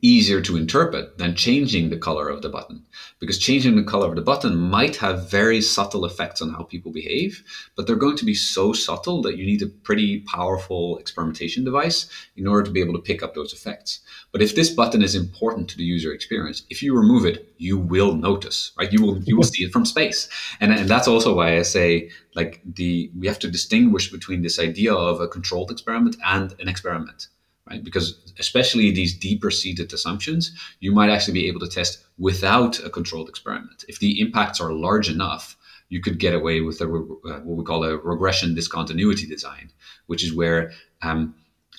easier 0.01 0.41
to 0.41 0.57
interpret 0.57 1.17
than 1.17 1.35
changing 1.35 1.89
the 1.89 1.97
color 1.97 2.29
of 2.29 2.41
the 2.41 2.49
button. 2.49 2.83
Because 3.19 3.37
changing 3.37 3.75
the 3.75 3.83
color 3.83 4.09
of 4.09 4.15
the 4.15 4.21
button 4.21 4.55
might 4.55 4.95
have 4.97 5.29
very 5.29 5.61
subtle 5.61 6.05
effects 6.05 6.41
on 6.41 6.49
how 6.49 6.63
people 6.63 6.91
behave 6.91 7.43
but 7.75 7.85
they're 7.85 7.95
going 7.95 8.17
to 8.17 8.25
be 8.25 8.33
so 8.33 8.73
subtle 8.73 9.21
that 9.21 9.37
you 9.37 9.45
need 9.45 9.61
a 9.61 9.67
pretty 9.67 10.19
powerful 10.21 10.97
experimentation 10.97 11.63
device 11.63 12.07
in 12.35 12.47
order 12.47 12.63
to 12.63 12.71
be 12.71 12.81
able 12.81 12.93
to 12.93 13.01
pick 13.01 13.23
up 13.23 13.33
those 13.33 13.53
effects. 13.53 13.99
But 14.31 14.41
if 14.41 14.55
this 14.55 14.69
button 14.69 15.01
is 15.01 15.15
important 15.15 15.69
to 15.69 15.77
the 15.77 15.83
user 15.83 16.13
experience 16.13 16.63
if 16.69 16.81
you 16.83 16.95
remove 16.95 17.25
it 17.25 17.53
you 17.57 17.77
will 17.77 18.15
notice 18.15 18.71
right? 18.77 18.91
You 18.91 19.01
will 19.01 19.23
you 19.23 19.35
will 19.35 19.43
see 19.43 19.63
it 19.63 19.71
from 19.71 19.85
space. 19.85 20.29
And, 20.59 20.71
and 20.71 20.89
that's 20.89 21.07
also 21.07 21.35
why 21.35 21.57
i 21.57 21.61
say 21.61 22.09
like 22.35 22.61
the 22.65 23.11
we 23.17 23.27
have 23.27 23.39
to 23.39 23.51
distinguish 23.51 24.11
between 24.11 24.41
this 24.41 24.59
idea 24.59 24.93
of 24.93 25.21
a 25.21 25.27
controlled 25.27 25.71
experiment 25.71 26.17
and 26.25 26.55
an 26.59 26.67
experiment 26.67 27.27
right? 27.69 27.83
Because 27.83 28.33
especially 28.39 28.91
these 28.91 29.17
deeper 29.17 29.51
seated 29.51 29.91
assumptions, 29.93 30.51
you 30.79 30.91
might 30.91 31.09
actually 31.09 31.33
be 31.33 31.47
able 31.47 31.59
to 31.61 31.67
test 31.67 32.03
without 32.17 32.79
a 32.83 32.89
controlled 32.89 33.29
experiment. 33.29 33.85
If 33.87 33.99
the 33.99 34.19
impacts 34.19 34.59
are 34.61 34.71
large 34.71 35.09
enough, 35.09 35.57
you 35.89 36.01
could 36.01 36.19
get 36.19 36.33
away 36.33 36.61
with 36.61 36.81
a, 36.81 36.85
uh, 36.85 37.39
what 37.39 37.57
we 37.57 37.63
call 37.63 37.83
a 37.83 37.97
regression 37.97 38.55
discontinuity 38.55 39.25
design, 39.25 39.71
which 40.07 40.23
is 40.23 40.33
where 40.33 40.71
um, 41.01 41.35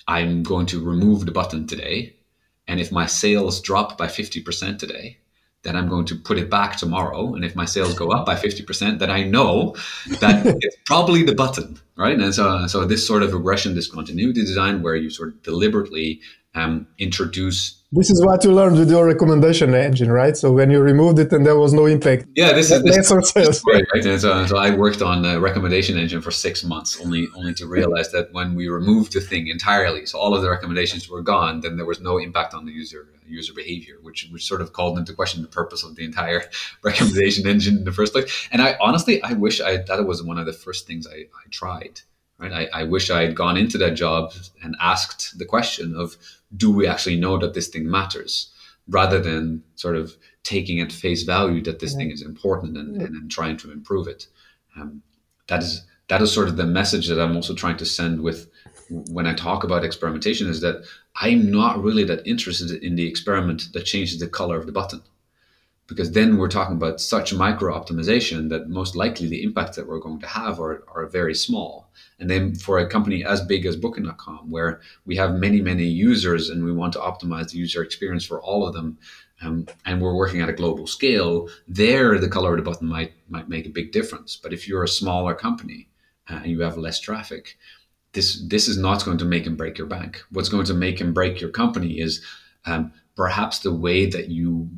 I'm 0.07 0.43
going 0.43 0.65
to 0.67 0.83
remove 0.83 1.25
the 1.25 1.31
button 1.31 1.67
today. 1.67 2.15
And 2.67 2.79
if 2.79 2.91
my 2.91 3.05
sales 3.05 3.61
drop 3.61 3.97
by 3.97 4.07
50% 4.07 4.79
today, 4.79 5.19
then 5.63 5.75
I'm 5.75 5.89
going 5.89 6.05
to 6.05 6.15
put 6.15 6.37
it 6.37 6.49
back 6.49 6.77
tomorrow. 6.77 7.33
And 7.35 7.43
if 7.43 7.55
my 7.55 7.65
sales 7.65 7.93
go 7.93 8.11
up 8.11 8.25
by 8.25 8.35
50%, 8.35 8.99
then 8.99 9.09
I 9.09 9.23
know 9.23 9.75
that 10.19 10.45
it's 10.61 10.77
probably 10.85 11.23
the 11.23 11.35
button, 11.35 11.79
right? 11.97 12.17
And 12.17 12.33
so, 12.33 12.65
so 12.67 12.85
this 12.85 13.05
sort 13.05 13.23
of 13.23 13.33
regression 13.33 13.73
discontinuity 13.73 14.41
design 14.41 14.81
where 14.81 14.95
you 14.95 15.09
sort 15.09 15.29
of 15.29 15.43
deliberately 15.43 16.21
um, 16.55 16.87
introduce 16.97 17.79
this 17.91 18.11
is 18.11 18.23
what 18.23 18.43
you 18.43 18.51
learned 18.51 18.77
with 18.77 18.91
your 18.91 19.07
recommendation 19.07 19.73
engine, 19.73 20.11
right? 20.11 20.37
So 20.37 20.51
when 20.51 20.69
you 20.69 20.79
removed 20.79 21.17
it 21.17 21.33
and 21.33 21.43
there 21.43 21.57
was 21.57 21.73
no 21.73 21.87
impact. 21.87 22.27
Yeah, 22.35 22.53
this 22.53 22.69
is 22.69 22.83
this, 22.83 23.09
this 23.09 23.35
is 23.35 23.63
right. 23.65 23.83
right? 23.91 24.05
And 24.05 24.21
so, 24.21 24.45
so 24.45 24.57
I 24.57 24.75
worked 24.75 25.01
on 25.01 25.23
the 25.23 25.39
recommendation 25.39 25.97
engine 25.97 26.21
for 26.21 26.29
six 26.29 26.63
months, 26.63 27.01
only 27.01 27.27
only 27.35 27.55
to 27.55 27.65
realize 27.65 28.11
that 28.11 28.31
when 28.31 28.53
we 28.53 28.67
removed 28.67 29.13
the 29.13 29.21
thing 29.21 29.47
entirely, 29.47 30.05
so 30.05 30.19
all 30.19 30.35
of 30.35 30.43
the 30.43 30.51
recommendations 30.51 31.09
were 31.09 31.23
gone, 31.23 31.61
then 31.61 31.77
there 31.77 31.85
was 31.85 31.99
no 31.99 32.19
impact 32.19 32.53
on 32.53 32.65
the 32.65 32.71
user 32.71 33.07
user 33.27 33.53
behavior, 33.53 33.95
which 34.03 34.29
which 34.31 34.45
sort 34.45 34.61
of 34.61 34.71
called 34.71 34.99
into 34.99 35.13
question 35.13 35.41
the 35.41 35.47
purpose 35.47 35.83
of 35.83 35.95
the 35.95 36.05
entire 36.05 36.43
recommendation 36.83 37.47
engine 37.47 37.77
in 37.77 37.85
the 37.85 37.91
first 37.91 38.13
place. 38.13 38.47
And 38.51 38.61
I 38.61 38.77
honestly, 38.79 39.19
I 39.23 39.33
wish 39.33 39.61
I 39.61 39.77
that 39.77 40.05
was 40.05 40.21
one 40.21 40.37
of 40.37 40.45
the 40.45 40.53
first 40.53 40.85
things 40.85 41.07
I, 41.07 41.21
I 41.21 41.49
tried. 41.49 42.01
Right? 42.37 42.69
I, 42.73 42.81
I 42.81 42.83
wish 42.83 43.09
I 43.09 43.23
had 43.23 43.35
gone 43.35 43.57
into 43.57 43.77
that 43.79 43.95
job 43.95 44.31
and 44.63 44.73
asked 44.79 45.37
the 45.37 45.43
question 45.43 45.93
of 45.93 46.15
do 46.55 46.71
we 46.71 46.87
actually 46.87 47.19
know 47.19 47.37
that 47.37 47.53
this 47.53 47.67
thing 47.67 47.89
matters 47.89 48.51
rather 48.87 49.19
than 49.19 49.63
sort 49.75 49.95
of 49.95 50.15
taking 50.43 50.79
at 50.79 50.91
face 50.91 51.23
value 51.23 51.61
that 51.61 51.79
this 51.79 51.91
yeah. 51.91 51.97
thing 51.97 52.11
is 52.11 52.21
important 52.21 52.77
and, 52.77 52.95
yeah. 52.95 53.05
and, 53.05 53.15
and, 53.15 53.31
trying 53.31 53.55
to 53.55 53.71
improve 53.71 54.07
it 54.07 54.27
um, 54.75 55.01
that 55.47 55.61
is 55.61 55.85
that 56.07 56.21
is 56.21 56.31
sort 56.31 56.47
of 56.47 56.57
the 56.57 56.65
message 56.65 57.07
that 57.07 57.21
i'm 57.21 57.35
also 57.35 57.53
trying 57.53 57.77
to 57.77 57.85
send 57.85 58.21
with 58.21 58.49
when 58.89 59.27
I 59.27 59.33
talk 59.33 59.63
about 59.63 59.83
experimentation 59.83 60.49
is 60.49 60.61
that 60.61 60.83
I'm 61.15 61.51
not 61.51 61.81
really 61.81 62.03
that 62.05 62.25
interested 62.25 62.83
in 62.83 62.95
the 62.95 63.07
experiment 63.07 63.71
that 63.73 63.85
changes 63.85 64.19
the 64.19 64.27
color 64.27 64.57
of 64.57 64.65
the 64.65 64.71
button. 64.71 65.01
Because 65.89 66.11
then 66.11 66.37
we're 66.37 66.47
talking 66.47 66.75
about 66.75 67.01
such 67.01 67.33
micro 67.33 67.73
optimization 67.73 68.49
that 68.49 68.69
most 68.69 68.95
likely 68.95 69.27
the 69.27 69.43
impacts 69.43 69.75
that 69.75 69.87
we're 69.87 69.99
going 69.99 70.19
to 70.19 70.27
have 70.27 70.59
are, 70.59 70.83
are 70.93 71.07
very 71.07 71.33
small. 71.33 71.91
And 72.19 72.29
then 72.29 72.55
for 72.55 72.77
a 72.77 72.87
company 72.87 73.25
as 73.25 73.41
big 73.41 73.65
as 73.65 73.75
Booking.com, 73.75 74.51
where 74.51 74.81
we 75.05 75.15
have 75.15 75.33
many, 75.35 75.61
many 75.61 75.85
users 75.85 76.49
and 76.49 76.63
we 76.63 76.71
want 76.71 76.93
to 76.93 76.99
optimize 76.99 77.51
the 77.51 77.57
user 77.57 77.81
experience 77.81 78.25
for 78.25 78.41
all 78.41 78.67
of 78.67 78.73
them, 78.73 78.97
um, 79.41 79.67
and 79.85 80.01
we're 80.01 80.15
working 80.15 80.41
at 80.41 80.49
a 80.49 80.53
global 80.53 80.85
scale, 80.85 81.49
there 81.67 82.17
the 82.17 82.27
color 82.27 82.51
of 82.51 82.57
the 82.57 82.69
button 82.69 82.87
might 82.87 83.13
might 83.29 83.47
make 83.47 83.65
a 83.65 83.69
big 83.69 83.91
difference. 83.91 84.35
But 84.35 84.53
if 84.53 84.67
you're 84.67 84.83
a 84.83 84.87
smaller 84.87 85.33
company 85.33 85.87
uh, 86.29 86.35
and 86.43 86.47
you 86.47 86.61
have 86.61 86.77
less 86.77 86.99
traffic, 86.99 87.57
this 88.11 88.43
this 88.47 88.67
is 88.67 88.77
not 88.77 89.05
going 89.05 89.17
to 89.19 89.25
make 89.25 89.45
and 89.45 89.57
break 89.57 89.77
your 89.77 89.87
bank. 89.87 90.23
What's 90.31 90.49
going 90.49 90.65
to 90.65 90.73
make 90.73 90.99
and 90.99 91.13
break 91.13 91.39
your 91.39 91.51
company 91.51 91.99
is 91.99 92.23
um, 92.65 92.91
perhaps 93.15 93.59
the 93.59 93.73
way 93.73 94.05
that 94.07 94.27
you 94.29 94.69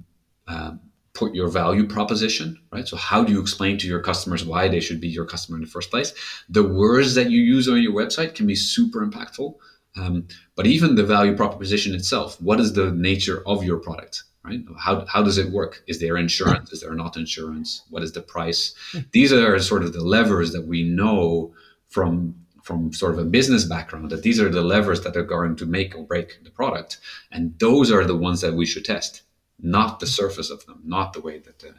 um, 0.47 0.79
put 1.13 1.35
your 1.35 1.49
value 1.49 1.85
proposition, 1.87 2.57
right? 2.71 2.87
So 2.87 2.95
how 2.95 3.23
do 3.23 3.33
you 3.33 3.41
explain 3.41 3.77
to 3.79 3.87
your 3.87 4.01
customers 4.01 4.45
why 4.45 4.67
they 4.67 4.79
should 4.79 5.01
be 5.01 5.09
your 5.09 5.25
customer 5.25 5.57
in 5.57 5.63
the 5.63 5.69
first 5.69 5.91
place? 5.91 6.13
The 6.49 6.63
words 6.63 7.15
that 7.15 7.29
you 7.29 7.41
use 7.41 7.67
on 7.67 7.81
your 7.81 7.93
website 7.93 8.35
can 8.35 8.47
be 8.47 8.55
super 8.55 9.05
impactful. 9.05 9.55
Um, 9.97 10.27
but 10.55 10.67
even 10.67 10.95
the 10.95 11.03
value 11.03 11.35
proposition 11.35 11.93
itself, 11.93 12.41
what 12.41 12.61
is 12.61 12.73
the 12.73 12.91
nature 12.91 13.43
of 13.45 13.63
your 13.63 13.77
product? 13.77 14.23
Right? 14.43 14.61
How, 14.79 15.05
how 15.05 15.21
does 15.21 15.37
it 15.37 15.51
work? 15.51 15.83
Is 15.87 15.99
there 15.99 16.17
insurance? 16.17 16.71
Is 16.71 16.81
there 16.81 16.95
not 16.95 17.17
insurance? 17.17 17.83
What 17.89 18.03
is 18.03 18.13
the 18.13 18.21
price? 18.21 18.73
These 19.11 19.33
are 19.33 19.59
sort 19.59 19.83
of 19.83 19.93
the 19.93 20.03
levers 20.03 20.53
that 20.53 20.65
we 20.65 20.83
know 20.83 21.53
from 21.89 22.35
from 22.63 22.93
sort 22.93 23.11
of 23.13 23.17
a 23.17 23.25
business 23.25 23.65
background 23.65 24.11
that 24.11 24.21
these 24.21 24.39
are 24.39 24.47
the 24.49 24.61
levers 24.61 25.01
that 25.01 25.17
are 25.17 25.23
going 25.23 25.55
to 25.55 25.65
make 25.65 25.95
or 25.95 26.03
break 26.03 26.43
the 26.43 26.51
product, 26.51 26.99
and 27.31 27.57
those 27.57 27.91
are 27.91 28.05
the 28.05 28.15
ones 28.15 28.41
that 28.41 28.53
we 28.53 28.67
should 28.67 28.85
test 28.85 29.23
not 29.61 29.99
the 29.99 30.07
surface 30.07 30.49
of 30.49 30.65
them, 30.65 30.81
not 30.83 31.13
the 31.13 31.21
way 31.21 31.39
that 31.39 31.59
they're, 31.59 31.75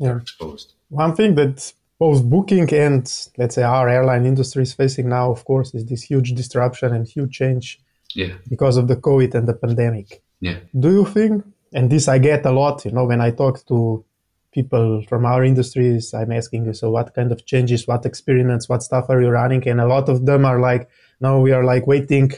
they're 0.00 0.18
exposed. 0.18 0.74
One 0.88 1.14
thing 1.14 1.34
that 1.34 1.72
both 1.98 2.24
booking 2.24 2.72
and 2.74 3.10
let's 3.38 3.54
say 3.54 3.62
our 3.62 3.88
airline 3.88 4.26
industry 4.26 4.62
is 4.62 4.72
facing 4.74 5.08
now, 5.08 5.30
of 5.30 5.44
course, 5.44 5.74
is 5.74 5.84
this 5.86 6.02
huge 6.02 6.32
disruption 6.34 6.94
and 6.94 7.06
huge 7.06 7.32
change 7.32 7.80
yeah. 8.14 8.34
because 8.48 8.76
of 8.76 8.88
the 8.88 8.96
COVID 8.96 9.34
and 9.34 9.48
the 9.48 9.54
pandemic. 9.54 10.22
Yeah. 10.40 10.58
Do 10.78 10.90
you 10.90 11.04
think, 11.06 11.44
and 11.72 11.90
this 11.90 12.08
I 12.08 12.18
get 12.18 12.44
a 12.46 12.50
lot, 12.50 12.84
you 12.84 12.92
know, 12.92 13.04
when 13.04 13.20
I 13.20 13.30
talk 13.30 13.66
to 13.66 14.04
people 14.52 15.02
from 15.08 15.26
our 15.26 15.44
industries, 15.44 16.14
I'm 16.14 16.32
asking 16.32 16.66
you, 16.66 16.72
so 16.72 16.90
what 16.90 17.14
kind 17.14 17.32
of 17.32 17.44
changes, 17.44 17.86
what 17.86 18.06
experiments, 18.06 18.68
what 18.68 18.82
stuff 18.82 19.06
are 19.10 19.20
you 19.20 19.28
running? 19.28 19.66
And 19.68 19.80
a 19.80 19.86
lot 19.86 20.08
of 20.08 20.24
them 20.24 20.44
are 20.44 20.60
like, 20.60 20.88
no, 21.20 21.40
we 21.40 21.52
are 21.52 21.64
like 21.64 21.86
waiting, 21.86 22.32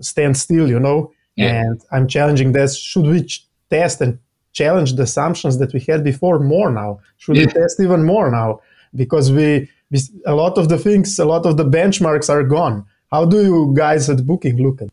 stand 0.00 0.36
still, 0.36 0.68
you 0.68 0.80
know? 0.80 1.12
Yeah. 1.36 1.62
And 1.62 1.80
I'm 1.92 2.08
challenging 2.08 2.52
this. 2.52 2.76
Should 2.76 3.06
we 3.06 3.22
test 3.70 4.00
and 4.00 4.18
challenge 4.52 4.94
the 4.94 5.02
assumptions 5.02 5.58
that 5.58 5.72
we 5.72 5.80
had 5.80 6.02
before 6.04 6.38
more 6.38 6.70
now? 6.70 7.00
Should 7.18 7.36
yeah. 7.36 7.46
we 7.46 7.52
test 7.52 7.80
even 7.80 8.04
more 8.04 8.30
now? 8.30 8.60
Because 8.94 9.30
we, 9.30 9.68
we, 9.90 10.00
a 10.26 10.34
lot 10.34 10.58
of 10.58 10.68
the 10.68 10.78
things, 10.78 11.18
a 11.18 11.24
lot 11.24 11.46
of 11.46 11.56
the 11.56 11.64
benchmarks 11.64 12.28
are 12.30 12.42
gone. 12.42 12.86
How 13.10 13.24
do 13.24 13.42
you 13.42 13.74
guys 13.76 14.10
at 14.10 14.26
Booking 14.26 14.56
look 14.58 14.82
at? 14.82 14.90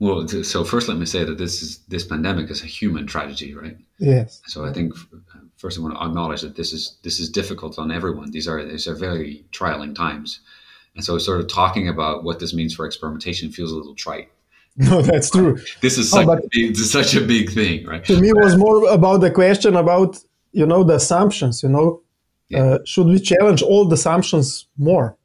Well, 0.00 0.28
so 0.28 0.62
first, 0.62 0.88
let 0.88 0.96
me 0.96 1.06
say 1.06 1.24
that 1.24 1.38
this 1.38 1.60
is 1.60 1.78
this 1.88 2.04
pandemic 2.04 2.50
is 2.50 2.62
a 2.62 2.66
human 2.66 3.06
tragedy, 3.06 3.52
right? 3.54 3.76
Yes. 3.98 4.40
So 4.46 4.64
I 4.64 4.72
think 4.72 4.94
uh, 4.94 5.40
first 5.56 5.76
I 5.76 5.82
want 5.82 5.96
to 5.96 6.04
acknowledge 6.04 6.42
that 6.42 6.54
this 6.54 6.72
is 6.72 6.98
this 7.02 7.18
is 7.18 7.28
difficult 7.30 7.80
on 7.80 7.90
everyone. 7.90 8.30
These 8.30 8.46
are 8.46 8.64
these 8.64 8.86
are 8.86 8.94
very 8.94 9.44
trialing 9.50 9.96
times, 9.96 10.40
and 10.94 11.04
so 11.04 11.18
sort 11.18 11.40
of 11.40 11.48
talking 11.48 11.88
about 11.88 12.22
what 12.22 12.38
this 12.38 12.54
means 12.54 12.74
for 12.76 12.86
experimentation 12.86 13.50
feels 13.50 13.72
a 13.72 13.76
little 13.76 13.96
trite. 13.96 14.30
No, 14.90 15.02
that's 15.02 15.30
true. 15.30 15.58
This 15.80 15.98
is 15.98 16.08
such, 16.08 16.28
a 16.28 16.40
big, 16.52 16.76
such 16.76 17.16
a 17.16 17.20
big 17.20 17.50
thing, 17.50 17.84
right? 17.84 18.04
To 18.04 18.20
me, 18.20 18.28
it 18.28 18.36
was 18.36 18.56
more 18.56 18.88
about 18.88 19.18
the 19.20 19.30
question 19.30 19.74
about 19.74 20.18
you 20.52 20.64
know 20.64 20.84
the 20.84 20.94
assumptions. 20.94 21.64
You 21.64 21.70
know, 21.70 22.02
yeah. 22.48 22.62
uh, 22.62 22.78
should 22.84 23.08
we 23.08 23.18
challenge 23.18 23.60
all 23.60 23.86
the 23.86 23.94
assumptions 23.94 24.68
more? 24.76 25.16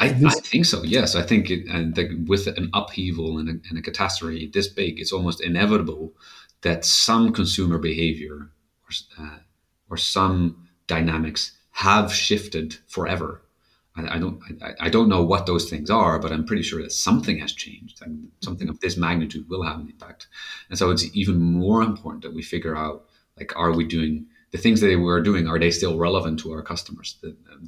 I, 0.00 0.06
I 0.06 0.30
think 0.30 0.64
so. 0.66 0.82
Yes, 0.82 1.14
I 1.14 1.22
think 1.22 1.50
it, 1.50 1.66
and 1.68 1.94
the, 1.94 2.16
with 2.26 2.48
an 2.48 2.68
upheaval 2.74 3.38
and 3.38 3.48
a, 3.48 3.52
and 3.68 3.78
a 3.78 3.82
catastrophe 3.82 4.50
this 4.52 4.66
big, 4.66 4.98
it's 4.98 5.12
almost 5.12 5.40
inevitable 5.40 6.12
that 6.62 6.84
some 6.84 7.32
consumer 7.32 7.78
behavior 7.78 8.50
or, 8.88 9.24
uh, 9.24 9.38
or 9.88 9.96
some 9.96 10.68
dynamics 10.88 11.52
have 11.70 12.12
shifted 12.12 12.76
forever 12.88 13.40
I, 13.96 14.16
I 14.16 14.18
don't 14.18 14.40
I, 14.62 14.72
I, 14.80 14.88
don't 14.88 15.08
know 15.08 15.22
what 15.22 15.46
those 15.46 15.70
things 15.70 15.90
are, 15.90 16.18
but 16.18 16.32
I'm 16.32 16.44
pretty 16.44 16.62
sure 16.62 16.82
that 16.82 16.92
something 16.92 17.38
has 17.38 17.52
changed 17.52 18.02
and 18.02 18.28
something 18.42 18.68
of 18.68 18.80
this 18.80 18.96
magnitude 18.96 19.48
will 19.48 19.62
have 19.62 19.80
an 19.80 19.88
impact. 19.88 20.28
And 20.68 20.78
so 20.78 20.90
it's 20.90 21.04
even 21.14 21.40
more 21.40 21.82
important 21.82 22.22
that 22.22 22.34
we 22.34 22.42
figure 22.42 22.76
out 22.76 23.06
like 23.38 23.52
are 23.56 23.72
we 23.72 23.84
doing 23.84 24.26
the 24.52 24.58
things 24.58 24.80
that 24.80 24.98
we're 24.98 25.22
doing 25.22 25.46
are 25.48 25.58
they 25.58 25.70
still 25.70 25.98
relevant 25.98 26.38
to 26.40 26.52
our 26.52 26.62
customers 26.62 27.18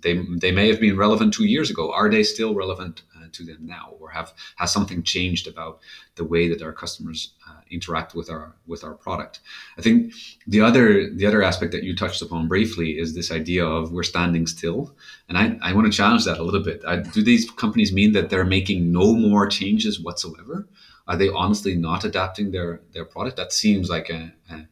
they, 0.02 0.22
they 0.40 0.52
may 0.52 0.68
have 0.68 0.80
been 0.80 0.96
relevant 0.96 1.34
two 1.34 1.44
years 1.44 1.70
ago 1.70 1.92
are 1.92 2.08
they 2.08 2.22
still 2.22 2.54
relevant 2.54 3.02
to 3.32 3.44
them 3.44 3.58
now 3.60 3.94
or 3.98 4.10
have 4.10 4.32
has 4.56 4.72
something 4.72 5.02
changed 5.02 5.46
about 5.46 5.80
the 6.16 6.24
way 6.24 6.48
that 6.48 6.62
our 6.62 6.72
customers 6.72 7.32
uh, 7.48 7.60
interact 7.70 8.14
with 8.14 8.30
our 8.30 8.54
with 8.66 8.84
our 8.84 8.94
product 8.94 9.40
i 9.78 9.82
think 9.82 10.12
the 10.46 10.60
other 10.60 11.10
the 11.10 11.26
other 11.26 11.42
aspect 11.42 11.72
that 11.72 11.82
you 11.82 11.94
touched 11.94 12.22
upon 12.22 12.48
briefly 12.48 12.98
is 12.98 13.14
this 13.14 13.30
idea 13.30 13.64
of 13.64 13.92
we're 13.92 14.02
standing 14.02 14.46
still 14.46 14.94
and 15.28 15.38
i, 15.38 15.58
I 15.62 15.72
want 15.72 15.90
to 15.90 15.96
challenge 15.96 16.24
that 16.24 16.38
a 16.38 16.42
little 16.42 16.62
bit 16.62 16.82
I, 16.86 16.96
do 16.96 17.22
these 17.22 17.50
companies 17.50 17.92
mean 17.92 18.12
that 18.12 18.30
they're 18.30 18.44
making 18.44 18.92
no 18.92 19.14
more 19.14 19.46
changes 19.46 20.00
whatsoever 20.00 20.68
are 21.06 21.16
they 21.16 21.30
honestly 21.30 21.74
not 21.74 22.04
adapting 22.04 22.50
their 22.50 22.82
their 22.92 23.04
product 23.04 23.36
that 23.36 23.52
seems 23.52 23.88
like 23.88 24.10
a, 24.10 24.32
a 24.50 24.68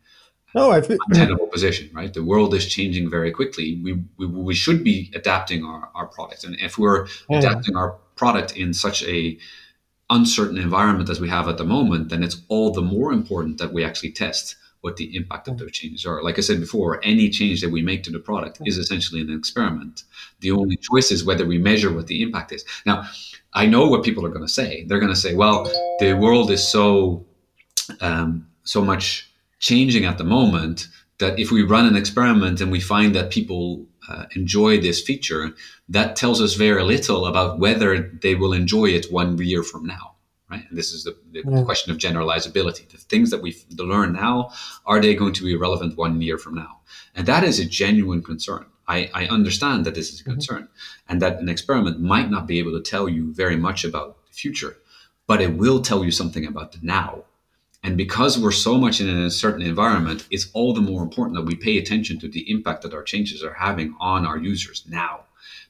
no, 0.57 0.71
I 0.71 0.81
think 0.81 0.99
untenable 1.09 1.49
position, 1.49 1.90
right? 1.92 2.12
The 2.12 2.25
world 2.25 2.55
is 2.55 2.66
changing 2.66 3.11
very 3.11 3.31
quickly. 3.31 3.79
We, 3.85 4.03
we, 4.16 4.27
we 4.27 4.55
should 4.55 4.83
be 4.83 5.12
adapting 5.14 5.64
our, 5.66 5.90
our 5.95 6.07
product. 6.07 6.45
And 6.45 6.59
if 6.59 6.79
we're 6.79 7.09
yeah. 7.29 7.40
adapting 7.40 7.77
our 7.77 7.99
product 8.17 8.57
in 8.57 8.75
such 8.75 9.05
a 9.05 9.39
uncertain 10.11 10.59
environment 10.59 11.11
as 11.11 11.21
we 11.21 11.29
have 11.29 11.49
at 11.49 11.59
the 11.59 11.65
moment, 11.65 12.09
then 12.09 12.23
it's 12.23 12.41
all 12.49 12.73
the 12.73 12.83
more 12.83 13.13
important 13.13 13.59
that 13.59 13.73
we 13.73 13.85
actually 13.85 14.13
test 14.13 14.57
what 14.81 14.97
the 14.97 15.17
impact 15.17 15.49
of 15.49 15.59
those 15.59 15.73
changes 15.73 16.07
are. 16.07 16.23
Like 16.23 16.39
I 16.39 16.43
said 16.43 16.61
before, 16.61 17.01
any 17.03 17.29
change 17.29 17.61
that 17.61 17.71
we 17.71 17.83
make 17.83 18.05
to 18.05 18.13
the 18.13 18.21
product 18.21 18.61
is 18.65 18.79
essentially 18.79 19.21
an 19.21 19.33
experiment. 19.33 20.05
The 20.41 20.53
only 20.53 20.77
choice 20.77 21.11
is 21.11 21.25
whether 21.25 21.45
we 21.45 21.59
measure 21.59 21.93
what 21.93 22.07
the 22.07 22.23
impact 22.23 22.53
is. 22.53 22.65
Now, 22.85 23.09
I 23.53 23.67
know 23.67 23.89
what 23.89 24.05
people 24.05 24.25
are 24.25 24.29
going 24.29 24.47
to 24.47 24.53
say. 24.53 24.85
They're 24.85 25.01
going 25.01 25.13
to 25.13 25.19
say, 25.19 25.35
"Well, 25.35 25.65
the 25.99 26.13
world 26.13 26.51
is 26.51 26.67
so 26.67 27.27
um, 28.01 28.47
so 28.63 28.83
much 28.83 29.31
changing 29.59 30.05
at 30.05 30.19
the 30.19 30.25
moment 30.25 30.89
that 31.19 31.39
if 31.39 31.51
we 31.51 31.63
run 31.63 31.87
an 31.87 31.97
experiment 31.97 32.61
and 32.61 32.71
we 32.71 32.81
find 32.81 33.15
that 33.15 33.31
people 33.31 33.87
uh, 34.09 34.27
enjoy 34.35 34.81
this 34.81 35.01
feature, 35.01 35.53
that 35.88 36.16
tells 36.16 36.40
us 36.40 36.55
very 36.55 36.83
little 36.83 37.27
about 37.27 37.59
whether 37.59 38.11
they 38.23 38.35
will 38.35 38.53
enjoy 38.53 38.87
it 38.87 39.12
one 39.12 39.38
year 39.38 39.62
from 39.62 39.87
now. 39.87 40.12
Right, 40.49 40.64
and 40.69 40.79
this 40.79 40.92
is 40.92 41.03
the, 41.03 41.16
the 41.33 41.42
yeah. 41.45 41.64
question 41.64 41.90
of 41.90 41.99
generalizability. 41.99 42.88
The 42.88 42.99
things 42.99 43.31
that 43.31 43.42
we 43.42 43.57
learn 43.77 44.12
now 44.12 44.53
are 44.85 45.01
they 45.01 45.16
going 45.16 45.33
to 45.33 45.45
be 45.45 45.57
relevant 45.57 45.97
one 45.97 46.23
year 46.23 46.38
from 46.38 46.55
now? 46.55 46.83
And 47.16 47.27
that 47.27 47.42
is 47.42 47.59
a 47.59 47.64
genuine 47.64 48.23
concern. 48.23 48.66
I, 48.87 49.11
I 49.12 49.27
understand 49.27 49.85
that 49.87 49.97
this 49.97 50.12
is 50.12 50.21
a 50.21 50.23
mm-hmm. 50.23 50.33
concern, 50.35 50.62
mm-hmm. 50.62 51.12
and 51.12 51.21
that 51.21 51.40
an 51.40 51.49
experiment 51.49 52.01
might 52.01 52.31
not 52.31 52.47
be 52.47 52.61
able 52.61 52.73
to 52.73 52.90
tell 52.90 53.09
you 53.09 53.35
very 53.35 53.57
much 53.57 53.85
about 53.85 54.25
the 54.27 54.33
future, 54.33 54.77
but 55.27 55.42
it 55.42 55.55
will 55.55 55.83
tell 55.83 56.05
you 56.05 56.12
something 56.12 56.47
about 56.47 56.71
the 56.71 56.79
now 56.81 57.25
and 57.87 57.96
because 57.96 58.37
we're 58.37 58.51
so 58.51 58.77
much 58.77 59.01
in 59.01 59.09
an 59.09 59.16
uncertain 59.16 59.62
environment, 59.62 60.27
it's 60.33 60.51
all 60.55 60.75
the 60.75 60.81
more 60.81 61.05
important 61.05 61.37
that 61.37 61.44
we 61.44 61.55
pay 61.55 61.79
attention 61.79 62.18
to 62.18 62.29
the 62.29 62.51
impact 62.51 62.83
that 62.83 62.92
our 62.92 63.05
changes 63.05 63.44
are 63.44 63.53
having 63.55 63.94
on 64.01 64.27
our 64.27 64.37
users 64.37 64.85
now, 64.88 65.20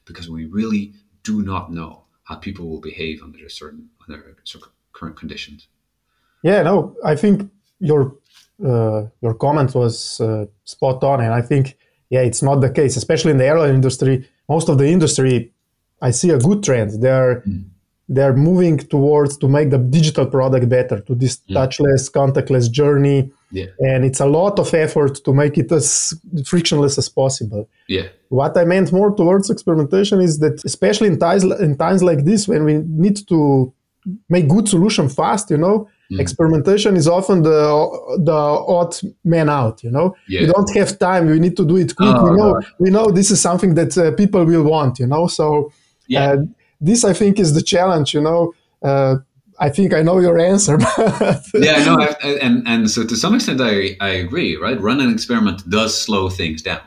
because 0.05 0.27
we 0.27 0.45
really 0.45 0.93
do 1.21 1.43
not 1.43 1.71
know 1.71 2.01
how 2.23 2.35
people 2.35 2.67
will 2.67 2.81
behave 2.81 3.21
under 3.21 3.45
a 3.45 3.49
certain 3.49 3.89
under 4.07 4.35
current 4.93 5.15
conditions. 5.15 5.67
Yeah, 6.41 6.63
no, 6.63 6.95
I 7.05 7.15
think 7.15 7.51
your 7.79 8.15
uh, 8.65 9.03
your 9.21 9.35
comment 9.35 9.75
was 9.75 10.19
uh, 10.19 10.45
spot 10.63 11.03
on, 11.03 11.21
and 11.21 11.33
I 11.35 11.43
think 11.43 11.77
yeah, 12.09 12.21
it's 12.21 12.41
not 12.41 12.61
the 12.61 12.71
case, 12.71 12.97
especially 12.97 13.31
in 13.31 13.37
the 13.37 13.45
airline 13.45 13.75
industry. 13.75 14.27
Most 14.49 14.69
of 14.69 14.79
the 14.79 14.87
industry, 14.87 15.53
I 16.01 16.09
see 16.09 16.31
a 16.31 16.39
good 16.39 16.63
trend. 16.63 16.99
They're 17.03 17.43
mm 17.47 17.65
they're 18.09 18.35
moving 18.35 18.77
towards 18.77 19.37
to 19.37 19.47
make 19.49 19.69
the 19.69 19.77
digital 19.77 20.25
product 20.25 20.69
better 20.69 20.99
to 21.01 21.13
this 21.13 21.41
touchless 21.49 22.09
contactless 22.09 22.71
journey 22.71 23.29
yeah. 23.51 23.65
and 23.79 24.05
it's 24.05 24.21
a 24.21 24.25
lot 24.25 24.59
of 24.59 24.73
effort 24.73 25.15
to 25.25 25.33
make 25.33 25.57
it 25.57 25.71
as 25.71 26.13
frictionless 26.45 26.97
as 26.97 27.09
possible 27.09 27.69
yeah 27.87 28.07
what 28.29 28.57
i 28.57 28.63
meant 28.63 28.91
more 28.91 29.13
towards 29.13 29.49
experimentation 29.49 30.21
is 30.21 30.39
that 30.39 30.63
especially 30.63 31.07
in 31.07 31.19
times 31.19 31.43
in 31.43 31.77
times 31.77 32.01
like 32.01 32.23
this 32.23 32.47
when 32.47 32.63
we 32.63 32.77
need 32.87 33.17
to 33.27 33.73
make 34.29 34.47
good 34.47 34.69
solution 34.69 35.09
fast 35.09 35.49
you 35.51 35.57
know 35.57 35.89
mm. 36.09 36.19
experimentation 36.19 36.95
is 36.95 37.09
often 37.09 37.43
the 37.43 38.19
the 38.23 38.31
odd 38.31 38.95
man 39.25 39.49
out 39.49 39.83
you 39.83 39.91
know 39.91 40.15
yeah. 40.29 40.41
we 40.41 40.45
don't 40.45 40.73
have 40.73 40.97
time 40.97 41.27
we 41.27 41.39
need 41.39 41.57
to 41.57 41.65
do 41.65 41.75
it 41.75 41.93
quick 41.93 42.15
oh, 42.15 42.23
we 42.23 42.37
know 42.37 42.53
no. 42.53 42.61
we 42.79 42.89
know 42.89 43.11
this 43.11 43.31
is 43.31 43.41
something 43.41 43.73
that 43.75 43.97
uh, 43.97 44.11
people 44.11 44.45
will 44.45 44.63
want 44.63 44.97
you 44.97 45.07
know 45.07 45.27
so 45.27 45.71
yeah. 46.09 46.31
Uh, 46.31 46.37
this 46.79 47.03
I 47.03 47.13
think 47.13 47.39
is 47.39 47.53
the 47.53 47.61
challenge. 47.61 48.13
You 48.13 48.21
know, 48.21 48.53
uh, 48.83 49.17
I 49.59 49.69
think 49.69 49.93
I 49.93 50.01
know 50.01 50.19
your 50.19 50.37
answer. 50.37 50.77
yeah, 51.53 51.83
no, 51.83 51.97
I, 51.99 52.15
and 52.41 52.67
and 52.67 52.89
so 52.89 53.05
to 53.05 53.15
some 53.15 53.35
extent 53.35 53.59
I 53.61 53.97
I 53.99 54.09
agree. 54.09 54.55
Right, 54.55 54.79
run 54.79 55.01
an 55.01 55.11
experiment 55.11 55.67
does 55.69 55.99
slow 55.99 56.29
things 56.29 56.61
down, 56.61 56.81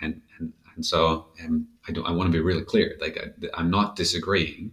and 0.00 0.20
and, 0.38 0.52
and 0.74 0.86
so 0.86 1.26
um, 1.44 1.66
I 1.88 1.92
don't 1.92 2.06
I 2.06 2.12
want 2.12 2.28
to 2.28 2.36
be 2.36 2.42
really 2.42 2.64
clear. 2.64 2.96
Like 3.00 3.18
I, 3.56 3.60
am 3.60 3.70
not 3.70 3.96
disagreeing 3.96 4.72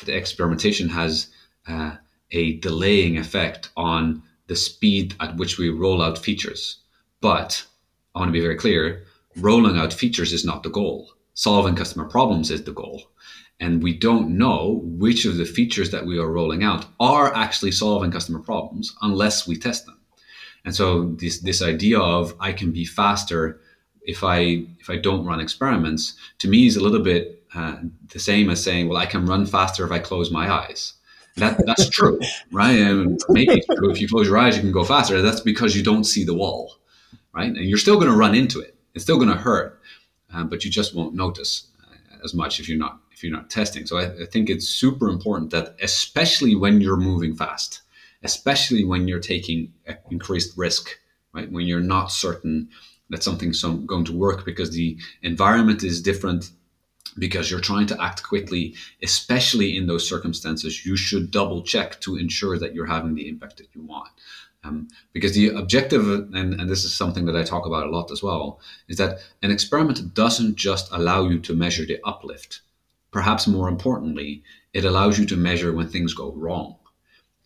that 0.00 0.14
experimentation 0.14 0.88
has 0.88 1.28
uh, 1.66 1.96
a 2.32 2.58
delaying 2.58 3.18
effect 3.18 3.70
on 3.76 4.22
the 4.46 4.56
speed 4.56 5.14
at 5.20 5.36
which 5.36 5.58
we 5.58 5.70
roll 5.70 6.02
out 6.02 6.18
features, 6.18 6.80
but 7.20 7.64
I 8.14 8.18
want 8.18 8.28
to 8.28 8.32
be 8.32 8.40
very 8.40 8.56
clear. 8.56 9.04
Rolling 9.36 9.78
out 9.78 9.92
features 9.92 10.32
is 10.32 10.44
not 10.44 10.64
the 10.64 10.70
goal. 10.70 11.12
Solving 11.34 11.76
customer 11.76 12.04
problems 12.04 12.50
is 12.50 12.64
the 12.64 12.72
goal 12.72 13.10
and 13.60 13.82
we 13.82 13.92
don't 13.92 14.36
know 14.36 14.80
which 14.84 15.26
of 15.26 15.36
the 15.36 15.44
features 15.44 15.90
that 15.90 16.06
we 16.06 16.18
are 16.18 16.30
rolling 16.30 16.64
out 16.64 16.86
are 16.98 17.32
actually 17.34 17.70
solving 17.70 18.10
customer 18.10 18.40
problems 18.40 18.96
unless 19.02 19.46
we 19.46 19.56
test 19.56 19.86
them. 19.86 19.98
And 20.64 20.74
so 20.74 21.12
this 21.18 21.40
this 21.40 21.62
idea 21.62 22.00
of 22.00 22.34
I 22.40 22.52
can 22.52 22.72
be 22.72 22.84
faster 22.84 23.60
if 24.02 24.24
I 24.24 24.66
if 24.78 24.88
I 24.88 24.96
don't 24.96 25.24
run 25.24 25.40
experiments 25.40 26.14
to 26.38 26.48
me 26.48 26.66
is 26.66 26.76
a 26.76 26.82
little 26.82 27.02
bit 27.02 27.44
uh, 27.54 27.76
the 28.08 28.18
same 28.18 28.50
as 28.50 28.62
saying 28.62 28.88
well 28.88 28.98
I 28.98 29.06
can 29.06 29.26
run 29.26 29.46
faster 29.46 29.84
if 29.84 29.92
I 29.92 29.98
close 29.98 30.30
my 30.30 30.50
eyes. 30.50 30.94
That 31.36 31.64
that's 31.64 31.88
true, 31.88 32.18
right? 32.52 32.78
And 32.78 33.20
maybe 33.28 33.52
it's 33.52 33.66
true. 33.66 33.90
If 33.90 34.00
you 34.00 34.08
close 34.08 34.26
your 34.26 34.38
eyes, 34.38 34.56
you 34.56 34.62
can 34.62 34.72
go 34.72 34.84
faster. 34.84 35.22
That's 35.22 35.40
because 35.40 35.76
you 35.76 35.82
don't 35.82 36.04
see 36.04 36.24
the 36.24 36.34
wall, 36.34 36.76
right? 37.32 37.48
And 37.48 37.64
you're 37.64 37.78
still 37.78 37.96
going 37.96 38.10
to 38.10 38.16
run 38.16 38.34
into 38.34 38.60
it. 38.60 38.74
It's 38.94 39.04
still 39.04 39.16
going 39.16 39.28
to 39.28 39.36
hurt, 39.36 39.80
uh, 40.34 40.44
but 40.44 40.64
you 40.64 40.70
just 40.70 40.94
won't 40.94 41.14
notice 41.14 41.68
uh, 41.82 42.24
as 42.24 42.34
much 42.34 42.58
if 42.58 42.68
you're 42.68 42.78
not 42.78 42.99
if 43.20 43.24
you're 43.24 43.36
not 43.36 43.50
testing. 43.50 43.84
So 43.84 43.98
I, 43.98 44.22
I 44.22 44.24
think 44.24 44.48
it's 44.48 44.66
super 44.66 45.10
important 45.10 45.50
that, 45.50 45.76
especially 45.82 46.54
when 46.54 46.80
you're 46.80 46.96
moving 46.96 47.36
fast, 47.36 47.82
especially 48.22 48.82
when 48.82 49.06
you're 49.08 49.20
taking 49.20 49.74
increased 50.10 50.56
risk, 50.56 50.88
right? 51.34 51.52
When 51.52 51.66
you're 51.66 51.80
not 51.80 52.10
certain 52.10 52.70
that 53.10 53.22
something's 53.22 53.60
some, 53.60 53.84
going 53.84 54.06
to 54.06 54.16
work 54.16 54.46
because 54.46 54.70
the 54.70 54.96
environment 55.20 55.84
is 55.84 56.00
different, 56.00 56.50
because 57.18 57.50
you're 57.50 57.60
trying 57.60 57.86
to 57.88 58.02
act 58.02 58.22
quickly, 58.22 58.74
especially 59.02 59.76
in 59.76 59.86
those 59.86 60.08
circumstances, 60.08 60.86
you 60.86 60.96
should 60.96 61.30
double 61.30 61.62
check 61.62 62.00
to 62.00 62.16
ensure 62.16 62.58
that 62.58 62.74
you're 62.74 62.86
having 62.86 63.14
the 63.14 63.28
impact 63.28 63.58
that 63.58 63.68
you 63.74 63.82
want. 63.82 64.08
Um, 64.64 64.88
because 65.12 65.34
the 65.34 65.48
objective, 65.48 66.08
and, 66.08 66.34
and 66.34 66.70
this 66.70 66.84
is 66.84 66.94
something 66.94 67.26
that 67.26 67.36
I 67.36 67.42
talk 67.42 67.66
about 67.66 67.86
a 67.86 67.90
lot 67.90 68.10
as 68.10 68.22
well, 68.22 68.60
is 68.88 68.96
that 68.96 69.18
an 69.42 69.50
experiment 69.50 70.14
doesn't 70.14 70.56
just 70.56 70.90
allow 70.90 71.28
you 71.28 71.38
to 71.40 71.54
measure 71.54 71.84
the 71.84 71.98
uplift 72.04 72.62
perhaps 73.10 73.46
more 73.46 73.68
importantly, 73.68 74.42
it 74.72 74.84
allows 74.84 75.18
you 75.18 75.26
to 75.26 75.36
measure 75.36 75.72
when 75.72 75.88
things 75.88 76.14
go 76.14 76.32
wrong. 76.32 76.76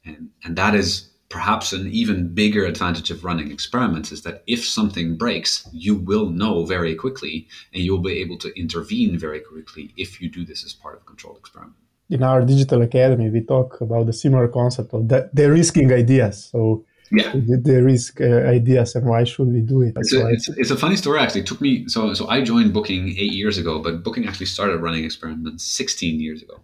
And, 0.04 0.30
and 0.44 0.56
that 0.56 0.74
is 0.74 1.10
perhaps 1.28 1.72
an 1.72 1.88
even 1.88 2.32
bigger 2.32 2.64
advantage 2.64 3.10
of 3.10 3.24
running 3.24 3.50
experiments 3.50 4.12
is 4.12 4.22
that 4.22 4.42
if 4.46 4.64
something 4.64 5.16
breaks, 5.16 5.68
you 5.72 5.94
will 5.94 6.28
know 6.30 6.64
very 6.64 6.94
quickly 6.94 7.48
and 7.72 7.82
you'll 7.82 7.98
be 7.98 8.18
able 8.18 8.38
to 8.38 8.56
intervene 8.56 9.18
very 9.18 9.40
quickly 9.40 9.92
if 9.96 10.20
you 10.20 10.28
do 10.30 10.44
this 10.44 10.64
as 10.64 10.72
part 10.72 10.94
of 10.94 11.02
a 11.02 11.04
controlled 11.04 11.38
experiment. 11.38 11.76
In 12.10 12.22
our 12.22 12.42
digital 12.42 12.82
academy, 12.82 13.30
we 13.30 13.40
talk 13.40 13.80
about 13.80 14.06
the 14.06 14.12
similar 14.12 14.46
concept 14.46 14.92
of 14.92 15.08
the 15.08 15.50
risking 15.50 15.92
ideas. 15.92 16.50
So 16.52 16.84
yeah. 17.10 17.32
the, 17.32 17.82
risk 17.82 18.20
uh, 18.20 18.24
ideas 18.24 18.94
and 18.94 19.06
why 19.06 19.24
should 19.24 19.48
we 19.48 19.60
do 19.60 19.82
it? 19.82 19.94
It's 19.96 20.12
a, 20.12 20.26
it's, 20.28 20.48
it's 20.48 20.70
a, 20.70 20.76
funny 20.76 20.96
story 20.96 21.20
actually. 21.20 21.42
It 21.42 21.46
took 21.46 21.60
me 21.60 21.86
so 21.88 22.14
so 22.14 22.28
i 22.28 22.40
joined 22.42 22.72
booking 22.72 23.08
eight 23.10 23.32
years 23.32 23.58
ago 23.58 23.78
but 23.80 24.02
booking 24.02 24.26
actually 24.26 24.46
started 24.46 24.78
running 24.78 25.04
experiments 25.04 25.64
16 25.64 26.20
years 26.20 26.42
ago. 26.42 26.60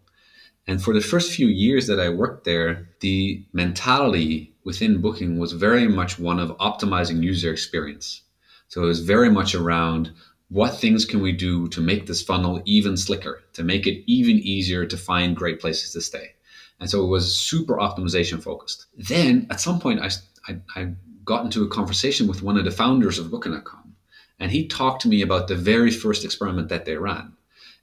And 0.67 0.83
for 0.83 0.95
the 0.95 1.01
first 1.01 1.33
few 1.33 1.49
years 1.49 1.87
that 1.87 2.01
i 2.01 2.09
worked 2.09 2.45
there 2.45 2.89
the 3.01 3.45
mentality 3.53 4.53
within 4.65 5.01
booking 5.01 5.39
was 5.39 5.53
very 5.53 5.89
much 5.89 6.19
one 6.19 6.39
of 6.39 6.57
optimizing 6.59 7.23
user 7.23 7.53
experience. 7.53 8.23
So 8.69 8.83
it 8.85 8.87
was 8.87 9.01
very 9.01 9.31
much 9.31 9.55
around 9.55 10.13
what 10.49 10.77
things 10.77 11.05
can 11.05 11.23
we 11.23 11.33
do 11.33 11.69
to 11.69 11.81
make 11.81 12.07
this 12.07 12.23
funnel 12.23 12.61
even 12.65 12.97
slicker 12.97 13.43
to 13.53 13.63
make 13.63 13.87
it 13.87 14.03
even 14.07 14.37
easier 14.39 14.85
to 14.85 14.97
find 14.97 15.37
great 15.37 15.61
places 15.61 15.93
to 15.93 16.01
stay. 16.01 16.35
And 16.81 16.91
so 16.91 17.05
it 17.05 17.09
was 17.09 17.37
super 17.37 17.77
optimization 17.77 18.43
focused. 18.43 18.87
Then 18.97 19.47
at 19.51 19.61
some 19.61 19.79
point, 19.79 20.01
I, 20.01 20.09
I, 20.49 20.61
I 20.77 20.93
got 21.25 21.45
into 21.45 21.63
a 21.63 21.69
conversation 21.69 22.27
with 22.27 22.43
one 22.43 22.57
of 22.57 22.65
the 22.65 22.71
founders 22.71 23.19
of 23.19 23.31
Booking.com, 23.31 23.95
and 24.39 24.51
he 24.51 24.67
talked 24.67 25.03
to 25.03 25.09
me 25.09 25.23
about 25.23 25.49
the 25.49 25.57
very 25.57 25.91
first 25.91 26.25
experiment 26.25 26.69
that 26.69 26.85
they 26.85 26.97
ran. 26.97 27.35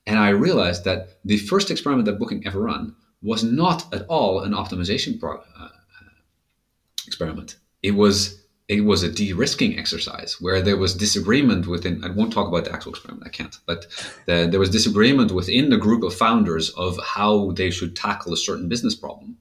And 0.06 0.17
I 0.17 0.30
realized 0.30 0.86
that 0.86 1.20
the 1.26 1.38
first 1.38 1.70
experiment 1.70 2.06
that 2.06 2.20
Booking 2.20 2.46
ever 2.46 2.62
ran 2.62 2.96
was 3.22 3.43
not 3.43 3.93
at 3.93 4.06
all 4.08 4.41
an 4.41 4.54
optimization 4.54 5.20
pro- 5.20 5.43
uh, 5.60 5.70
experiment. 7.06 7.58
It 7.82 7.91
was 7.91 8.43
it 8.67 8.84
was 8.84 9.02
a 9.02 9.12
de-risking 9.12 9.80
exercise 9.80 10.41
where 10.41 10.62
there 10.62 10.78
was 10.78 10.93
disagreement 10.93 11.67
within 11.67 12.04
i 12.04 12.10
won't 12.10 12.34
talk 12.34 12.48
about 12.48 12.65
the 12.65 12.74
actual 12.74 12.91
experiment 12.91 13.26
i 13.26 13.30
can't 13.30 13.60
but 13.65 13.86
the, 14.26 14.48
there 14.50 14.60
was 14.60 14.70
disagreement 14.70 15.32
within 15.32 15.70
the 15.70 15.78
group 15.78 16.04
of 16.04 16.13
founders 16.13 16.70
of 16.72 17.00
how 17.02 17.52
they 17.52 17.70
should 17.70 17.96
tackle 17.96 18.34
a 18.34 18.38
certain 18.38 18.67
business 18.67 18.96
problem 18.96 19.38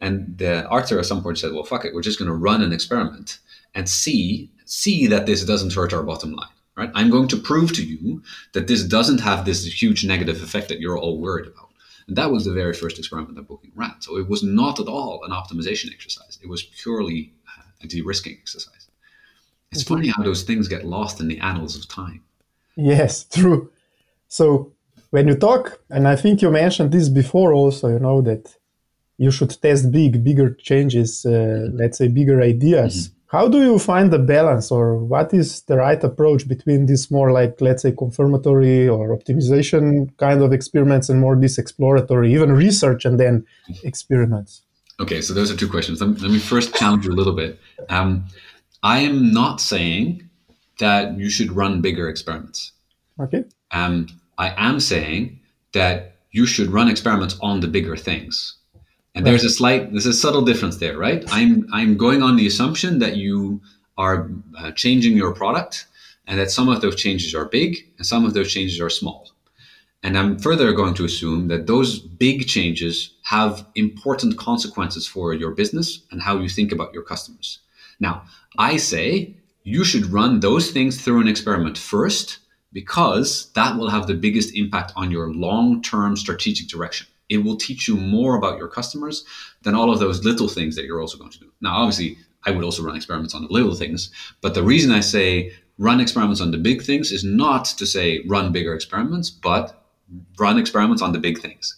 and 0.00 0.36
the 0.38 0.66
Arthur 0.66 0.98
at 0.98 1.06
some 1.06 1.22
point 1.22 1.38
said, 1.38 1.52
"Well, 1.52 1.64
fuck 1.64 1.84
it, 1.84 1.94
we're 1.94 2.02
just 2.02 2.18
going 2.18 2.30
to 2.30 2.34
run 2.34 2.62
an 2.62 2.72
experiment 2.72 3.38
and 3.74 3.88
see 3.88 4.50
see 4.64 5.06
that 5.06 5.26
this 5.26 5.44
doesn't 5.44 5.74
hurt 5.74 5.92
our 5.92 6.02
bottom 6.02 6.32
line." 6.32 6.48
Right? 6.76 6.90
I'm 6.94 7.08
going 7.08 7.28
to 7.28 7.38
prove 7.38 7.72
to 7.74 7.84
you 7.84 8.22
that 8.52 8.66
this 8.66 8.84
doesn't 8.84 9.20
have 9.20 9.46
this 9.46 9.64
huge 9.64 10.04
negative 10.04 10.42
effect 10.42 10.68
that 10.68 10.78
you're 10.78 10.98
all 10.98 11.18
worried 11.18 11.46
about. 11.46 11.70
And 12.06 12.16
that 12.16 12.30
was 12.30 12.44
the 12.44 12.52
very 12.52 12.74
first 12.74 12.98
experiment 12.98 13.34
that 13.36 13.48
Booking 13.48 13.72
ran. 13.74 13.94
So 14.00 14.18
it 14.18 14.28
was 14.28 14.42
not 14.42 14.78
at 14.78 14.86
all 14.86 15.24
an 15.24 15.30
optimization 15.30 15.90
exercise. 15.90 16.38
It 16.42 16.48
was 16.48 16.62
purely 16.62 17.32
a 17.82 17.86
de-risking 17.86 18.36
exercise. 18.40 18.88
It's 19.72 19.82
mm-hmm. 19.82 19.94
funny 19.94 20.08
how 20.08 20.22
those 20.22 20.42
things 20.42 20.68
get 20.68 20.84
lost 20.84 21.20
in 21.20 21.28
the 21.28 21.40
annals 21.40 21.76
of 21.76 21.88
time. 21.88 22.22
Yes, 22.76 23.24
true. 23.32 23.70
So 24.28 24.72
when 25.10 25.28
you 25.28 25.36
talk, 25.36 25.80
and 25.90 26.06
I 26.06 26.16
think 26.16 26.42
you 26.42 26.50
mentioned 26.50 26.92
this 26.92 27.08
before 27.08 27.52
also, 27.52 27.88
you 27.88 27.98
know, 27.98 28.20
that 28.22 28.56
you 29.18 29.30
should 29.30 29.50
test 29.62 29.90
big, 29.90 30.22
bigger 30.22 30.50
changes, 30.54 31.24
uh, 31.24 31.68
let's 31.72 31.98
say 31.98 32.08
bigger 32.08 32.40
ideas. 32.42 33.08
Mm-hmm. 33.08 33.12
How 33.28 33.48
do 33.48 33.60
you 33.60 33.78
find 33.78 34.12
the 34.12 34.20
balance, 34.20 34.70
or 34.70 34.98
what 34.98 35.34
is 35.34 35.62
the 35.62 35.76
right 35.76 36.02
approach 36.02 36.46
between 36.46 36.86
this 36.86 37.10
more 37.10 37.32
like, 37.32 37.60
let's 37.60 37.82
say, 37.82 37.92
confirmatory 37.92 38.88
or 38.88 39.16
optimization 39.16 40.16
kind 40.16 40.42
of 40.42 40.52
experiments 40.52 41.08
and 41.08 41.20
more 41.20 41.34
this 41.34 41.58
exploratory, 41.58 42.32
even 42.32 42.52
research 42.52 43.04
and 43.04 43.18
then 43.18 43.44
experiments? 43.82 44.62
Okay, 45.00 45.20
so 45.20 45.34
those 45.34 45.50
are 45.50 45.56
two 45.56 45.68
questions. 45.68 46.00
Let 46.00 46.10
me, 46.10 46.16
let 46.20 46.30
me 46.30 46.38
first 46.38 46.74
challenge 46.76 47.04
you 47.04 47.12
a 47.12 47.18
little 47.18 47.34
bit. 47.34 47.58
Um, 47.88 48.26
I 48.82 49.00
am 49.00 49.32
not 49.32 49.60
saying 49.60 50.28
that 50.78 51.18
you 51.18 51.28
should 51.28 51.50
run 51.50 51.80
bigger 51.80 52.08
experiments. 52.08 52.72
Okay. 53.20 53.44
Um, 53.72 54.06
I 54.38 54.54
am 54.56 54.78
saying 54.78 55.40
that 55.72 56.16
you 56.30 56.46
should 56.46 56.68
run 56.68 56.88
experiments 56.88 57.36
on 57.42 57.60
the 57.60 57.66
bigger 57.66 57.96
things. 57.96 58.56
And 59.16 59.24
right. 59.24 59.30
there's 59.30 59.44
a 59.44 59.50
slight, 59.50 59.90
there's 59.92 60.06
a 60.06 60.12
subtle 60.12 60.42
difference 60.42 60.76
there, 60.76 60.98
right? 60.98 61.24
I'm 61.32 61.66
I'm 61.72 61.96
going 61.96 62.22
on 62.22 62.36
the 62.36 62.46
assumption 62.46 62.98
that 62.98 63.16
you 63.16 63.62
are 63.96 64.30
uh, 64.58 64.72
changing 64.72 65.16
your 65.16 65.32
product, 65.32 65.86
and 66.26 66.38
that 66.38 66.50
some 66.50 66.68
of 66.68 66.82
those 66.82 66.96
changes 66.96 67.34
are 67.34 67.46
big 67.46 67.78
and 67.96 68.06
some 68.06 68.26
of 68.26 68.34
those 68.34 68.52
changes 68.52 68.78
are 68.78 68.90
small. 68.90 69.30
And 70.02 70.18
I'm 70.18 70.38
further 70.38 70.72
going 70.72 70.92
to 70.94 71.04
assume 71.06 71.48
that 71.48 71.66
those 71.66 71.98
big 71.98 72.46
changes 72.46 73.14
have 73.22 73.66
important 73.74 74.36
consequences 74.36 75.06
for 75.06 75.32
your 75.32 75.52
business 75.52 76.02
and 76.10 76.20
how 76.20 76.38
you 76.38 76.50
think 76.50 76.70
about 76.70 76.92
your 76.92 77.02
customers. 77.02 77.60
Now, 77.98 78.24
I 78.58 78.76
say 78.76 79.34
you 79.64 79.82
should 79.82 80.12
run 80.12 80.40
those 80.40 80.70
things 80.70 81.00
through 81.00 81.22
an 81.22 81.28
experiment 81.28 81.78
first 81.78 82.38
because 82.70 83.50
that 83.54 83.78
will 83.78 83.88
have 83.88 84.06
the 84.06 84.14
biggest 84.14 84.54
impact 84.54 84.92
on 84.94 85.10
your 85.10 85.32
long 85.32 85.80
term 85.80 86.16
strategic 86.16 86.68
direction 86.68 87.06
it 87.28 87.38
will 87.38 87.56
teach 87.56 87.88
you 87.88 87.96
more 87.96 88.36
about 88.36 88.58
your 88.58 88.68
customers 88.68 89.24
than 89.62 89.74
all 89.74 89.92
of 89.92 89.98
those 89.98 90.24
little 90.24 90.48
things 90.48 90.76
that 90.76 90.84
you're 90.84 91.00
also 91.00 91.18
going 91.18 91.30
to 91.30 91.40
do. 91.40 91.50
Now, 91.60 91.76
obviously, 91.76 92.18
I 92.44 92.52
would 92.52 92.64
also 92.64 92.82
run 92.82 92.96
experiments 92.96 93.34
on 93.34 93.42
the 93.42 93.52
little 93.52 93.74
things, 93.74 94.10
but 94.40 94.54
the 94.54 94.62
reason 94.62 94.92
I 94.92 95.00
say 95.00 95.52
run 95.78 96.00
experiments 96.00 96.40
on 96.40 96.52
the 96.52 96.58
big 96.58 96.82
things 96.82 97.12
is 97.12 97.24
not 97.24 97.64
to 97.64 97.86
say 97.86 98.22
run 98.26 98.52
bigger 98.52 98.74
experiments, 98.74 99.30
but 99.30 99.84
run 100.38 100.58
experiments 100.58 101.02
on 101.02 101.12
the 101.12 101.18
big 101.18 101.40
things. 101.40 101.76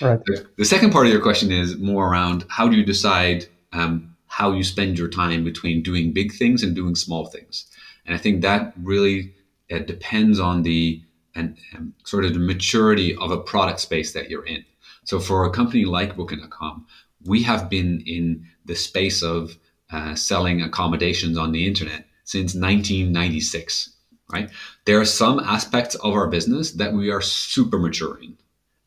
Right. 0.00 0.20
The, 0.56 0.64
second 0.64 0.92
part 0.92 1.06
of 1.06 1.12
your 1.12 1.22
question 1.22 1.50
is 1.50 1.76
more 1.78 2.08
around 2.08 2.44
how 2.48 2.68
do 2.68 2.76
you 2.76 2.84
decide 2.84 3.46
um, 3.72 4.16
how 4.26 4.52
you 4.52 4.62
spend 4.62 4.98
your 4.98 5.08
time 5.08 5.42
between 5.44 5.82
doing 5.82 6.12
big 6.12 6.32
things 6.32 6.62
and 6.62 6.74
doing 6.74 6.94
small 6.94 7.26
things. 7.26 7.66
And 8.06 8.14
I 8.14 8.18
think 8.18 8.42
that 8.42 8.72
really 8.80 9.34
uh, 9.70 9.78
depends 9.80 10.38
on 10.38 10.62
the 10.62 11.02
and, 11.34 11.56
and 11.72 11.92
sort 12.04 12.24
of 12.24 12.32
the 12.34 12.40
maturity 12.40 13.14
of 13.16 13.30
a 13.30 13.38
product 13.38 13.80
space 13.80 14.12
that 14.12 14.30
you're 14.30 14.46
in. 14.46 14.64
So 15.08 15.18
for 15.18 15.46
a 15.46 15.50
company 15.50 15.86
like 15.86 16.16
Booking.com, 16.16 16.86
we 17.24 17.42
have 17.44 17.70
been 17.70 18.02
in 18.04 18.46
the 18.66 18.74
space 18.74 19.22
of 19.22 19.56
uh, 19.90 20.14
selling 20.14 20.60
accommodations 20.60 21.38
on 21.38 21.52
the 21.52 21.66
internet 21.66 22.04
since 22.24 22.54
1996. 22.54 23.94
Right? 24.30 24.50
There 24.84 25.00
are 25.00 25.06
some 25.06 25.40
aspects 25.40 25.94
of 25.94 26.12
our 26.12 26.26
business 26.26 26.72
that 26.72 26.92
we 26.92 27.10
are 27.10 27.22
super 27.22 27.78
mature 27.78 28.18
in. 28.22 28.36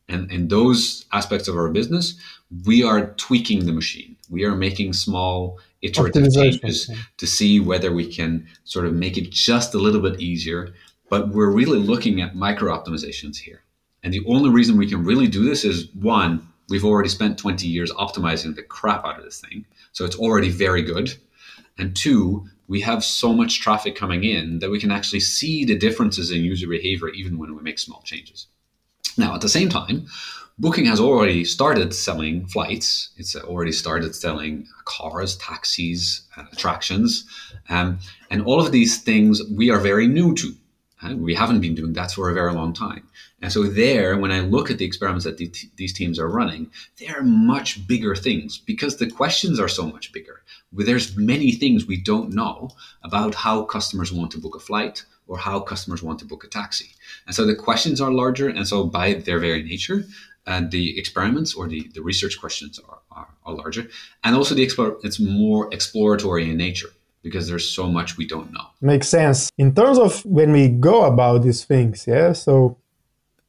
And 0.08 0.30
in 0.30 0.46
those 0.46 1.06
aspects 1.12 1.48
of 1.48 1.56
our 1.56 1.70
business, 1.70 2.14
we 2.66 2.84
are 2.84 3.14
tweaking 3.14 3.66
the 3.66 3.72
machine. 3.72 4.16
We 4.30 4.44
are 4.44 4.54
making 4.54 4.92
small 4.92 5.58
iterative 5.80 6.32
changes 6.32 6.88
to 7.16 7.26
see 7.26 7.58
whether 7.58 7.92
we 7.92 8.06
can 8.06 8.46
sort 8.62 8.86
of 8.86 8.94
make 8.94 9.18
it 9.18 9.30
just 9.30 9.74
a 9.74 9.78
little 9.78 10.00
bit 10.00 10.20
easier. 10.20 10.72
But 11.10 11.30
we're 11.30 11.50
really 11.50 11.80
looking 11.80 12.20
at 12.20 12.36
micro 12.36 12.72
optimizations 12.72 13.38
here. 13.38 13.64
And 14.02 14.12
the 14.12 14.24
only 14.26 14.50
reason 14.50 14.76
we 14.76 14.88
can 14.88 15.04
really 15.04 15.28
do 15.28 15.44
this 15.44 15.64
is 15.64 15.88
one, 15.94 16.46
we've 16.68 16.84
already 16.84 17.08
spent 17.08 17.38
20 17.38 17.66
years 17.66 17.92
optimizing 17.92 18.54
the 18.54 18.62
crap 18.62 19.04
out 19.04 19.18
of 19.18 19.24
this 19.24 19.40
thing. 19.40 19.64
So 19.92 20.04
it's 20.04 20.16
already 20.16 20.48
very 20.48 20.82
good. 20.82 21.14
And 21.78 21.94
two, 21.94 22.46
we 22.68 22.80
have 22.80 23.04
so 23.04 23.32
much 23.32 23.60
traffic 23.60 23.94
coming 23.94 24.24
in 24.24 24.58
that 24.58 24.70
we 24.70 24.80
can 24.80 24.90
actually 24.90 25.20
see 25.20 25.64
the 25.64 25.78
differences 25.78 26.30
in 26.30 26.42
user 26.42 26.66
behavior 26.66 27.08
even 27.08 27.38
when 27.38 27.54
we 27.54 27.62
make 27.62 27.78
small 27.78 28.02
changes. 28.02 28.46
Now, 29.16 29.34
at 29.34 29.40
the 29.40 29.48
same 29.48 29.68
time, 29.68 30.06
Booking 30.58 30.84
has 30.84 31.00
already 31.00 31.44
started 31.44 31.94
selling 31.94 32.46
flights. 32.46 33.10
It's 33.16 33.34
already 33.34 33.72
started 33.72 34.14
selling 34.14 34.68
cars, 34.84 35.36
taxis, 35.36 36.22
uh, 36.36 36.44
attractions. 36.52 37.24
Um, 37.68 37.98
and 38.30 38.42
all 38.42 38.60
of 38.60 38.70
these 38.70 38.98
things 38.98 39.42
we 39.50 39.70
are 39.70 39.80
very 39.80 40.06
new 40.06 40.34
to. 40.34 40.54
Uh, 41.02 41.16
we 41.16 41.34
haven't 41.34 41.60
been 41.60 41.74
doing 41.74 41.94
that 41.94 42.12
for 42.12 42.30
a 42.30 42.34
very 42.34 42.52
long 42.52 42.72
time. 42.74 43.08
And 43.42 43.52
so, 43.52 43.64
there, 43.64 44.16
when 44.16 44.32
I 44.32 44.40
look 44.40 44.70
at 44.70 44.78
the 44.78 44.84
experiments 44.84 45.24
that 45.24 45.36
the 45.36 45.52
these 45.76 45.92
teams 45.92 46.18
are 46.18 46.28
running, 46.28 46.70
they 46.98 47.08
are 47.08 47.22
much 47.22 47.86
bigger 47.86 48.14
things 48.14 48.58
because 48.58 48.96
the 48.96 49.10
questions 49.10 49.58
are 49.60 49.68
so 49.68 49.84
much 49.86 50.12
bigger. 50.12 50.42
There's 50.72 51.16
many 51.16 51.52
things 51.52 51.86
we 51.86 52.00
don't 52.00 52.32
know 52.32 52.70
about 53.02 53.34
how 53.34 53.64
customers 53.64 54.12
want 54.12 54.30
to 54.30 54.38
book 54.38 54.54
a 54.54 54.60
flight 54.60 55.04
or 55.26 55.38
how 55.38 55.60
customers 55.60 56.02
want 56.02 56.18
to 56.20 56.24
book 56.24 56.44
a 56.44 56.48
taxi. 56.48 56.90
And 57.26 57.34
so 57.34 57.44
the 57.44 57.54
questions 57.54 58.00
are 58.00 58.12
larger. 58.12 58.48
And 58.48 58.66
so, 58.66 58.84
by 58.84 59.14
their 59.14 59.38
very 59.38 59.62
nature, 59.62 60.04
and 60.46 60.70
the 60.70 60.98
experiments 60.98 61.54
or 61.54 61.68
the, 61.68 61.88
the 61.94 62.02
research 62.02 62.38
questions 62.40 62.80
are, 62.88 62.98
are, 63.10 63.28
are 63.44 63.54
larger 63.54 63.86
and 64.24 64.34
also 64.34 64.54
the 64.54 64.62
explore 64.62 64.98
it's 65.02 65.20
more 65.20 65.72
exploratory 65.72 66.50
in 66.50 66.56
nature 66.56 66.88
because 67.22 67.48
there's 67.48 67.68
so 67.68 67.86
much 67.86 68.16
we 68.16 68.26
don't 68.26 68.52
know 68.52 68.66
makes 68.80 69.08
sense 69.08 69.50
in 69.58 69.74
terms 69.74 69.98
of 69.98 70.24
when 70.24 70.52
we 70.52 70.68
go 70.68 71.04
about 71.04 71.42
these 71.42 71.64
things 71.64 72.06
yeah 72.06 72.32
so 72.32 72.76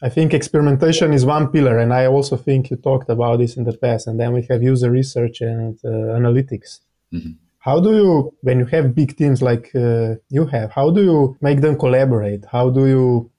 i 0.03 0.09
think 0.09 0.33
experimentation 0.33 1.13
is 1.13 1.25
one 1.25 1.47
pillar 1.53 1.79
and 1.79 1.91
i 1.93 2.05
also 2.05 2.35
think 2.35 2.69
you 2.69 2.77
talked 2.77 3.09
about 3.09 3.39
this 3.39 3.57
in 3.57 3.63
the 3.63 3.77
past 3.83 4.05
and 4.07 4.19
then 4.19 4.33
we 4.33 4.41
have 4.49 4.61
user 4.61 4.91
research 4.91 5.41
and 5.41 5.79
uh, 5.85 6.19
analytics. 6.19 6.69
Mm-hmm. 7.13 7.33
how 7.67 7.79
do 7.79 7.91
you 7.99 8.33
when 8.41 8.59
you 8.59 8.65
have 8.65 8.93
big 8.93 9.15
teams 9.15 9.41
like 9.41 9.65
uh, 9.75 10.15
you 10.29 10.45
have 10.55 10.71
how 10.71 10.87
do 10.95 11.01
you 11.09 11.37
make 11.47 11.61
them 11.61 11.75
collaborate? 11.83 12.43
How 12.55 12.65
do 12.77 12.83
you 12.93 13.31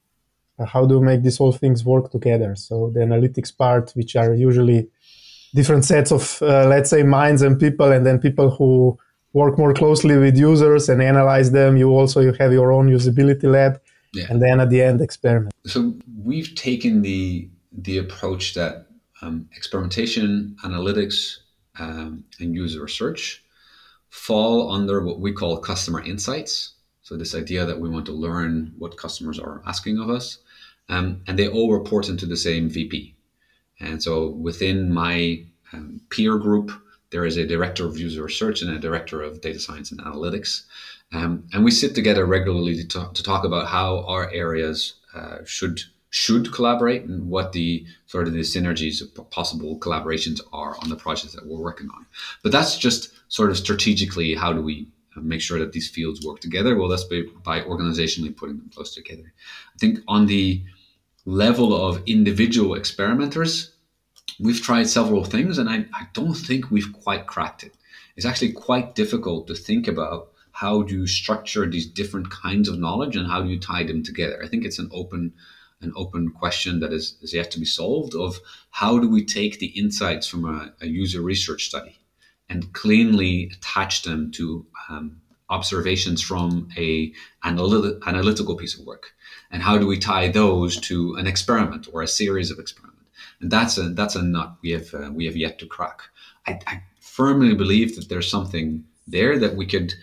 uh, 0.59 0.67
how 0.75 0.83
do 0.87 0.95
you 0.97 1.05
make 1.11 1.23
these 1.23 1.39
all 1.41 1.53
things 1.63 1.85
work 1.85 2.07
together? 2.17 2.51
So 2.67 2.75
the 2.95 3.01
analytics 3.09 3.51
part 3.63 3.93
which 3.99 4.13
are 4.17 4.33
usually 4.49 4.81
different 5.59 5.85
sets 5.85 6.11
of 6.19 6.25
uh, 6.41 6.67
let's 6.75 6.91
say 6.95 7.03
minds 7.03 7.43
and 7.43 7.55
people 7.65 7.91
and 7.95 8.03
then 8.07 8.19
people 8.27 8.49
who 8.57 8.97
work 9.41 9.59
more 9.59 9.75
closely 9.75 10.17
with 10.25 10.37
users 10.39 10.89
and 10.89 11.03
analyze 11.03 11.51
them. 11.51 11.77
You 11.77 11.89
also 11.99 12.19
you 12.27 12.33
have 12.41 12.53
your 12.59 12.71
own 12.77 12.87
usability 12.99 13.49
lab. 13.57 13.75
Yeah. 14.19 14.27
and 14.31 14.41
then 14.41 14.61
at 14.61 14.71
the 14.71 14.81
end 14.81 15.01
experiment 15.01 15.54
so 15.67 15.95
we've 16.23 16.55
taken 16.55 17.03
the 17.03 17.49
the 17.73 17.99
approach 17.99 18.55
that 18.55 18.87
um, 19.23 19.49
experimentation 19.57 20.57
analytics 20.65 21.39
um, 21.79 22.25
and 22.39 22.55
user 22.55 22.83
research 22.83 23.43
fall 24.11 24.71
under 24.71 25.03
what 25.03 25.19
we 25.19 25.33
call 25.33 25.59
customer 25.59 26.01
insights 26.03 26.75
so 27.03 27.17
this 27.17 27.35
idea 27.35 27.65
that 27.67 27.79
we 27.79 27.89
want 27.89 28.07
to 28.07 28.13
learn 28.13 28.73
what 28.79 28.97
customers 28.97 29.39
are 29.39 29.63
asking 29.67 29.99
of 29.99 30.09
us 30.09 30.39
um, 30.89 31.23
and 31.27 31.39
they 31.39 31.49
all 31.49 31.73
report 31.73 32.09
into 32.09 32.27
the 32.27 32.37
same 32.37 32.69
VP. 32.69 33.15
And 33.81 34.03
so 34.03 34.29
within 34.29 34.93
my 34.93 35.45
um, 35.73 36.01
peer 36.11 36.39
group, 36.39 36.71
there 37.11 37.25
is 37.25 37.37
a 37.37 37.47
director 37.47 37.87
of 37.87 37.99
user 37.99 38.23
research 38.23 38.63
and 38.63 38.71
a 38.71 38.79
director 38.79 39.23
of 39.23 39.41
data 39.41 39.59
science 39.59 39.91
and 39.93 40.01
analytics. 40.01 40.63
Um, 41.13 41.45
and 41.53 41.65
we 41.65 41.71
sit 41.71 41.95
together 41.95 42.27
regularly 42.27 42.77
to 42.77 42.87
talk, 42.87 43.15
to 43.15 43.23
talk 43.23 43.45
about 43.45 43.69
how 43.69 44.05
our 44.07 44.31
areas 44.31 44.95
uh, 45.15 45.39
should 45.45 45.81
should 46.11 46.53
collaborate 46.53 47.03
and 47.03 47.29
what 47.29 47.53
the 47.53 47.85
sort 48.07 48.29
of 48.29 48.35
the 48.35 48.41
synergies 48.41 49.03
of 49.03 49.31
possible 49.31 49.77
collaborations 49.81 50.41
are 50.53 50.77
on 50.81 50.89
the 50.89 50.95
projects 50.95 51.33
that 51.35 51.45
we're 51.45 51.61
working 51.61 51.89
on. 51.91 52.07
But 52.41 52.53
that's 52.53 52.79
just 52.79 53.11
sort 53.27 53.51
of 53.51 53.59
strategically 53.59 54.35
how 54.35 54.53
do 54.53 54.63
we 54.63 54.87
make 55.17 55.41
sure 55.41 55.59
that 55.59 55.73
these 55.73 55.91
fields 55.91 56.25
work 56.25 56.39
together? 56.39 56.77
Well, 56.77 56.89
that's 56.89 57.03
by, 57.03 57.23
by 57.43 57.63
organizationally 57.63 58.37
putting 58.37 58.59
them 58.59 58.71
close 58.73 58.95
together. 58.95 59.33
I 59.75 59.79
think 59.79 60.01
on 60.07 60.27
the 60.27 60.63
level 61.25 61.75
of 61.75 62.01
individual 62.07 62.75
experimenters, 62.75 63.73
we've 64.39 64.63
tried 64.63 64.89
several 64.89 65.25
things 65.25 65.59
and 65.59 65.69
I, 65.69 65.87
I 65.93 66.07
don't 66.13 66.35
think 66.35 66.71
we've 66.71 66.93
quite 66.93 67.27
cracked 67.27 67.65
it. 67.65 67.75
It's 68.17 68.27
actually 68.27 68.53
quite 68.53 68.95
difficult 68.95 69.49
to 69.49 69.55
think 69.55 69.89
about 69.89 70.31
how 70.55 70.83
do 70.83 70.95
you 70.95 71.07
structure 71.07 71.69
these 71.69 71.85
different 71.85 72.31
kinds 72.31 72.69
of 72.69 72.79
knowledge 72.79 73.17
and 73.17 73.27
how 73.27 73.43
do 73.43 73.49
you 73.49 73.59
tie 73.59 73.83
them 73.83 74.05
together. 74.05 74.41
I 74.43 74.47
think 74.47 74.65
it's 74.65 74.79
an 74.79 74.89
open 74.93 75.35
an 75.81 75.93
open 75.97 76.31
question 76.31 76.81
that 76.81 76.93
is, 76.93 77.19
is 77.21 77.35
yet 77.35 77.51
to 77.51 77.59
be 77.59 77.67
solved 77.67 78.15
of 78.15 78.39
how 78.71 78.99
do 78.99 79.09
we 79.09 79.23
take 79.23 79.59
the 79.59 79.67
insights 79.67 80.27
from 80.27 80.45
a, 80.47 80.73
a 80.81 80.87
user 80.87 81.21
research 81.21 81.67
study 81.67 81.99
and 82.49 82.73
cleanly 82.73 83.51
attach 83.53 84.03
them 84.03 84.31
to 84.31 84.65
um, 84.89 85.21
observations 85.51 86.23
from 86.23 86.69
a 86.79 87.13
analytical 87.43 88.57
piece 88.57 88.79
of 88.79 88.87
work? 88.87 89.13
And 89.51 89.61
how 89.61 89.77
do 89.77 89.87
we 89.87 89.99
tie 89.99 90.29
those 90.29 90.81
to 90.83 91.17
an 91.17 91.27
experiment 91.27 91.89
or 91.93 92.01
a 92.01 92.09
series 92.09 92.51
of 92.51 92.59
experiments? 92.59 93.03
And 93.41 93.51
that's 93.51 93.77
a 93.77 93.91
that's 93.91 94.15
a 94.15 94.23
nut 94.23 94.55
we 94.63 94.71
have 94.71 94.95
uh, 94.95 95.11
we 95.13 95.27
have 95.27 95.37
yet 95.37 95.59
to 95.59 95.67
crack. 95.67 96.01
I, 96.47 96.61
I, 96.67 96.83
firmly 97.01 97.55
believe 97.55 97.95
that 97.95 98.09
there's 98.09 98.29
something 98.29 98.85
there 99.07 99.39
that 99.39 99.55
we 99.55 99.67
could 99.67 99.95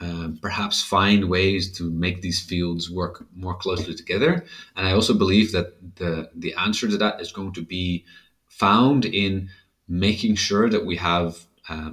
uh, 0.00 0.28
perhaps 0.40 0.82
find 0.82 1.28
ways 1.28 1.72
to 1.72 1.90
make 1.90 2.22
these 2.22 2.40
fields 2.40 2.90
work 2.90 3.26
more 3.34 3.54
closely 3.54 3.94
together 3.94 4.44
and 4.76 4.86
i 4.86 4.92
also 4.92 5.14
believe 5.14 5.52
that 5.52 5.96
the 5.96 6.30
the 6.34 6.54
answer 6.54 6.88
to 6.88 6.96
that 6.96 7.20
is 7.20 7.32
going 7.32 7.52
to 7.52 7.62
be 7.62 8.04
found 8.48 9.04
in 9.04 9.48
making 9.88 10.34
sure 10.34 10.68
that 10.68 10.84
we 10.84 10.96
have 10.96 11.46
uh, 11.68 11.90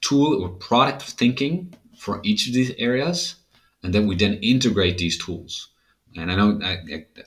tool 0.00 0.42
or 0.42 0.50
product 0.50 1.02
thinking 1.02 1.74
for 1.96 2.20
each 2.22 2.46
of 2.46 2.54
these 2.54 2.72
areas, 2.78 3.36
and 3.82 3.94
then 3.94 4.06
we 4.06 4.14
then 4.14 4.34
integrate 4.34 4.98
these 4.98 5.18
tools. 5.18 5.68
And 6.16 6.30
I 6.30 6.36
know 6.36 6.60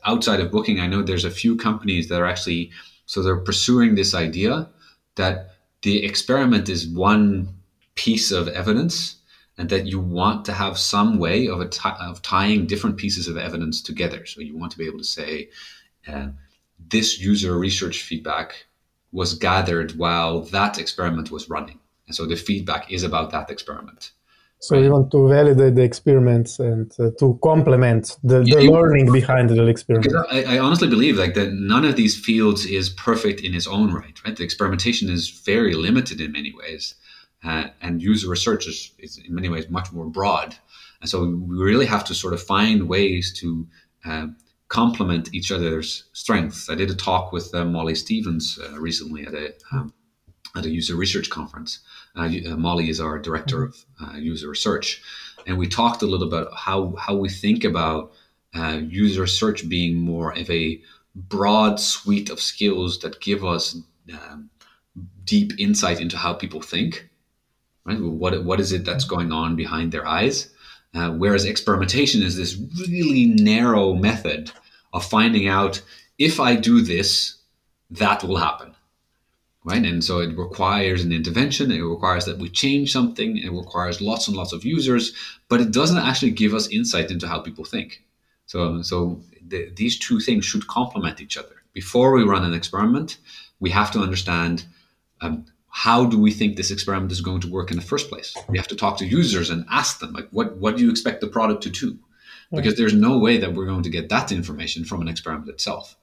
outside 0.05 0.39
of 0.39 0.51
booking, 0.51 0.79
I 0.79 0.87
know 0.87 1.01
there's 1.01 1.25
a 1.25 1.31
few 1.31 1.55
companies 1.55 2.09
that 2.09 2.19
are 2.19 2.25
actually 2.25 2.71
so 3.05 3.21
they're 3.21 3.37
pursuing 3.37 3.95
this 3.95 4.13
idea 4.13 4.69
that 5.15 5.55
the 5.81 6.05
experiment 6.05 6.69
is 6.69 6.87
one 6.87 7.55
piece 7.95 8.31
of 8.31 8.47
evidence 8.47 9.17
and 9.57 9.69
that 9.69 9.85
you 9.85 9.99
want 9.99 10.45
to 10.45 10.53
have 10.53 10.77
some 10.77 11.19
way 11.19 11.47
of, 11.47 11.69
t- 11.69 11.89
of 11.99 12.21
tying 12.21 12.65
different 12.65 12.97
pieces 12.97 13.27
of 13.27 13.37
evidence 13.37 13.81
together. 13.81 14.25
So 14.25 14.41
you 14.41 14.57
want 14.57 14.71
to 14.71 14.77
be 14.77 14.87
able 14.87 14.99
to 14.99 15.03
say, 15.03 15.49
uh, 16.07 16.29
this 16.89 17.19
user 17.19 17.57
research 17.57 18.01
feedback 18.01 18.65
was 19.11 19.33
gathered 19.35 19.97
while 19.97 20.41
that 20.41 20.79
experiment 20.79 21.31
was 21.31 21.49
running. 21.49 21.79
And 22.07 22.15
so 22.15 22.25
the 22.25 22.35
feedback 22.35 22.91
is 22.91 23.03
about 23.03 23.31
that 23.31 23.49
experiment. 23.49 24.11
So 24.59 24.77
you 24.77 24.91
want 24.91 25.11
to 25.11 25.27
validate 25.27 25.73
the 25.73 25.81
experiments 25.81 26.59
and 26.59 26.93
uh, 26.99 27.09
to 27.17 27.39
complement 27.43 28.17
the, 28.23 28.43
the 28.43 28.69
learning 28.71 29.11
behind 29.11 29.49
the 29.49 29.65
experiment. 29.65 30.13
I, 30.29 30.43
I, 30.43 30.59
honestly 30.59 30.87
believe 30.87 31.17
like 31.17 31.33
that 31.33 31.51
none 31.53 31.83
of 31.83 31.95
these 31.95 32.15
fields 32.19 32.67
is 32.67 32.89
perfect 32.89 33.41
in 33.41 33.55
its 33.55 33.65
own 33.65 33.91
right. 33.91 34.21
Right, 34.23 34.35
the 34.35 34.43
experimentation 34.43 35.09
is 35.09 35.29
very 35.29 35.73
limited 35.73 36.21
in 36.21 36.31
many 36.31 36.53
ways, 36.53 36.93
uh, 37.43 37.65
and 37.81 38.01
user 38.01 38.29
research 38.29 38.67
is, 38.67 38.91
is, 38.99 39.17
in 39.17 39.33
many 39.33 39.49
ways 39.49 39.69
much 39.69 39.91
more 39.91 40.05
broad. 40.05 40.55
And 41.01 41.09
so 41.09 41.25
we 41.25 41.57
really 41.57 41.87
have 41.87 42.03
to 42.05 42.13
sort 42.13 42.33
of 42.33 42.41
find 42.41 42.87
ways 42.87 43.33
to 43.39 43.67
uh, 44.05 44.27
complement 44.67 45.33
each 45.33 45.51
other's 45.51 46.05
strengths. 46.13 46.69
I 46.69 46.75
did 46.75 46.91
a 46.91 46.95
talk 46.95 47.31
with 47.31 47.53
uh, 47.53 47.65
Molly 47.65 47.95
Stevens 47.95 48.59
uh, 48.63 48.79
recently 48.79 49.25
at 49.25 49.33
a 49.33 49.53
um, 49.71 49.93
at 50.55 50.65
a 50.65 50.69
user 50.69 50.95
research 50.95 51.29
conference. 51.29 51.79
Uh, 52.15 52.29
uh 52.49 52.57
Molly 52.57 52.89
is 52.89 52.99
our 52.99 53.17
director 53.17 53.63
of 53.63 53.75
user 54.15 54.49
research, 54.49 55.01
and 55.47 55.57
we 55.57 55.67
talked 55.67 56.01
a 56.03 56.05
little 56.05 56.27
about 56.27 56.53
how 56.55 56.93
how 56.97 57.15
we 57.15 57.29
think 57.29 57.63
about 57.63 58.11
user 58.53 59.21
research 59.21 59.67
being 59.67 59.97
more 59.97 60.37
of 60.37 60.49
a 60.49 60.81
broad 61.15 61.79
suite 61.79 62.29
of 62.29 62.39
skills 62.39 62.99
that 62.99 63.21
give 63.21 63.43
us 63.43 63.77
um, 64.13 64.49
deep 65.23 65.53
insight 65.57 65.99
into 65.99 66.17
how 66.17 66.33
people 66.33 66.61
think. 66.61 67.09
Right? 67.85 67.99
What 67.99 68.43
what 68.43 68.59
is 68.59 68.71
it 68.71 68.85
that's 68.85 69.05
going 69.05 69.31
on 69.31 69.55
behind 69.55 69.91
their 69.91 70.07
eyes? 70.07 70.49
Uh, 70.93 71.11
whereas 71.11 71.45
experimentation 71.45 72.21
is 72.21 72.35
this 72.35 72.57
really 72.89 73.25
narrow 73.25 73.93
method 73.93 74.51
of 74.93 75.05
finding 75.05 75.47
out 75.47 75.81
if 76.17 76.39
I 76.39 76.55
do 76.55 76.81
this, 76.81 77.37
that 77.89 78.23
will 78.23 78.37
happen. 78.37 78.75
Right. 79.63 79.83
And 79.83 80.03
so 80.03 80.19
it 80.19 80.35
requires 80.37 81.03
an 81.03 81.11
intervention, 81.11 81.71
it 81.71 81.81
requires 81.81 82.25
that 82.25 82.39
we 82.39 82.49
change 82.49 82.91
something, 82.91 83.37
it 83.37 83.51
requires 83.51 84.01
lots 84.01 84.27
and 84.27 84.35
lots 84.35 84.53
of 84.53 84.65
users, 84.65 85.13
but 85.49 85.61
it 85.61 85.71
doesn't 85.71 85.99
actually 85.99 86.31
give 86.31 86.55
us 86.55 86.67
insight 86.69 87.11
into 87.11 87.27
how 87.27 87.39
people 87.39 87.63
think. 87.63 88.03
So, 88.47 88.81
so 88.81 89.21
the, 89.47 89.71
these 89.75 89.99
two 89.99 90.19
things 90.19 90.45
should 90.45 90.67
complement 90.67 91.21
each 91.21 91.37
other. 91.37 91.55
Before 91.73 92.11
we 92.11 92.23
run 92.23 92.43
an 92.43 92.55
experiment, 92.55 93.17
we 93.59 93.69
have 93.69 93.91
to 93.91 93.99
understand 93.99 94.65
um, 95.21 95.45
how 95.71 96.05
do 96.05 96.19
we 96.19 96.31
think 96.31 96.55
this 96.55 96.69
experiment 96.69 97.11
is 97.11 97.21
going 97.21 97.41
to 97.41 97.49
work 97.49 97.71
in 97.71 97.77
the 97.77 97.83
first 97.83 98.09
place? 98.09 98.35
We 98.49 98.57
have 98.57 98.67
to 98.67 98.75
talk 98.75 98.97
to 98.97 99.05
users 99.05 99.49
and 99.49 99.65
ask 99.69 99.99
them, 99.99 100.13
like, 100.13 100.27
what, 100.31 100.57
what 100.57 100.77
do 100.77 100.83
you 100.83 100.91
expect 100.91 101.21
the 101.21 101.27
product 101.27 101.63
to 101.63 101.69
do? 101.69 101.97
Because 102.53 102.75
there's 102.75 102.93
no 102.93 103.17
way 103.17 103.37
that 103.37 103.53
we're 103.53 103.65
going 103.65 103.83
to 103.83 103.89
get 103.89 104.09
that 104.09 104.31
information 104.31 104.83
from 104.83 105.01
an 105.01 105.07
experiment 105.07 105.47
itself. 105.47 105.95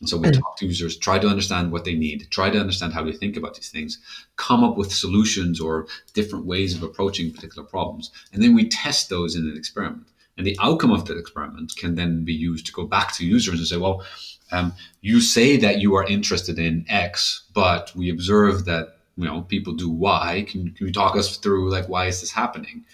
And 0.00 0.08
so 0.08 0.18
we 0.18 0.28
mm. 0.28 0.38
talk 0.38 0.58
to 0.58 0.66
users, 0.66 0.98
try 0.98 1.18
to 1.18 1.26
understand 1.28 1.72
what 1.72 1.84
they 1.84 1.94
need, 1.94 2.26
try 2.30 2.50
to 2.50 2.60
understand 2.60 2.92
how 2.92 3.02
they 3.02 3.12
think 3.12 3.38
about 3.38 3.54
these 3.54 3.70
things, 3.70 3.98
come 4.36 4.62
up 4.62 4.76
with 4.76 4.92
solutions 4.92 5.60
or 5.60 5.86
different 6.12 6.44
ways 6.44 6.74
of 6.74 6.82
approaching 6.82 7.32
particular 7.32 7.66
problems. 7.66 8.10
And 8.32 8.42
then 8.42 8.54
we 8.54 8.68
test 8.68 9.08
those 9.08 9.34
in 9.34 9.48
an 9.48 9.56
experiment. 9.56 10.08
And 10.36 10.46
the 10.46 10.58
outcome 10.60 10.90
of 10.90 11.06
that 11.06 11.16
experiment 11.16 11.72
can 11.76 11.94
then 11.94 12.24
be 12.24 12.34
used 12.34 12.66
to 12.66 12.72
go 12.72 12.84
back 12.84 13.14
to 13.14 13.24
users 13.24 13.58
and 13.58 13.66
say, 13.66 13.78
well, 13.78 14.04
um, 14.52 14.74
you 15.00 15.20
say 15.20 15.56
that 15.56 15.78
you 15.78 15.94
are 15.94 16.04
interested 16.04 16.58
in 16.58 16.84
X, 16.88 17.44
but 17.54 17.92
we 17.94 18.10
observe 18.10 18.66
that 18.66 18.93
you 19.16 19.24
know 19.24 19.42
people 19.42 19.72
do 19.72 19.90
Y 19.90 20.44
Can, 20.48 20.70
can 20.72 20.86
you 20.86 20.92
talk 20.92 21.16
us 21.16 21.36
through 21.36 21.70
like 21.70 21.88
why 21.88 22.06
is 22.06 22.20
this 22.20 22.32
happening? 22.32 22.84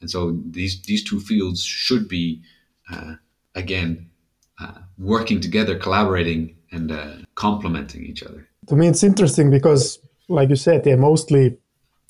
And 0.00 0.10
so 0.10 0.38
these 0.50 0.80
these 0.82 1.04
two 1.04 1.20
fields 1.20 1.62
should 1.62 2.08
be 2.08 2.42
uh, 2.92 3.14
again 3.54 4.10
uh, 4.60 4.80
working 4.98 5.40
together, 5.40 5.78
collaborating, 5.78 6.56
and 6.72 6.92
uh, 6.92 7.16
complementing 7.34 8.04
each 8.04 8.22
other. 8.22 8.46
To 8.68 8.76
me, 8.76 8.88
it's 8.88 9.02
interesting 9.02 9.50
because, 9.50 9.98
like 10.28 10.50
you 10.50 10.56
said, 10.56 10.84
they're 10.84 10.96
mostly, 10.96 11.56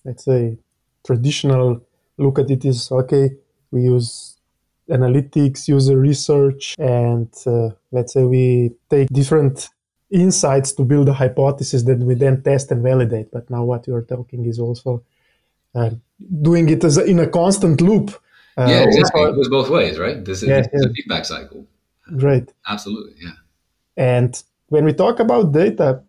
let's 0.04 0.24
say, 0.24 0.58
traditional 1.06 1.80
look 2.18 2.38
at 2.38 2.50
it 2.50 2.64
is 2.64 2.90
okay. 2.92 3.30
We 3.70 3.82
use 3.82 4.36
analytics, 4.88 5.68
user 5.68 5.96
research, 5.96 6.74
and 6.78 7.32
uh, 7.46 7.70
let's 7.92 8.12
say 8.12 8.24
we 8.24 8.72
take 8.90 9.08
different 9.08 9.68
insights 10.11 10.72
to 10.72 10.84
build 10.84 11.08
a 11.08 11.12
hypothesis 11.12 11.82
that 11.84 11.98
we 11.98 12.14
then 12.14 12.42
test 12.42 12.70
and 12.70 12.82
validate. 12.82 13.30
But 13.30 13.48
now 13.50 13.64
what 13.64 13.86
you 13.86 13.94
are 13.94 14.02
talking 14.02 14.44
is 14.46 14.58
also 14.58 15.02
uh, 15.74 15.90
doing 16.42 16.68
it 16.68 16.84
as 16.84 16.98
a, 16.98 17.04
in 17.04 17.20
a 17.20 17.28
constant 17.28 17.80
loop. 17.80 18.11
Uh, 18.56 18.66
yeah, 18.68 18.84
exactly. 18.84 19.22
It 19.22 19.36
goes 19.36 19.48
both 19.48 19.70
ways, 19.70 19.98
right? 19.98 20.24
This, 20.24 20.42
yeah, 20.42 20.58
this 20.58 20.68
yeah. 20.72 20.78
is 20.78 20.86
a 20.86 20.92
feedback 20.92 21.24
cycle. 21.24 21.66
Great. 22.16 22.52
Absolutely, 22.68 23.14
yeah. 23.22 23.32
And 23.96 24.42
when 24.68 24.84
we 24.84 24.92
talk 24.92 25.20
about 25.20 25.52
data, 25.52 26.02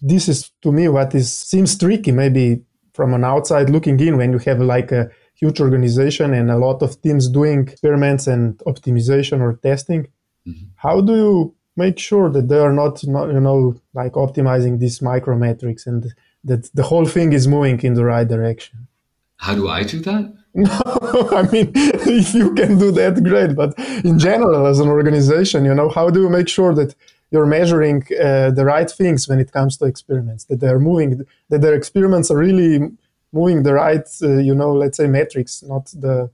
this 0.00 0.28
is 0.28 0.50
to 0.62 0.72
me 0.72 0.88
what 0.88 1.14
is 1.14 1.32
seems 1.32 1.78
tricky, 1.78 2.12
maybe 2.12 2.62
from 2.92 3.14
an 3.14 3.24
outside 3.24 3.70
looking 3.70 3.98
in, 4.00 4.16
when 4.16 4.32
you 4.32 4.38
have 4.38 4.60
like 4.60 4.90
a 4.90 5.10
huge 5.34 5.60
organization 5.60 6.34
and 6.34 6.50
a 6.50 6.56
lot 6.56 6.82
of 6.82 7.00
teams 7.02 7.28
doing 7.28 7.60
experiments 7.68 8.26
and 8.26 8.58
optimization 8.60 9.40
or 9.40 9.54
testing. 9.62 10.06
Mm-hmm. 10.46 10.66
How 10.76 11.00
do 11.00 11.14
you 11.14 11.54
make 11.76 11.98
sure 11.98 12.30
that 12.30 12.48
they 12.48 12.58
are 12.58 12.72
not, 12.72 13.06
not, 13.06 13.28
you 13.32 13.40
know, 13.40 13.76
like 13.94 14.12
optimizing 14.12 14.78
these 14.78 15.02
micro 15.02 15.36
metrics 15.36 15.86
and 15.86 16.14
that 16.46 16.70
the 16.74 16.84
whole 16.84 17.06
thing 17.06 17.32
is 17.32 17.46
moving 17.46 17.80
in 17.82 17.94
the 17.94 18.04
right 18.04 18.26
direction? 18.26 18.88
How 19.36 19.54
do 19.54 19.68
I 19.68 19.82
do 19.82 20.00
that? 20.00 20.34
No, 20.58 21.28
I 21.32 21.42
mean, 21.52 21.70
if 21.74 22.32
you 22.40 22.54
can 22.54 22.78
do 22.78 22.90
that, 22.92 23.22
great. 23.22 23.54
But 23.54 23.78
in 24.06 24.18
general, 24.18 24.66
as 24.66 24.80
an 24.80 24.88
organization, 24.88 25.66
you 25.66 25.74
know, 25.74 25.90
how 25.90 26.08
do 26.08 26.22
you 26.22 26.30
make 26.30 26.48
sure 26.48 26.74
that 26.74 26.94
you're 27.30 27.44
measuring 27.44 28.04
uh, 28.18 28.52
the 28.52 28.64
right 28.64 28.90
things 28.90 29.28
when 29.28 29.38
it 29.38 29.52
comes 29.52 29.76
to 29.76 29.84
experiments? 29.84 30.44
That 30.44 30.60
they're 30.60 30.78
moving, 30.78 31.26
that 31.50 31.60
their 31.60 31.74
experiments 31.74 32.30
are 32.30 32.38
really 32.38 32.88
moving 33.32 33.64
the 33.64 33.74
right, 33.74 34.08
uh, 34.22 34.38
you 34.38 34.54
know, 34.54 34.72
let's 34.72 34.96
say 34.96 35.06
metrics, 35.06 35.62
not 35.62 35.92
the 35.92 36.30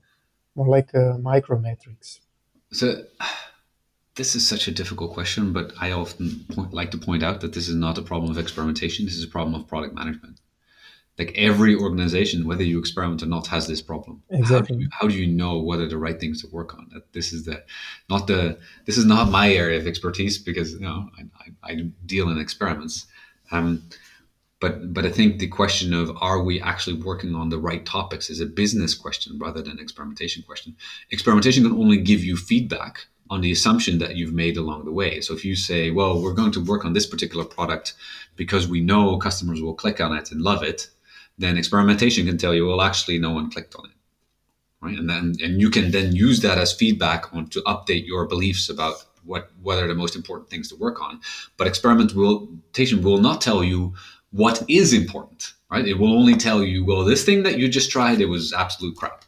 more 0.55 0.69
like 0.69 0.95
uh, 0.95 1.17
micro 1.17 1.59
metrics. 1.59 2.21
So 2.71 3.03
this 4.15 4.35
is 4.35 4.47
such 4.47 4.67
a 4.67 4.71
difficult 4.71 5.13
question, 5.13 5.53
but 5.53 5.73
I 5.79 5.91
often 5.91 6.45
point, 6.51 6.73
like 6.73 6.91
to 6.91 6.97
point 6.97 7.23
out 7.23 7.41
that 7.41 7.53
this 7.53 7.67
is 7.67 7.75
not 7.75 7.97
a 7.97 8.01
problem 8.01 8.31
of 8.31 8.37
experimentation. 8.37 9.05
This 9.05 9.15
is 9.15 9.23
a 9.23 9.29
problem 9.29 9.55
of 9.55 9.67
product 9.67 9.95
management. 9.95 10.39
Like 11.17 11.33
every 11.35 11.75
organization, 11.75 12.47
whether 12.47 12.63
you 12.63 12.79
experiment 12.79 13.21
or 13.21 13.27
not, 13.27 13.47
has 13.47 13.67
this 13.67 13.81
problem. 13.81 14.23
Exactly. 14.29 14.75
How 14.75 14.77
do 14.77 14.81
you, 14.81 14.89
how 14.91 15.07
do 15.07 15.13
you 15.15 15.27
know 15.27 15.59
what 15.59 15.79
are 15.79 15.87
the 15.87 15.97
right 15.97 16.19
things 16.19 16.41
to 16.41 16.47
work 16.47 16.73
on? 16.73 16.89
That 16.91 17.13
this 17.13 17.33
is 17.33 17.45
the 17.45 17.63
not 18.09 18.25
the 18.25 18.57
this 18.85 18.97
is 18.97 19.05
not 19.05 19.29
my 19.29 19.53
area 19.53 19.79
of 19.79 19.85
expertise 19.85 20.39
because 20.39 20.73
you 20.73 20.79
know 20.79 21.09
I, 21.17 21.69
I, 21.69 21.71
I 21.71 21.75
deal 22.05 22.29
in 22.29 22.39
experiments. 22.39 23.05
Um, 23.51 23.83
but 24.59 24.91
but 24.91 25.05
I 25.05 25.11
think 25.11 25.37
the 25.37 25.47
question 25.47 25.93
of 25.93 26.17
are 26.19 26.41
we 26.41 26.59
actually 26.59 26.99
working 26.99 27.35
on 27.35 27.49
the 27.49 27.59
right 27.59 27.85
topics 27.85 28.31
is 28.31 28.39
a 28.39 28.47
business 28.47 28.95
question 28.95 29.37
rather 29.37 29.61
than 29.61 29.77
experimentation 29.77 30.41
question. 30.41 30.75
Experimentation 31.11 31.63
can 31.63 31.73
only 31.73 31.97
give 31.97 32.23
you 32.23 32.35
feedback 32.35 33.05
on 33.29 33.41
the 33.41 33.51
assumption 33.51 33.97
that 33.99 34.15
you've 34.15 34.33
made 34.33 34.57
along 34.57 34.85
the 34.85 34.91
way. 34.91 35.21
So 35.21 35.33
if 35.33 35.45
you 35.45 35.55
say, 35.55 35.91
well, 35.91 36.21
we're 36.21 36.33
going 36.33 36.51
to 36.53 36.63
work 36.63 36.85
on 36.85 36.93
this 36.93 37.05
particular 37.05 37.45
product 37.45 37.93
because 38.35 38.67
we 38.67 38.81
know 38.81 39.17
customers 39.17 39.61
will 39.61 39.73
click 39.73 40.01
on 40.01 40.15
it 40.15 40.31
and 40.31 40.41
love 40.41 40.63
it, 40.63 40.89
then 41.37 41.57
experimentation 41.57 42.25
can 42.25 42.37
tell 42.37 42.53
you, 42.53 42.67
well, 42.67 42.81
actually, 42.81 43.17
no 43.17 43.31
one 43.31 43.49
clicked 43.49 43.75
on 43.75 43.85
it. 43.85 43.91
Right. 44.81 44.97
And 44.97 45.09
then 45.09 45.35
and 45.41 45.61
you 45.61 45.69
can 45.69 45.91
then 45.91 46.13
use 46.13 46.41
that 46.41 46.57
as 46.57 46.73
feedback 46.73 47.33
on 47.33 47.47
to 47.51 47.61
update 47.61 48.05
your 48.05 48.27
beliefs 48.27 48.67
about 48.67 49.05
what 49.23 49.49
what 49.61 49.79
are 49.79 49.87
the 49.87 49.95
most 49.95 50.13
important 50.13 50.49
things 50.49 50.67
to 50.69 50.75
work 50.75 51.01
on. 51.01 51.21
But 51.55 51.67
experimentation 51.67 53.01
will 53.01 53.21
not 53.21 53.39
tell 53.39 53.63
you 53.63 53.93
what 54.31 54.61
is 54.67 54.91
important, 54.91 55.53
right? 55.71 55.87
It 55.87 55.99
will 55.99 56.11
only 56.11 56.35
tell 56.35 56.61
you, 56.61 56.83
well, 56.83 57.05
this 57.05 57.23
thing 57.23 57.43
that 57.43 57.57
you 57.57 57.69
just 57.69 57.91
tried, 57.91 58.19
it 58.19 58.25
was 58.25 58.51
absolute 58.51 58.97
crap. 58.97 59.23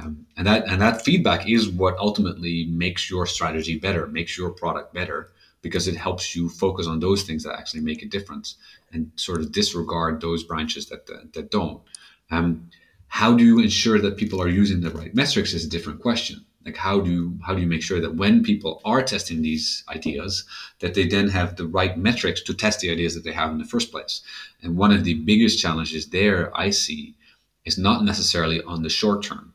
Um, 0.00 0.26
and 0.36 0.46
that 0.46 0.68
and 0.68 0.80
that 0.80 1.04
feedback 1.04 1.48
is 1.48 1.68
what 1.68 1.96
ultimately 1.98 2.66
makes 2.66 3.10
your 3.10 3.26
strategy 3.26 3.78
better, 3.78 4.06
makes 4.06 4.38
your 4.38 4.50
product 4.50 4.94
better, 4.94 5.32
because 5.62 5.88
it 5.88 5.96
helps 5.96 6.36
you 6.36 6.48
focus 6.48 6.86
on 6.86 7.00
those 7.00 7.22
things 7.24 7.42
that 7.44 7.58
actually 7.58 7.80
make 7.80 8.02
a 8.02 8.06
difference 8.06 8.56
and 8.92 9.10
sort 9.16 9.40
of 9.40 9.52
disregard 9.52 10.20
those 10.20 10.44
branches 10.44 10.86
that 10.88 11.06
that, 11.06 11.32
that 11.32 11.50
don't. 11.50 11.82
Um, 12.30 12.70
how 13.08 13.34
do 13.34 13.44
you 13.44 13.58
ensure 13.58 13.98
that 14.00 14.18
people 14.18 14.40
are 14.40 14.48
using 14.48 14.80
the 14.80 14.90
right 14.90 15.14
metrics 15.14 15.54
is 15.54 15.64
a 15.64 15.70
different 15.70 16.00
question. 16.00 16.44
Like 16.64 16.76
how 16.76 17.00
do 17.00 17.10
you, 17.10 17.38
how 17.42 17.54
do 17.54 17.62
you 17.62 17.66
make 17.66 17.82
sure 17.82 18.00
that 18.00 18.16
when 18.16 18.42
people 18.42 18.82
are 18.84 19.02
testing 19.02 19.40
these 19.40 19.82
ideas 19.88 20.44
that 20.80 20.92
they 20.92 21.06
then 21.06 21.28
have 21.28 21.56
the 21.56 21.66
right 21.66 21.96
metrics 21.96 22.42
to 22.42 22.52
test 22.52 22.80
the 22.80 22.90
ideas 22.90 23.14
that 23.14 23.24
they 23.24 23.32
have 23.32 23.50
in 23.50 23.56
the 23.56 23.64
first 23.64 23.90
place? 23.90 24.20
And 24.62 24.76
one 24.76 24.92
of 24.92 25.04
the 25.04 25.14
biggest 25.14 25.58
challenges 25.58 26.10
there 26.10 26.54
i 26.56 26.68
see 26.68 27.16
is 27.64 27.78
not 27.78 28.04
necessarily 28.04 28.62
on 28.62 28.82
the 28.82 28.90
short 28.90 29.22
term 29.22 29.54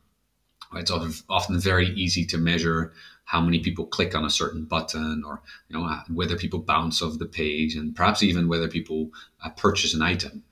it's 0.76 1.22
often 1.28 1.58
very 1.58 1.88
easy 1.90 2.24
to 2.26 2.38
measure 2.38 2.92
how 3.24 3.40
many 3.40 3.58
people 3.58 3.86
click 3.86 4.14
on 4.14 4.24
a 4.24 4.30
certain 4.30 4.64
button 4.64 5.22
or 5.26 5.40
you 5.68 5.78
know 5.78 5.88
whether 6.12 6.36
people 6.36 6.58
bounce 6.58 7.00
off 7.02 7.18
the 7.18 7.26
page 7.26 7.74
and 7.74 7.96
perhaps 7.96 8.22
even 8.22 8.48
whether 8.48 8.68
people 8.68 9.10
uh, 9.44 9.50
purchase 9.50 9.94
an 9.94 10.02
item 10.02 10.42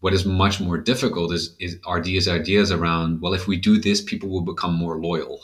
what 0.00 0.12
is 0.12 0.24
much 0.26 0.60
more 0.60 0.78
difficult 0.78 1.32
is, 1.32 1.54
is 1.60 1.78
are 1.84 2.00
these 2.00 2.26
ideas 2.28 2.72
around 2.72 3.20
well 3.20 3.34
if 3.34 3.46
we 3.46 3.56
do 3.56 3.78
this 3.78 4.00
people 4.00 4.28
will 4.28 4.42
become 4.42 4.74
more 4.74 4.98
loyal 4.98 5.40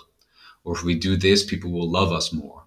or 0.68 0.74
if 0.74 0.84
we 0.84 0.94
do 0.94 1.16
this, 1.16 1.44
people 1.44 1.70
will 1.70 1.90
love 1.90 2.12
us 2.12 2.32
more. 2.32 2.64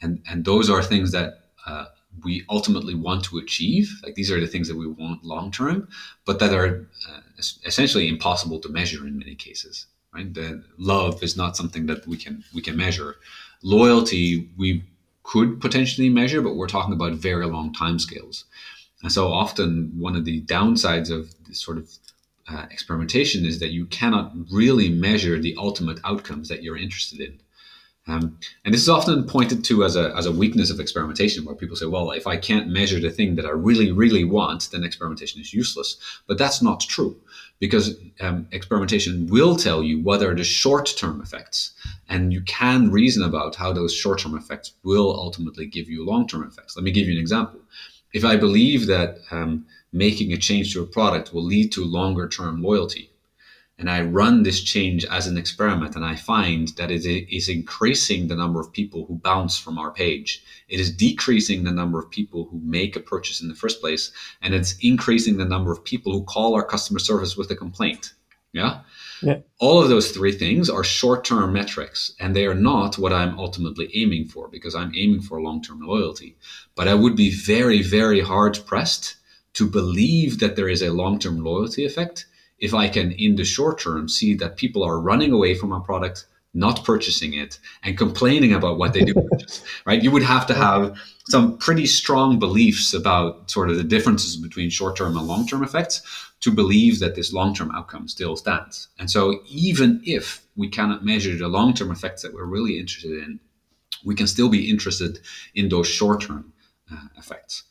And 0.00 0.22
and 0.28 0.44
those 0.44 0.70
are 0.70 0.82
things 0.82 1.10
that 1.12 1.50
uh, 1.66 1.86
we 2.24 2.44
ultimately 2.48 2.94
want 2.94 3.24
to 3.24 3.38
achieve. 3.38 3.90
Like 4.04 4.14
these 4.14 4.30
are 4.30 4.40
the 4.40 4.46
things 4.46 4.68
that 4.68 4.76
we 4.76 4.86
want 4.86 5.24
long 5.24 5.50
term, 5.50 5.88
but 6.24 6.38
that 6.38 6.54
are 6.54 6.88
uh, 7.08 7.20
essentially 7.64 8.08
impossible 8.08 8.60
to 8.60 8.68
measure 8.68 9.06
in 9.06 9.18
many 9.18 9.34
cases. 9.34 9.86
Right? 10.14 10.32
The 10.32 10.64
love 10.78 11.22
is 11.22 11.36
not 11.36 11.56
something 11.56 11.86
that 11.86 12.06
we 12.06 12.16
can 12.16 12.44
we 12.54 12.62
can 12.62 12.76
measure. 12.76 13.16
Loyalty 13.62 14.48
we 14.56 14.84
could 15.22 15.60
potentially 15.60 16.08
measure, 16.08 16.42
but 16.42 16.56
we're 16.56 16.66
talking 16.66 16.94
about 16.94 17.12
very 17.12 17.46
long 17.46 17.72
time 17.72 17.98
scales. 17.98 18.44
And 19.02 19.12
so 19.12 19.32
often 19.32 19.92
one 19.96 20.16
of 20.16 20.24
the 20.24 20.42
downsides 20.42 21.10
of 21.10 21.32
this 21.46 21.60
sort 21.60 21.78
of 21.78 21.90
uh, 22.48 22.66
experimentation 22.70 23.44
is 23.44 23.60
that 23.60 23.70
you 23.70 23.86
cannot 23.86 24.32
really 24.50 24.88
measure 24.88 25.38
the 25.38 25.54
ultimate 25.56 26.00
outcomes 26.04 26.48
that 26.48 26.62
you're 26.62 26.76
interested 26.76 27.20
in. 27.20 27.40
Um, 28.08 28.38
and 28.64 28.74
this 28.74 28.82
is 28.82 28.88
often 28.88 29.24
pointed 29.24 29.64
to 29.66 29.84
as 29.84 29.94
a, 29.94 30.14
as 30.16 30.26
a 30.26 30.32
weakness 30.32 30.70
of 30.70 30.80
experimentation, 30.80 31.44
where 31.44 31.54
people 31.54 31.76
say, 31.76 31.86
well, 31.86 32.10
if 32.10 32.26
I 32.26 32.36
can't 32.36 32.68
measure 32.68 32.98
the 32.98 33.10
thing 33.10 33.36
that 33.36 33.44
I 33.46 33.50
really, 33.50 33.92
really 33.92 34.24
want, 34.24 34.70
then 34.72 34.82
experimentation 34.82 35.40
is 35.40 35.54
useless. 35.54 35.96
But 36.26 36.38
that's 36.38 36.60
not 36.60 36.80
true, 36.80 37.16
because 37.60 37.96
um, 38.20 38.48
experimentation 38.50 39.28
will 39.28 39.54
tell 39.54 39.82
you 39.82 40.00
what 40.00 40.22
are 40.22 40.34
the 40.34 40.42
short 40.42 40.92
term 40.96 41.20
effects, 41.20 41.72
and 42.08 42.32
you 42.32 42.40
can 42.42 42.90
reason 42.90 43.22
about 43.22 43.54
how 43.54 43.72
those 43.72 43.94
short 43.94 44.18
term 44.18 44.36
effects 44.36 44.72
will 44.82 45.14
ultimately 45.14 45.66
give 45.66 45.88
you 45.88 46.04
long 46.04 46.26
term 46.26 46.42
effects. 46.42 46.76
Let 46.76 46.84
me 46.84 46.90
give 46.90 47.06
you 47.06 47.14
an 47.14 47.20
example. 47.20 47.60
If 48.12 48.24
I 48.24 48.36
believe 48.36 48.86
that 48.86 49.18
um, 49.30 49.66
making 49.92 50.32
a 50.32 50.36
change 50.36 50.72
to 50.72 50.82
a 50.82 50.86
product 50.86 51.32
will 51.32 51.44
lead 51.44 51.70
to 51.72 51.84
longer 51.84 52.28
term 52.28 52.62
loyalty. 52.62 53.09
And 53.80 53.88
I 53.88 54.02
run 54.02 54.42
this 54.42 54.60
change 54.60 55.06
as 55.06 55.26
an 55.26 55.38
experiment, 55.38 55.96
and 55.96 56.04
I 56.04 56.14
find 56.14 56.68
that 56.76 56.90
it 56.90 57.06
is 57.06 57.48
increasing 57.48 58.28
the 58.28 58.36
number 58.36 58.60
of 58.60 58.70
people 58.70 59.06
who 59.06 59.16
bounce 59.16 59.56
from 59.56 59.78
our 59.78 59.90
page. 59.90 60.44
It 60.68 60.80
is 60.80 60.94
decreasing 60.94 61.64
the 61.64 61.72
number 61.72 61.98
of 61.98 62.10
people 62.10 62.44
who 62.50 62.60
make 62.62 62.94
a 62.94 63.00
purchase 63.00 63.40
in 63.40 63.48
the 63.48 63.54
first 63.54 63.80
place, 63.80 64.12
and 64.42 64.52
it's 64.52 64.76
increasing 64.82 65.38
the 65.38 65.46
number 65.46 65.72
of 65.72 65.82
people 65.82 66.12
who 66.12 66.24
call 66.24 66.54
our 66.54 66.62
customer 66.62 66.98
service 66.98 67.38
with 67.38 67.50
a 67.50 67.56
complaint. 67.56 68.12
Yeah? 68.52 68.80
Yeah. 69.22 69.38
All 69.60 69.82
of 69.82 69.88
those 69.88 70.10
three 70.10 70.32
things 70.32 70.68
are 70.68 70.84
short 70.84 71.24
term 71.24 71.54
metrics, 71.54 72.12
and 72.20 72.36
they 72.36 72.44
are 72.44 72.54
not 72.54 72.98
what 72.98 73.14
I'm 73.14 73.38
ultimately 73.38 73.90
aiming 73.94 74.26
for 74.26 74.46
because 74.48 74.74
I'm 74.74 74.92
aiming 74.94 75.22
for 75.22 75.40
long 75.40 75.62
term 75.62 75.80
loyalty. 75.80 76.36
But 76.74 76.86
I 76.86 76.94
would 76.94 77.16
be 77.16 77.30
very, 77.30 77.80
very 77.80 78.20
hard 78.20 78.58
pressed 78.66 79.16
to 79.54 79.66
believe 79.66 80.38
that 80.40 80.56
there 80.56 80.68
is 80.68 80.82
a 80.82 80.92
long 80.92 81.18
term 81.18 81.42
loyalty 81.42 81.86
effect 81.86 82.26
if 82.60 82.74
I 82.74 82.88
can, 82.88 83.12
in 83.12 83.36
the 83.36 83.44
short 83.44 83.80
term, 83.80 84.08
see 84.08 84.34
that 84.34 84.56
people 84.56 84.82
are 84.84 85.00
running 85.00 85.32
away 85.32 85.54
from 85.54 85.72
a 85.72 85.80
product, 85.80 86.26
not 86.52 86.84
purchasing 86.84 87.34
it, 87.34 87.58
and 87.82 87.96
complaining 87.96 88.52
about 88.52 88.78
what 88.78 88.92
they 88.92 89.00
do 89.00 89.14
purchase, 89.30 89.64
right? 89.86 90.02
You 90.02 90.10
would 90.10 90.22
have 90.22 90.46
to 90.48 90.54
have 90.54 90.96
some 91.28 91.56
pretty 91.58 91.86
strong 91.86 92.38
beliefs 92.38 92.92
about 92.92 93.50
sort 93.50 93.70
of 93.70 93.76
the 93.76 93.84
differences 93.84 94.36
between 94.36 94.68
short 94.68 94.96
term 94.96 95.16
and 95.16 95.26
long 95.26 95.46
term 95.46 95.62
effects 95.62 96.02
to 96.40 96.50
believe 96.50 97.00
that 97.00 97.14
this 97.14 97.32
long 97.32 97.54
term 97.54 97.70
outcome 97.72 98.08
still 98.08 98.36
stands. 98.36 98.88
And 98.98 99.10
so, 99.10 99.40
even 99.48 100.02
if 100.04 100.42
we 100.56 100.68
cannot 100.68 101.04
measure 101.04 101.36
the 101.36 101.48
long 101.48 101.72
term 101.72 101.90
effects 101.90 102.22
that 102.22 102.34
we're 102.34 102.44
really 102.44 102.78
interested 102.78 103.12
in, 103.12 103.40
we 104.04 104.14
can 104.14 104.26
still 104.26 104.48
be 104.48 104.70
interested 104.70 105.20
in 105.54 105.68
those 105.68 105.88
short 105.88 106.22
term 106.22 106.52
uh, 106.92 107.06
effects. 107.16 107.64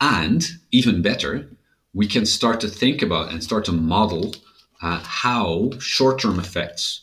And 0.00 0.46
even 0.70 1.02
better, 1.02 1.50
we 1.94 2.06
can 2.06 2.26
start 2.26 2.60
to 2.60 2.68
think 2.68 3.02
about 3.02 3.32
and 3.32 3.42
start 3.42 3.64
to 3.64 3.72
model 3.72 4.34
uh, 4.82 5.00
how 5.00 5.70
short-term 5.78 6.38
effects 6.38 7.02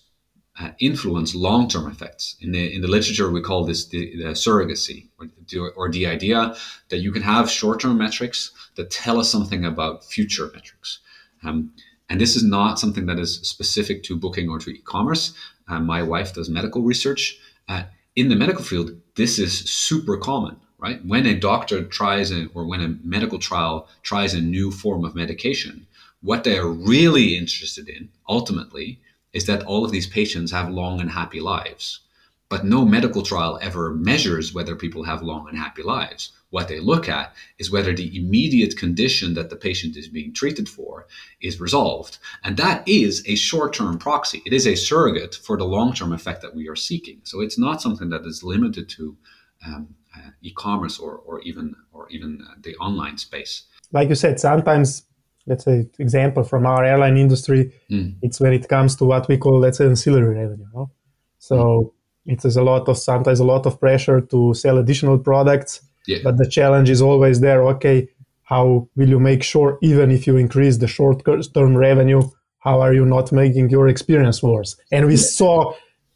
uh, 0.60 0.72
influence 0.80 1.36
long-term 1.36 1.90
effects. 1.92 2.38
In 2.40 2.52
the 2.54 2.74
in 2.74 2.82
the 2.82 2.88
literature, 2.88 3.30
we 3.30 3.42
call 3.42 3.66
this 3.66 3.88
the, 3.88 4.16
the 4.18 4.30
surrogacy, 4.30 5.10
or, 5.58 5.72
or, 5.72 5.92
the 5.92 6.08
idea 6.08 6.56
that 6.90 7.00
you 7.00 7.12
can 7.12 7.24
have 7.24 7.50
short-term 7.52 7.98
metrics 7.98 8.52
that 8.76 8.90
tell 8.90 9.20
us 9.20 9.30
something 9.30 9.66
about 9.66 10.06
future 10.06 10.50
metrics. 10.54 11.00
Um, 11.44 11.74
and 12.10 12.22
this 12.22 12.38
is 12.38 12.44
not 12.44 12.80
something 12.80 13.06
that 13.08 13.20
is 13.20 13.42
specific 13.42 14.04
to 14.04 14.16
booking 14.16 14.48
or 14.48 14.60
to 14.60 14.70
e-commerce. 14.70 15.34
Uh, 15.68 15.80
my 15.80 16.02
wife 16.02 16.34
does 16.34 16.50
medical 16.50 16.84
research. 16.84 17.38
Uh, 17.68 17.84
in 18.16 18.30
the 18.30 18.36
medical 18.36 18.64
field, 18.64 18.92
this 19.16 19.40
is 19.40 19.70
super 19.70 20.16
common 20.18 20.56
right? 20.86 21.04
When 21.04 21.26
a 21.26 21.34
doctor 21.34 21.84
tries 21.84 22.32
a, 22.32 22.46
or 22.54 22.64
when 22.68 22.80
a 22.80 22.96
medical 23.04 23.40
trial 23.40 23.88
tries 24.04 24.36
a 24.36 24.40
new 24.40 24.70
form 24.70 25.04
of 25.04 25.16
medication, 25.16 25.88
what 26.22 26.44
they 26.44 26.60
are 26.60 26.70
really 26.70 27.36
interested 27.36 27.90
in 27.90 28.10
ultimately 28.30 29.00
is 29.34 29.48
that 29.48 29.64
all 29.64 29.84
of 29.84 29.92
these 29.92 30.06
patients 30.06 30.52
have 30.52 30.70
long 30.70 31.02
and 31.02 31.10
happy 31.10 31.40
lives. 31.40 32.02
But 32.50 32.66
no 32.66 32.86
medical 32.86 33.24
trial 33.24 33.58
ever 33.64 33.96
measures 33.96 34.54
whether 34.54 34.76
people 34.76 35.04
have 35.06 35.24
long 35.24 35.50
and 35.50 35.58
happy 35.58 35.82
lives. 35.82 36.34
What 36.52 36.68
they 36.68 36.80
look 36.80 37.10
at 37.10 37.34
is 37.58 37.72
whether 37.72 37.94
the 37.96 38.16
immediate 38.16 38.78
condition 38.78 39.34
that 39.34 39.50
the 39.50 39.56
patient 39.56 39.98
is 39.98 40.08
being 40.08 40.34
treated 40.34 40.70
for 40.70 41.08
is 41.42 41.60
resolved. 41.60 42.20
And 42.44 42.58
that 42.58 42.88
is 42.88 43.24
a 43.26 43.34
short 43.34 43.74
term 43.74 43.98
proxy. 43.98 44.44
It 44.46 44.54
is 44.54 44.68
a 44.68 44.76
surrogate 44.76 45.34
for 45.34 45.58
the 45.58 45.66
long 45.66 45.94
term 45.94 46.14
effect 46.14 46.44
that 46.44 46.56
we 46.56 46.70
are 46.70 46.76
seeking. 46.76 47.22
So 47.24 47.42
it's 47.42 47.58
not 47.58 47.82
something 47.82 48.10
that 48.10 48.24
is 48.28 48.44
limited 48.44 48.88
to 48.90 49.18
um, 49.66 49.96
uh, 50.16 50.30
e-commerce 50.42 51.00
or, 51.00 51.18
or 51.26 51.42
even 51.42 51.76
or 51.92 52.08
even 52.10 52.40
uh, 52.42 52.54
the 52.62 52.76
online 52.78 53.18
space. 53.18 53.64
Like 53.92 54.10
you 54.10 54.16
said, 54.16 54.40
sometimes 54.40 55.04
let's 55.48 55.64
say 55.64 55.88
example 56.00 56.44
from 56.44 56.66
our 56.66 56.84
airline 56.84 57.18
industry, 57.18 57.72
mm. 57.90 58.16
it's 58.22 58.40
when 58.40 58.54
it 58.54 58.68
comes 58.68 58.96
to 58.98 59.06
what 59.06 59.28
we 59.28 59.38
call 59.38 59.60
let's 59.60 59.78
say 59.78 59.86
ancillary 59.86 60.36
revenue. 60.36 60.66
No? 60.74 60.92
So 61.40 61.94
mm. 62.28 62.34
it 62.34 62.46
is 62.46 62.58
a 62.58 62.64
lot 62.64 62.88
of 62.90 62.98
sometimes 62.98 63.40
a 63.40 63.46
lot 63.46 63.66
of 63.66 63.80
pressure 63.80 64.22
to 64.22 64.54
sell 64.54 64.78
additional 64.78 65.20
products, 65.20 65.82
yeah. 66.08 66.20
but 66.24 66.38
the 66.38 66.50
challenge 66.50 66.90
is 66.90 67.02
always 67.02 67.42
there. 67.42 67.64
Okay, 67.70 68.10
how 68.44 68.88
will 68.96 69.10
you 69.10 69.20
make 69.20 69.44
sure 69.44 69.78
even 69.82 70.12
if 70.12 70.28
you 70.28 70.38
increase 70.38 70.78
the 70.78 70.88
short-term 70.88 71.76
revenue, 71.76 72.22
how 72.60 72.80
are 72.80 72.94
you 72.94 73.06
not 73.06 73.32
making 73.32 73.70
your 73.70 73.88
experience 73.88 74.42
worse? 74.42 74.76
And 74.92 75.06
we 75.06 75.14
yeah. 75.14 75.18
saw 75.40 75.74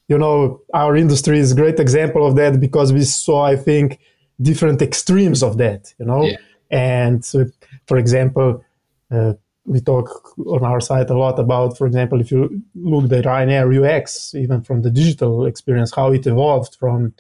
you 0.10 0.18
know 0.18 0.62
our 0.74 0.98
industry 0.98 1.40
is 1.40 1.54
a 1.54 1.56
great 1.56 1.80
example 1.80 2.26
of 2.28 2.36
that 2.36 2.60
because 2.60 2.92
we 2.92 3.04
saw 3.04 3.46
i 3.46 3.56
think 3.56 4.00
different 4.42 4.82
extremes 4.82 5.42
of 5.42 5.58
that 5.58 5.94
you 6.00 6.06
know 6.06 6.24
yeah. 6.24 6.38
and 6.72 7.24
uh, 7.36 7.46
for 7.88 7.98
example 7.98 8.64
uh, 9.12 9.34
we 9.66 9.80
talk 9.80 10.08
on 10.48 10.64
our 10.64 10.82
site 10.82 11.10
a 11.10 11.18
lot 11.18 11.40
about 11.40 11.78
for 11.78 11.86
example 11.88 12.20
if 12.20 12.32
you 12.32 12.62
look 12.76 13.08
the 13.08 13.22
ryanair 13.22 13.68
ux 13.78 14.34
even 14.36 14.62
from 14.62 14.82
the 14.82 14.90
digital 14.90 15.46
experience 15.46 15.94
how 15.96 16.12
it 16.12 16.26
evolved 16.26 16.76
from 16.76 17.14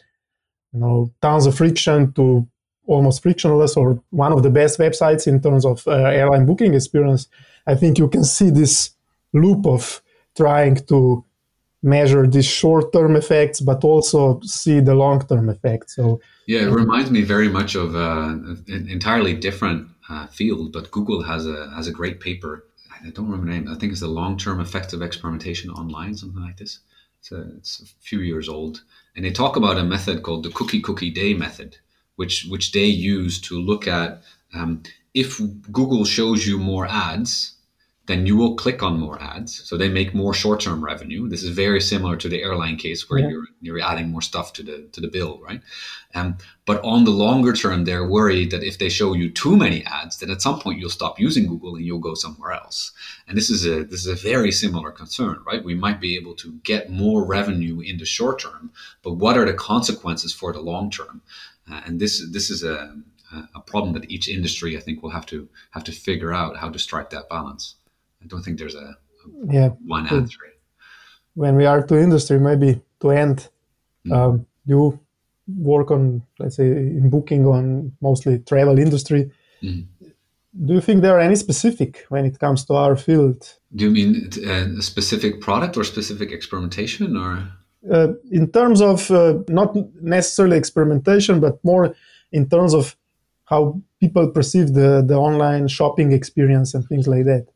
you 0.73 0.79
know 0.79 1.11
tons 1.21 1.45
of 1.45 1.55
friction 1.55 2.11
to 2.13 2.45
almost 2.87 3.21
frictionless 3.21 3.77
or 3.77 4.01
one 4.09 4.33
of 4.33 4.41
the 4.41 4.49
best 4.49 4.79
websites 4.79 5.27
in 5.27 5.39
terms 5.39 5.63
of 5.63 5.87
uh, 5.87 5.91
airline 5.91 6.45
booking 6.45 6.73
experience 6.73 7.27
i 7.67 7.75
think 7.75 7.99
you 7.99 8.07
can 8.07 8.23
see 8.23 8.49
this 8.49 8.91
loop 9.31 9.67
of 9.67 10.01
trying 10.35 10.75
to 10.75 11.23
measure 11.81 12.27
these 12.27 12.45
short-term 12.45 13.15
effects, 13.15 13.61
but 13.61 13.83
also 13.83 14.39
see 14.43 14.79
the 14.79 14.95
long-term 14.95 15.49
effects. 15.49 15.95
So 15.95 16.19
yeah, 16.47 16.61
it 16.61 16.71
reminds 16.71 17.11
me 17.11 17.21
very 17.21 17.47
much 17.47 17.75
of 17.75 17.95
uh, 17.95 18.35
an 18.67 18.87
entirely 18.89 19.33
different 19.33 19.87
uh, 20.09 20.27
field, 20.27 20.73
but 20.73 20.91
Google 20.91 21.23
has 21.23 21.45
a 21.45 21.71
has 21.75 21.87
a 21.87 21.91
great 21.91 22.19
paper. 22.19 22.65
I 23.05 23.11
don't 23.11 23.29
remember 23.29 23.45
the 23.45 23.59
name. 23.59 23.67
I 23.69 23.75
think 23.75 23.91
it's 23.91 24.01
the 24.01 24.07
long-term 24.07 24.59
effects 24.59 24.91
of 24.93 25.01
experimentation 25.01 25.69
online, 25.69 26.15
something 26.15 26.41
like 26.41 26.57
this. 26.57 26.79
It's 27.19 27.31
a, 27.31 27.41
it's 27.57 27.81
a 27.81 27.85
few 28.01 28.19
years 28.19 28.49
old, 28.49 28.83
and 29.15 29.23
they 29.23 29.31
talk 29.31 29.55
about 29.55 29.77
a 29.77 29.83
method 29.83 30.23
called 30.23 30.43
the 30.43 30.49
cookie 30.49 30.81
cookie 30.81 31.11
day 31.11 31.33
method, 31.33 31.77
which 32.15 32.45
which 32.49 32.71
they 32.71 32.85
use 32.85 33.39
to 33.41 33.59
look 33.59 33.87
at 33.87 34.21
um, 34.53 34.83
if 35.13 35.39
Google 35.71 36.05
shows 36.05 36.45
you 36.45 36.57
more 36.57 36.87
ads 36.87 37.55
then 38.09 38.25
you 38.25 38.35
will 38.35 38.55
click 38.55 38.81
on 38.81 38.99
more 38.99 39.21
ads. 39.21 39.63
So 39.67 39.77
they 39.77 39.87
make 39.87 40.15
more 40.15 40.33
short-term 40.33 40.83
revenue. 40.83 41.29
This 41.29 41.43
is 41.43 41.51
very 41.51 41.79
similar 41.79 42.17
to 42.17 42.27
the 42.27 42.41
airline 42.41 42.75
case 42.75 43.07
where 43.07 43.19
yeah. 43.19 43.29
you're 43.29 43.47
you're 43.61 43.79
adding 43.79 44.09
more 44.09 44.23
stuff 44.23 44.51
to 44.53 44.63
the 44.63 44.77
to 44.93 44.99
the 44.99 45.07
bill, 45.07 45.39
right? 45.47 45.61
Um, 46.15 46.37
but 46.65 46.83
on 46.83 47.03
the 47.03 47.11
longer 47.11 47.53
term, 47.53 47.85
they're 47.85 48.07
worried 48.07 48.49
that 48.49 48.63
if 48.63 48.79
they 48.79 48.89
show 48.89 49.13
you 49.13 49.29
too 49.29 49.55
many 49.55 49.85
ads, 49.85 50.17
then 50.17 50.31
at 50.31 50.41
some 50.41 50.59
point 50.59 50.79
you'll 50.79 50.97
stop 50.99 51.19
using 51.19 51.45
Google 51.45 51.75
and 51.75 51.85
you'll 51.85 52.07
go 52.09 52.15
somewhere 52.15 52.51
else. 52.51 52.91
And 53.27 53.37
this 53.37 53.51
is 53.51 53.63
a 53.67 53.83
this 53.83 54.01
is 54.05 54.07
a 54.07 54.29
very 54.31 54.51
similar 54.51 54.91
concern, 54.91 55.37
right? 55.45 55.63
We 55.63 55.75
might 55.75 56.01
be 56.01 56.15
able 56.15 56.33
to 56.37 56.53
get 56.63 56.89
more 56.89 57.23
revenue 57.23 57.79
in 57.79 57.99
the 57.99 58.05
short 58.05 58.39
term, 58.39 58.71
but 59.03 59.13
what 59.23 59.37
are 59.37 59.45
the 59.45 59.53
consequences 59.53 60.33
for 60.33 60.51
the 60.51 60.61
long 60.71 60.89
term? 60.89 61.21
Uh, 61.69 61.81
and 61.85 61.99
this 61.99 62.27
this 62.31 62.49
is 62.49 62.63
a 62.63 62.95
a 63.53 63.61
problem 63.61 63.93
that 63.93 64.09
each 64.09 64.27
industry, 64.27 64.75
I 64.75 64.79
think, 64.79 65.03
will 65.03 65.11
have 65.11 65.27
to 65.27 65.47
have 65.71 65.83
to 65.83 65.91
figure 65.91 66.33
out 66.33 66.57
how 66.57 66.69
to 66.69 66.79
strike 66.79 67.11
that 67.11 67.29
balance. 67.29 67.75
I 68.23 68.27
don't 68.27 68.43
think 68.43 68.59
there's 68.59 68.75
a, 68.75 68.79
a 68.79 69.53
yeah 69.53 69.69
one 69.85 70.07
answer. 70.07 70.37
When 71.33 71.55
we 71.55 71.65
are 71.65 71.81
to 71.85 71.97
industry, 71.97 72.39
maybe 72.39 72.81
to 73.01 73.11
end, 73.11 73.49
mm. 74.05 74.13
um, 74.13 74.45
you 74.65 74.99
work 75.57 75.91
on 75.91 76.23
let's 76.39 76.57
say 76.57 76.67
in 76.67 77.09
booking 77.09 77.45
on 77.45 77.93
mostly 78.01 78.39
travel 78.39 78.77
industry. 78.79 79.31
Mm. 79.63 79.85
Do 80.65 80.73
you 80.73 80.81
think 80.81 81.01
there 81.01 81.15
are 81.15 81.21
any 81.21 81.35
specific 81.35 82.05
when 82.09 82.25
it 82.25 82.39
comes 82.39 82.65
to 82.65 82.73
our 82.73 82.95
field? 82.95 83.57
Do 83.75 83.85
you 83.85 83.91
mean 83.91 84.29
uh, 84.45 84.79
a 84.79 84.81
specific 84.81 85.41
product 85.41 85.77
or 85.77 85.83
specific 85.83 86.31
experimentation, 86.31 87.15
or? 87.15 87.47
Uh, 87.89 88.13
in 88.31 88.51
terms 88.51 88.81
of 88.81 89.09
uh, 89.11 89.39
not 89.47 89.73
necessarily 90.01 90.57
experimentation, 90.57 91.39
but 91.39 91.63
more 91.63 91.95
in 92.31 92.49
terms 92.49 92.73
of 92.73 92.97
how 93.45 93.81
people 93.99 94.29
perceive 94.29 94.73
the, 94.73 95.03
the 95.05 95.15
online 95.15 95.67
shopping 95.67 96.11
experience 96.11 96.73
and 96.73 96.85
things 96.87 97.07
like 97.07 97.25
that. 97.25 97.47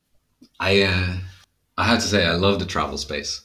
I 0.59 0.83
uh, 0.83 1.17
I 1.77 1.85
have 1.85 1.99
to 1.99 2.07
say 2.07 2.25
I 2.25 2.35
love 2.35 2.59
the 2.59 2.65
travel 2.65 2.97
space. 2.97 3.41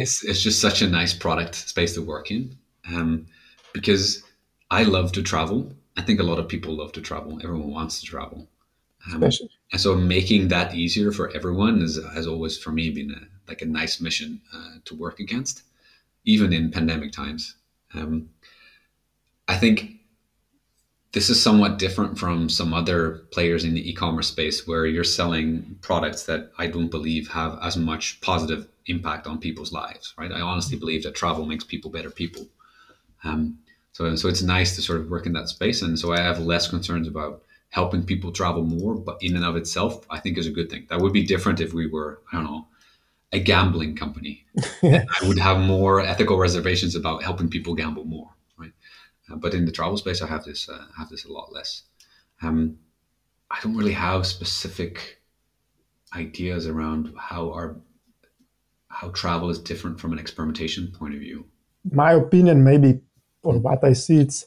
It's 0.00 0.24
it's 0.24 0.42
just 0.42 0.60
such 0.60 0.82
a 0.82 0.88
nice 0.88 1.12
product 1.14 1.54
space 1.54 1.94
to 1.94 2.02
work 2.02 2.30
in, 2.30 2.56
um, 2.88 3.26
because 3.72 4.22
I 4.70 4.84
love 4.84 5.12
to 5.12 5.22
travel. 5.22 5.72
I 5.96 6.02
think 6.02 6.20
a 6.20 6.22
lot 6.22 6.38
of 6.38 6.48
people 6.48 6.74
love 6.76 6.92
to 6.92 7.00
travel. 7.00 7.38
Everyone 7.42 7.70
wants 7.70 8.00
to 8.00 8.06
travel, 8.06 8.48
um, 9.12 9.22
and 9.22 9.80
so 9.80 9.94
making 9.94 10.48
that 10.48 10.74
easier 10.74 11.12
for 11.12 11.30
everyone 11.34 11.82
is 11.82 12.02
has 12.14 12.26
always 12.26 12.58
for 12.58 12.72
me 12.72 12.90
been 12.90 13.10
a, 13.10 13.20
like 13.48 13.62
a 13.62 13.66
nice 13.66 14.00
mission 14.00 14.40
uh, 14.54 14.76
to 14.86 14.94
work 14.94 15.20
against, 15.20 15.62
even 16.24 16.52
in 16.52 16.70
pandemic 16.70 17.12
times. 17.12 17.56
Um, 17.94 18.30
I 19.48 19.56
think 19.56 19.95
this 21.16 21.30
is 21.30 21.42
somewhat 21.42 21.78
different 21.78 22.18
from 22.18 22.46
some 22.46 22.74
other 22.74 23.22
players 23.32 23.64
in 23.64 23.72
the 23.72 23.88
e-commerce 23.88 24.28
space 24.28 24.66
where 24.66 24.84
you're 24.84 25.02
selling 25.02 25.78
products 25.80 26.24
that 26.24 26.52
I 26.58 26.66
don't 26.66 26.90
believe 26.90 27.28
have 27.28 27.58
as 27.62 27.74
much 27.74 28.20
positive 28.20 28.68
impact 28.84 29.26
on 29.26 29.38
people's 29.38 29.72
lives, 29.72 30.12
right? 30.18 30.30
I 30.30 30.42
honestly 30.42 30.76
believe 30.76 31.04
that 31.04 31.14
travel 31.14 31.46
makes 31.46 31.64
people 31.64 31.90
better 31.90 32.10
people. 32.10 32.46
Um, 33.24 33.60
so, 33.92 34.14
so 34.14 34.28
it's 34.28 34.42
nice 34.42 34.76
to 34.76 34.82
sort 34.82 35.00
of 35.00 35.08
work 35.08 35.24
in 35.24 35.32
that 35.32 35.48
space. 35.48 35.80
And 35.80 35.98
so 35.98 36.12
I 36.12 36.20
have 36.20 36.38
less 36.38 36.68
concerns 36.68 37.08
about 37.08 37.40
helping 37.70 38.04
people 38.04 38.30
travel 38.30 38.64
more, 38.64 38.94
but 38.94 39.16
in 39.22 39.36
and 39.36 39.44
of 39.46 39.56
itself, 39.56 40.04
I 40.10 40.20
think 40.20 40.36
is 40.36 40.46
a 40.46 40.50
good 40.50 40.68
thing. 40.68 40.84
That 40.90 41.00
would 41.00 41.14
be 41.14 41.24
different 41.24 41.62
if 41.62 41.72
we 41.72 41.86
were, 41.86 42.20
I 42.30 42.36
don't 42.36 42.44
know, 42.44 42.66
a 43.32 43.40
gambling 43.40 43.96
company. 43.96 44.44
I 44.82 45.06
would 45.22 45.38
have 45.38 45.60
more 45.60 46.02
ethical 46.02 46.36
reservations 46.36 46.94
about 46.94 47.22
helping 47.22 47.48
people 47.48 47.74
gamble 47.74 48.04
more. 48.04 48.35
Uh, 49.30 49.36
but 49.36 49.54
in 49.54 49.64
the 49.64 49.72
travel 49.72 49.96
space, 49.96 50.22
I 50.22 50.28
have 50.28 50.44
this 50.44 50.68
uh, 50.68 50.86
have 50.98 51.08
this 51.08 51.24
a 51.24 51.32
lot 51.32 51.52
less. 51.52 51.82
Um, 52.42 52.78
I 53.50 53.58
don't 53.62 53.76
really 53.76 53.92
have 53.92 54.26
specific 54.26 55.20
ideas 56.14 56.66
around 56.66 57.12
how 57.18 57.50
our 57.50 57.76
how 58.88 59.10
travel 59.10 59.50
is 59.50 59.58
different 59.58 60.00
from 60.00 60.12
an 60.12 60.18
experimentation 60.18 60.90
point 60.98 61.14
of 61.14 61.20
view? 61.20 61.44
My 61.92 62.12
opinion, 62.12 62.64
maybe, 62.64 63.00
or 63.42 63.58
what 63.58 63.84
I 63.84 63.92
see, 63.92 64.18
it's 64.18 64.46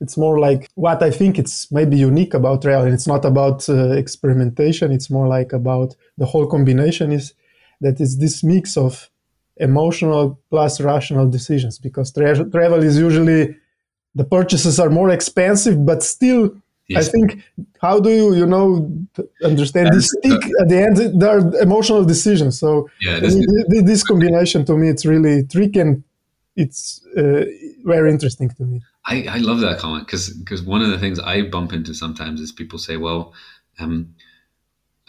it's 0.00 0.16
more 0.16 0.38
like 0.38 0.68
what 0.74 1.02
I 1.02 1.10
think 1.10 1.38
it's 1.38 1.70
maybe 1.70 1.96
unique 1.96 2.32
about 2.32 2.62
travel. 2.62 2.86
And 2.86 2.94
it's 2.94 3.06
not 3.06 3.24
about 3.26 3.68
uh, 3.68 3.90
experimentation. 3.90 4.90
It's 4.90 5.10
more 5.10 5.28
like 5.28 5.52
about 5.52 5.94
the 6.16 6.24
whole 6.24 6.46
combination 6.46 7.12
is 7.12 7.34
that 7.82 8.00
it's 8.00 8.16
this 8.16 8.42
mix 8.42 8.78
of 8.78 9.10
emotional 9.58 10.40
plus 10.48 10.80
rational 10.80 11.28
decisions 11.28 11.78
because 11.78 12.10
tra- 12.12 12.50
travel 12.50 12.82
is 12.82 12.98
usually 12.98 13.54
the 14.14 14.24
purchases 14.24 14.80
are 14.80 14.90
more 14.90 15.10
expensive, 15.10 15.84
but 15.84 16.02
still 16.02 16.54
Yes. 16.90 17.06
I 17.06 17.12
think 17.12 17.44
how 17.80 18.00
do 18.00 18.10
you 18.10 18.34
you 18.34 18.46
know 18.46 18.90
understand 19.44 19.94
this 19.94 20.10
stick? 20.10 20.42
at 20.60 20.68
the 20.68 20.82
end 20.82 21.20
there 21.20 21.30
are 21.38 21.62
emotional 21.62 22.04
decisions 22.04 22.58
so 22.58 22.90
yeah, 23.00 23.20
this, 23.20 23.36
this 23.90 24.02
combination 24.02 24.64
to 24.64 24.76
me 24.76 24.88
it's 24.88 25.06
really 25.06 25.44
tricky 25.44 25.78
and 25.78 26.02
it's 26.56 27.06
uh, 27.16 27.44
very 27.84 28.10
interesting 28.10 28.50
to 28.50 28.64
me. 28.64 28.82
I, 29.06 29.26
I 29.28 29.36
love 29.38 29.60
that 29.60 29.78
comment 29.78 30.06
because 30.06 30.30
because 30.30 30.62
one 30.62 30.82
of 30.82 30.90
the 30.90 30.98
things 30.98 31.18
I 31.18 31.42
bump 31.42 31.72
into 31.72 31.94
sometimes 31.94 32.40
is 32.40 32.52
people 32.52 32.78
say 32.78 32.96
well 32.96 33.32
um, 33.78 34.14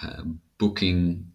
uh, 0.01 0.23
booking 0.57 1.25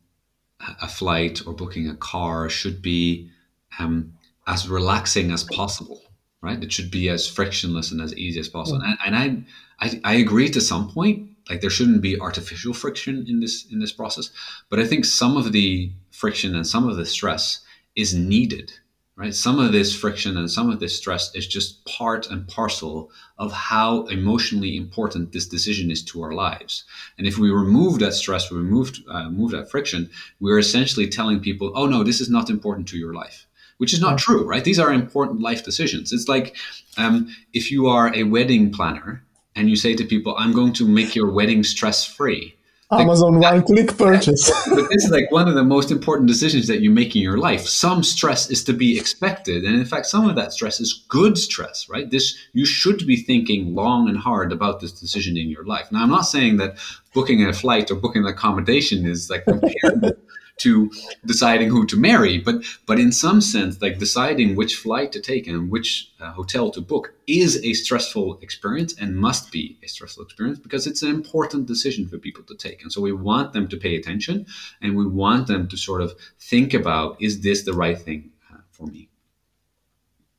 a 0.80 0.88
flight 0.88 1.42
or 1.46 1.52
booking 1.52 1.88
a 1.88 1.96
car 1.96 2.48
should 2.48 2.80
be 2.80 3.30
um, 3.78 4.14
as 4.46 4.68
relaxing 4.68 5.32
as 5.32 5.44
possible 5.44 6.00
right 6.42 6.62
it 6.62 6.72
should 6.72 6.90
be 6.90 7.08
as 7.08 7.26
frictionless 7.26 7.90
and 7.90 8.00
as 8.00 8.14
easy 8.16 8.40
as 8.40 8.48
possible 8.48 8.80
yeah. 8.82 8.94
and, 9.04 9.14
and 9.14 9.16
I 9.16 9.52
I, 9.78 10.00
I 10.04 10.14
agree 10.14 10.48
to 10.50 10.60
some 10.60 10.90
point. 10.90 11.30
Like 11.48 11.60
there 11.60 11.70
shouldn't 11.70 12.02
be 12.02 12.18
artificial 12.18 12.74
friction 12.74 13.24
in 13.28 13.40
this 13.40 13.66
in 13.70 13.78
this 13.78 13.92
process, 13.92 14.30
but 14.68 14.80
I 14.80 14.86
think 14.86 15.04
some 15.04 15.36
of 15.36 15.52
the 15.52 15.92
friction 16.10 16.56
and 16.56 16.66
some 16.66 16.88
of 16.88 16.96
the 16.96 17.06
stress 17.06 17.60
is 17.94 18.14
needed. 18.14 18.72
Right, 19.18 19.34
some 19.34 19.58
of 19.58 19.72
this 19.72 19.96
friction 19.96 20.36
and 20.36 20.50
some 20.50 20.68
of 20.68 20.78
this 20.78 20.94
stress 20.94 21.34
is 21.34 21.46
just 21.46 21.82
part 21.86 22.30
and 22.30 22.46
parcel 22.46 23.10
of 23.38 23.50
how 23.50 24.04
emotionally 24.08 24.76
important 24.76 25.32
this 25.32 25.48
decision 25.48 25.90
is 25.90 26.04
to 26.04 26.20
our 26.20 26.32
lives. 26.32 26.84
And 27.16 27.26
if 27.26 27.38
we 27.38 27.50
remove 27.50 27.98
that 28.00 28.12
stress, 28.12 28.50
we 28.50 28.58
remove 28.58 28.92
uh, 29.08 29.24
remove 29.24 29.52
that 29.52 29.70
friction, 29.70 30.10
we're 30.38 30.58
essentially 30.58 31.08
telling 31.08 31.40
people, 31.40 31.72
"Oh 31.74 31.86
no, 31.86 32.02
this 32.02 32.20
is 32.20 32.28
not 32.28 32.50
important 32.50 32.88
to 32.88 32.98
your 32.98 33.14
life." 33.14 33.45
Which 33.78 33.92
is 33.92 34.00
not 34.00 34.18
true, 34.18 34.46
right? 34.46 34.64
These 34.64 34.78
are 34.78 34.92
important 34.92 35.40
life 35.40 35.64
decisions. 35.64 36.12
It's 36.12 36.28
like 36.28 36.56
um, 36.96 37.34
if 37.52 37.70
you 37.70 37.86
are 37.86 38.14
a 38.14 38.24
wedding 38.24 38.72
planner 38.72 39.22
and 39.54 39.68
you 39.68 39.76
say 39.76 39.94
to 39.94 40.04
people, 40.04 40.34
I'm 40.38 40.52
going 40.52 40.72
to 40.74 40.86
make 40.86 41.14
your 41.14 41.30
wedding 41.30 41.62
stress 41.64 42.04
free. 42.04 42.56
Amazon 42.92 43.40
like, 43.40 43.52
one 43.52 43.62
click 43.64 43.98
purchase. 43.98 44.48
but 44.68 44.88
this 44.88 45.04
is 45.04 45.10
like 45.10 45.30
one 45.32 45.48
of 45.48 45.54
the 45.54 45.64
most 45.64 45.90
important 45.90 46.28
decisions 46.28 46.68
that 46.68 46.82
you 46.82 46.90
make 46.90 47.16
in 47.16 47.22
your 47.22 47.36
life. 47.36 47.62
Some 47.62 48.04
stress 48.04 48.48
is 48.48 48.62
to 48.64 48.72
be 48.72 48.96
expected. 48.96 49.64
And 49.64 49.74
in 49.74 49.84
fact, 49.84 50.06
some 50.06 50.28
of 50.28 50.36
that 50.36 50.52
stress 50.52 50.78
is 50.78 51.04
good 51.08 51.36
stress, 51.36 51.88
right? 51.88 52.08
This 52.08 52.36
you 52.52 52.64
should 52.64 53.04
be 53.04 53.16
thinking 53.16 53.74
long 53.74 54.08
and 54.08 54.16
hard 54.16 54.52
about 54.52 54.80
this 54.80 54.92
decision 54.92 55.36
in 55.36 55.48
your 55.48 55.64
life. 55.64 55.90
Now 55.90 56.02
I'm 56.02 56.10
not 56.10 56.26
saying 56.26 56.58
that 56.58 56.76
booking 57.12 57.44
a 57.44 57.52
flight 57.52 57.90
or 57.90 57.96
booking 57.96 58.22
an 58.22 58.28
accommodation 58.28 59.04
is 59.04 59.30
like 59.30 59.44
comparable 59.46 60.12
to 60.58 60.90
deciding 61.24 61.68
who 61.68 61.86
to 61.86 61.96
marry. 61.96 62.38
But 62.38 62.64
but 62.86 62.98
in 62.98 63.12
some 63.12 63.40
sense, 63.40 63.80
like 63.80 63.98
deciding 63.98 64.56
which 64.56 64.76
flight 64.76 65.12
to 65.12 65.20
take 65.20 65.46
and 65.46 65.70
which 65.70 66.12
uh, 66.20 66.32
hotel 66.32 66.70
to 66.70 66.80
book 66.80 67.14
is 67.26 67.62
a 67.64 67.72
stressful 67.74 68.38
experience 68.40 68.94
and 68.98 69.16
must 69.16 69.52
be 69.52 69.78
a 69.82 69.88
stressful 69.88 70.24
experience 70.24 70.58
because 70.58 70.86
it's 70.86 71.02
an 71.02 71.10
important 71.10 71.66
decision 71.66 72.08
for 72.08 72.18
people 72.18 72.44
to 72.44 72.54
take. 72.54 72.82
And 72.82 72.92
so 72.92 73.00
we 73.00 73.12
want 73.12 73.52
them 73.52 73.68
to 73.68 73.76
pay 73.76 73.96
attention 73.96 74.46
and 74.80 74.96
we 74.96 75.06
want 75.06 75.46
them 75.46 75.68
to 75.68 75.76
sort 75.76 76.02
of 76.02 76.14
think 76.40 76.74
about 76.74 77.20
is 77.20 77.40
this 77.40 77.64
the 77.64 77.74
right 77.74 77.98
thing 77.98 78.30
uh, 78.52 78.58
for 78.70 78.86
me? 78.86 79.08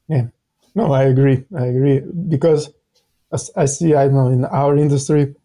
Yeah. 0.07 0.27
No, 0.73 0.91
I 0.91 1.03
agree. 1.03 1.43
I 1.55 1.65
agree 1.65 2.01
because 2.29 2.71
as 3.31 3.51
I 3.55 3.65
see, 3.65 3.95
I 3.95 4.07
know 4.07 4.27
in 4.27 4.45
our 4.45 4.77
industry, 4.77 5.35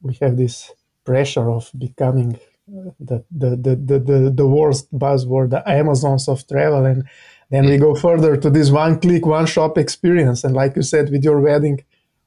we 0.00 0.16
have 0.20 0.36
this 0.36 0.72
pressure 1.04 1.50
of 1.50 1.70
becoming 1.76 2.38
the, 2.68 3.24
the, 3.30 3.56
the, 3.56 3.98
the, 3.98 4.32
the 4.34 4.46
worst 4.46 4.92
buzzword, 4.96 5.50
the 5.50 5.68
Amazons 5.68 6.28
of 6.28 6.46
travel. 6.46 6.84
And 6.84 7.04
then 7.50 7.66
we 7.66 7.78
go 7.78 7.94
further 7.94 8.36
to 8.36 8.50
this 8.50 8.70
one 8.70 9.00
click, 9.00 9.24
one 9.24 9.46
shop 9.46 9.78
experience. 9.78 10.44
And 10.44 10.54
like 10.54 10.76
you 10.76 10.82
said, 10.82 11.10
with 11.10 11.24
your 11.24 11.40
wedding, 11.40 11.84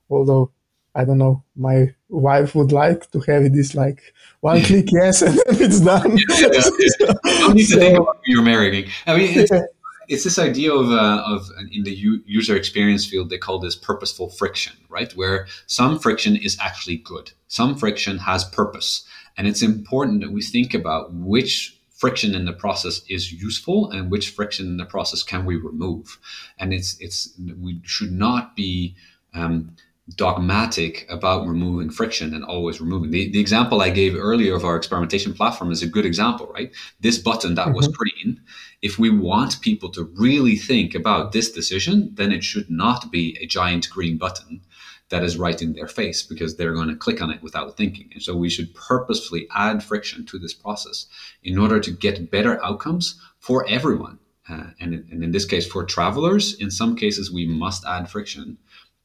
although 0.10 0.52
I 0.96 1.06
don't 1.06 1.18
know, 1.18 1.44
my 1.56 1.94
wife 2.10 2.56
would 2.56 2.72
like 2.72 3.10
to 3.12 3.20
have 3.22 3.54
this 3.54 3.76
like 3.76 4.14
one 4.40 4.62
click 4.64 4.88
yes 4.92 5.22
and 5.22 5.36
then 5.36 5.62
it's 5.62 5.82
done. 5.82 6.18
Yeah, 6.18 6.48
yeah, 6.52 6.70
yeah. 7.00 7.14
don't 7.24 7.56
need 7.56 7.68
to 7.68 7.74
so, 7.74 7.80
think 7.80 7.98
about 8.00 8.18
who 8.26 8.34
you're 8.34 8.44
marrying. 8.44 8.90
I 9.06 9.18
mean, 9.18 9.38
it's, 9.38 9.52
yeah. 9.52 9.62
it's 10.08 10.24
this 10.24 10.40
idea 10.40 10.74
of, 10.74 10.90
uh, 10.90 11.24
of 11.26 11.50
in 11.72 11.84
the 11.84 11.94
u- 11.94 12.24
user 12.26 12.56
experience 12.56 13.06
field, 13.06 13.30
they 13.30 13.38
call 13.38 13.60
this 13.60 13.76
purposeful 13.76 14.30
friction, 14.30 14.74
right? 14.90 15.12
Where 15.16 15.48
some 15.68 16.00
friction 16.00 16.36
is 16.36 16.58
actually 16.60 16.98
good, 16.98 17.32
some 17.48 17.76
friction 17.76 18.18
has 18.20 18.44
purpose. 18.44 19.06
And 19.40 19.48
it's 19.48 19.62
important 19.62 20.20
that 20.20 20.34
we 20.34 20.42
think 20.42 20.74
about 20.74 21.14
which 21.14 21.80
friction 21.96 22.36
in 22.36 22.44
the 22.44 22.52
process 22.52 23.02
is 23.10 23.32
useful 23.32 23.90
and 23.90 24.12
which 24.12 24.32
friction 24.32 24.68
in 24.68 24.76
the 24.76 24.86
process 24.86 25.24
can 25.24 25.46
we 25.46 25.56
remove. 25.56 26.20
And 26.58 26.74
it's 26.74 27.00
it's 27.00 27.34
we 27.58 27.80
should 27.84 28.12
not 28.12 28.54
be 28.58 28.98
um, 29.34 29.78
dogmatic 30.16 31.06
about 31.10 31.48
removing 31.48 31.90
friction 31.90 32.34
and 32.34 32.44
always 32.44 32.82
removing. 32.82 33.12
The, 33.12 33.32
the 33.32 33.40
example 33.40 33.82
I 33.82 33.92
gave 33.92 34.14
earlier 34.14 34.56
of 34.56 34.66
our 34.66 34.76
experimentation 34.76 35.34
platform 35.34 35.72
is 35.72 35.82
a 35.82 35.88
good 35.88 36.06
example, 36.06 36.48
right? 36.54 36.74
This 37.00 37.18
button 37.18 37.56
that 37.56 37.68
mm-hmm. 37.68 37.78
was 37.78 37.88
green, 37.88 38.42
if 38.82 39.00
we 39.00 39.10
want 39.10 39.62
people 39.62 39.90
to 39.92 40.04
really 40.16 40.58
think 40.58 40.96
about 40.96 41.32
this 41.32 41.50
decision, 41.50 42.10
then 42.16 42.34
it 42.34 42.44
should 42.44 42.70
not 42.70 43.10
be 43.10 43.38
a 43.40 43.46
giant 43.46 43.90
green 43.90 44.18
button 44.18 44.62
that 45.10 45.24
is 45.24 45.38
right 45.38 45.62
in 45.62 45.74
their 45.74 45.88
face 45.88 46.24
because 46.24 46.55
they're 46.55 46.74
going 46.74 46.89
to 46.89 46.95
click 46.95 47.22
on 47.22 47.32
it 47.32 47.41
without 47.41 47.76
thinking. 47.76 48.10
And 48.14 48.22
so 48.22 48.36
we 48.36 48.49
should 48.49 48.74
purposefully 48.76 49.47
add 49.53 49.84
friction 49.84 50.26
to 50.28 50.39
this 50.39 50.53
process 50.53 51.07
in 51.43 51.57
order 51.57 51.80
to 51.80 51.91
get 51.91 52.32
better 52.32 52.64
outcomes 52.64 53.20
for 53.39 53.68
everyone. 53.68 54.20
Uh, 54.47 54.68
and, 54.80 54.93
and 54.93 55.24
in 55.24 55.32
this 55.32 55.45
case, 55.45 55.68
for 55.68 55.84
travelers, 55.84 56.55
in 56.55 56.72
some 56.72 56.95
cases, 56.95 57.32
we 57.32 57.45
must 57.45 57.86
add 57.86 58.10
friction. 58.10 58.57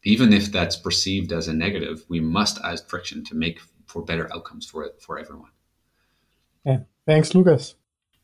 Even 0.04 0.32
if 0.32 0.52
that's 0.52 0.76
perceived 0.76 1.32
as 1.32 1.48
a 1.48 1.54
negative, 1.54 2.04
we 2.08 2.20
must 2.20 2.58
add 2.62 2.80
friction 2.88 3.24
to 3.24 3.34
make 3.34 3.60
for 3.86 4.02
better 4.02 4.32
outcomes 4.34 4.66
for 4.66 4.90
for 5.00 5.18
everyone. 5.18 5.50
Yeah. 6.64 6.80
Thanks, 7.06 7.34
Lukas. 7.34 7.74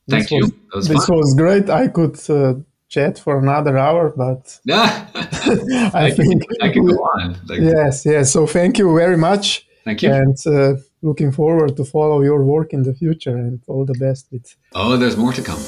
Thank 0.08 0.24
this 0.24 0.32
you. 0.32 0.40
Was, 0.40 0.52
was 0.74 0.88
this 0.88 1.06
fun. 1.06 1.16
was 1.16 1.34
great. 1.34 1.70
I 1.70 1.88
could 1.88 2.18
uh, 2.30 2.54
chat 2.88 3.18
for 3.18 3.38
another 3.38 3.78
hour, 3.78 4.12
but 4.16 4.58
yeah, 4.64 5.06
I, 5.94 6.06
I 6.06 6.10
think 6.10 6.44
I 6.60 6.68
can 6.68 6.86
go 6.86 6.96
on. 6.96 7.38
Like, 7.46 7.60
yes, 7.60 8.04
yes. 8.04 8.32
So 8.32 8.46
thank 8.46 8.78
you 8.78 8.94
very 8.94 9.16
much. 9.16 9.66
Thank 9.84 10.02
you. 10.02 10.12
And 10.12 10.36
uh, 10.46 10.74
looking 11.02 11.32
forward 11.32 11.76
to 11.76 11.84
follow 11.84 12.22
your 12.22 12.42
work 12.44 12.72
in 12.72 12.82
the 12.82 12.94
future 12.94 13.36
and 13.36 13.60
all 13.66 13.84
the 13.84 13.94
best 13.94 14.28
with. 14.30 14.54
Oh, 14.74 14.96
there's 14.96 15.16
more 15.16 15.32
to 15.32 15.42
come. 15.42 15.60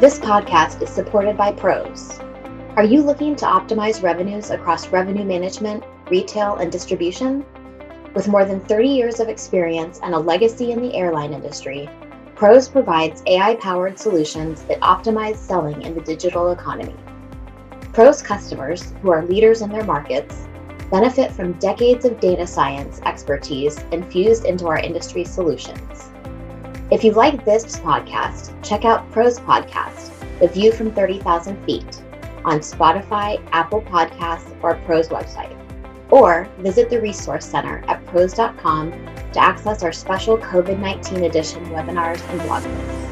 This 0.00 0.18
podcast 0.18 0.82
is 0.82 0.90
supported 0.90 1.36
by 1.36 1.52
Pros. 1.52 2.18
Are 2.76 2.84
you 2.84 3.02
looking 3.02 3.34
to 3.36 3.44
optimize 3.44 4.02
revenues 4.02 4.50
across 4.50 4.88
revenue 4.88 5.24
management, 5.24 5.82
retail, 6.10 6.56
and 6.56 6.70
distribution? 6.70 7.44
With 8.14 8.28
more 8.28 8.44
than 8.44 8.60
30 8.60 8.88
years 8.88 9.20
of 9.20 9.28
experience 9.28 10.00
and 10.02 10.14
a 10.14 10.18
legacy 10.18 10.70
in 10.72 10.80
the 10.80 10.94
airline 10.94 11.34
industry, 11.34 11.88
Pros 12.36 12.68
provides 12.68 13.22
AI 13.26 13.56
powered 13.56 13.98
solutions 13.98 14.62
that 14.64 14.80
optimize 14.80 15.36
selling 15.36 15.82
in 15.82 15.94
the 15.94 16.00
digital 16.00 16.52
economy. 16.52 16.94
Pros 17.98 18.22
customers, 18.22 18.92
who 19.02 19.10
are 19.10 19.24
leaders 19.24 19.60
in 19.60 19.70
their 19.70 19.82
markets, 19.82 20.46
benefit 20.88 21.32
from 21.32 21.54
decades 21.54 22.04
of 22.04 22.20
data 22.20 22.46
science 22.46 23.00
expertise 23.04 23.76
infused 23.90 24.44
into 24.44 24.68
our 24.68 24.78
industry 24.78 25.24
solutions. 25.24 26.12
If 26.92 27.02
you 27.02 27.10
like 27.10 27.44
this 27.44 27.64
podcast, 27.80 28.54
check 28.62 28.84
out 28.84 29.10
Pros 29.10 29.40
Podcast, 29.40 30.12
The 30.38 30.46
View 30.46 30.70
from 30.70 30.94
30,000 30.94 31.60
Feet, 31.64 32.00
on 32.44 32.60
Spotify, 32.60 33.44
Apple 33.50 33.82
Podcasts, 33.82 34.56
or 34.62 34.76
Pros 34.86 35.08
website. 35.08 35.56
Or 36.12 36.48
visit 36.58 36.90
the 36.90 37.00
Resource 37.00 37.46
Center 37.46 37.82
at 37.88 38.06
pros.com 38.06 38.92
to 38.92 39.40
access 39.40 39.82
our 39.82 39.92
special 39.92 40.38
COVID 40.38 40.78
19 40.78 41.24
edition 41.24 41.66
webinars 41.70 42.22
and 42.30 42.40
blog 42.42 42.62
posts. 42.62 43.07